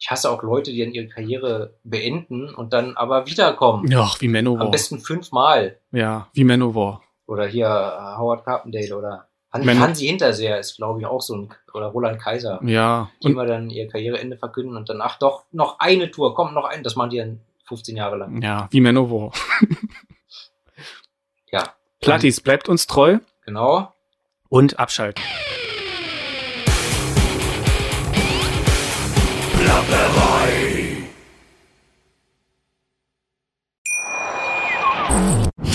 [0.00, 3.90] Ich hasse auch Leute, die dann ihre Karriere beenden und dann aber wiederkommen.
[3.90, 4.70] Ja, wie Am Manowar.
[4.70, 5.80] besten fünfmal.
[5.90, 7.02] Ja, wie Manowar.
[7.28, 11.36] Oder hier äh, Howard Carpendale oder Han Man- Hansi Hinterseher ist, glaube ich, auch so
[11.36, 13.10] ein, oder Roland Kaiser, Ja.
[13.22, 16.64] die immer dann ihr Karriereende verkünden und dann, ach doch, noch eine Tour, kommt noch
[16.64, 18.42] ein, das machen die dann 15 Jahre lang.
[18.42, 19.30] ja, wie Manowar.
[21.50, 21.62] Ja,
[22.02, 23.90] Plattis, bleibt uns treu genau.
[24.50, 25.24] und abschalten.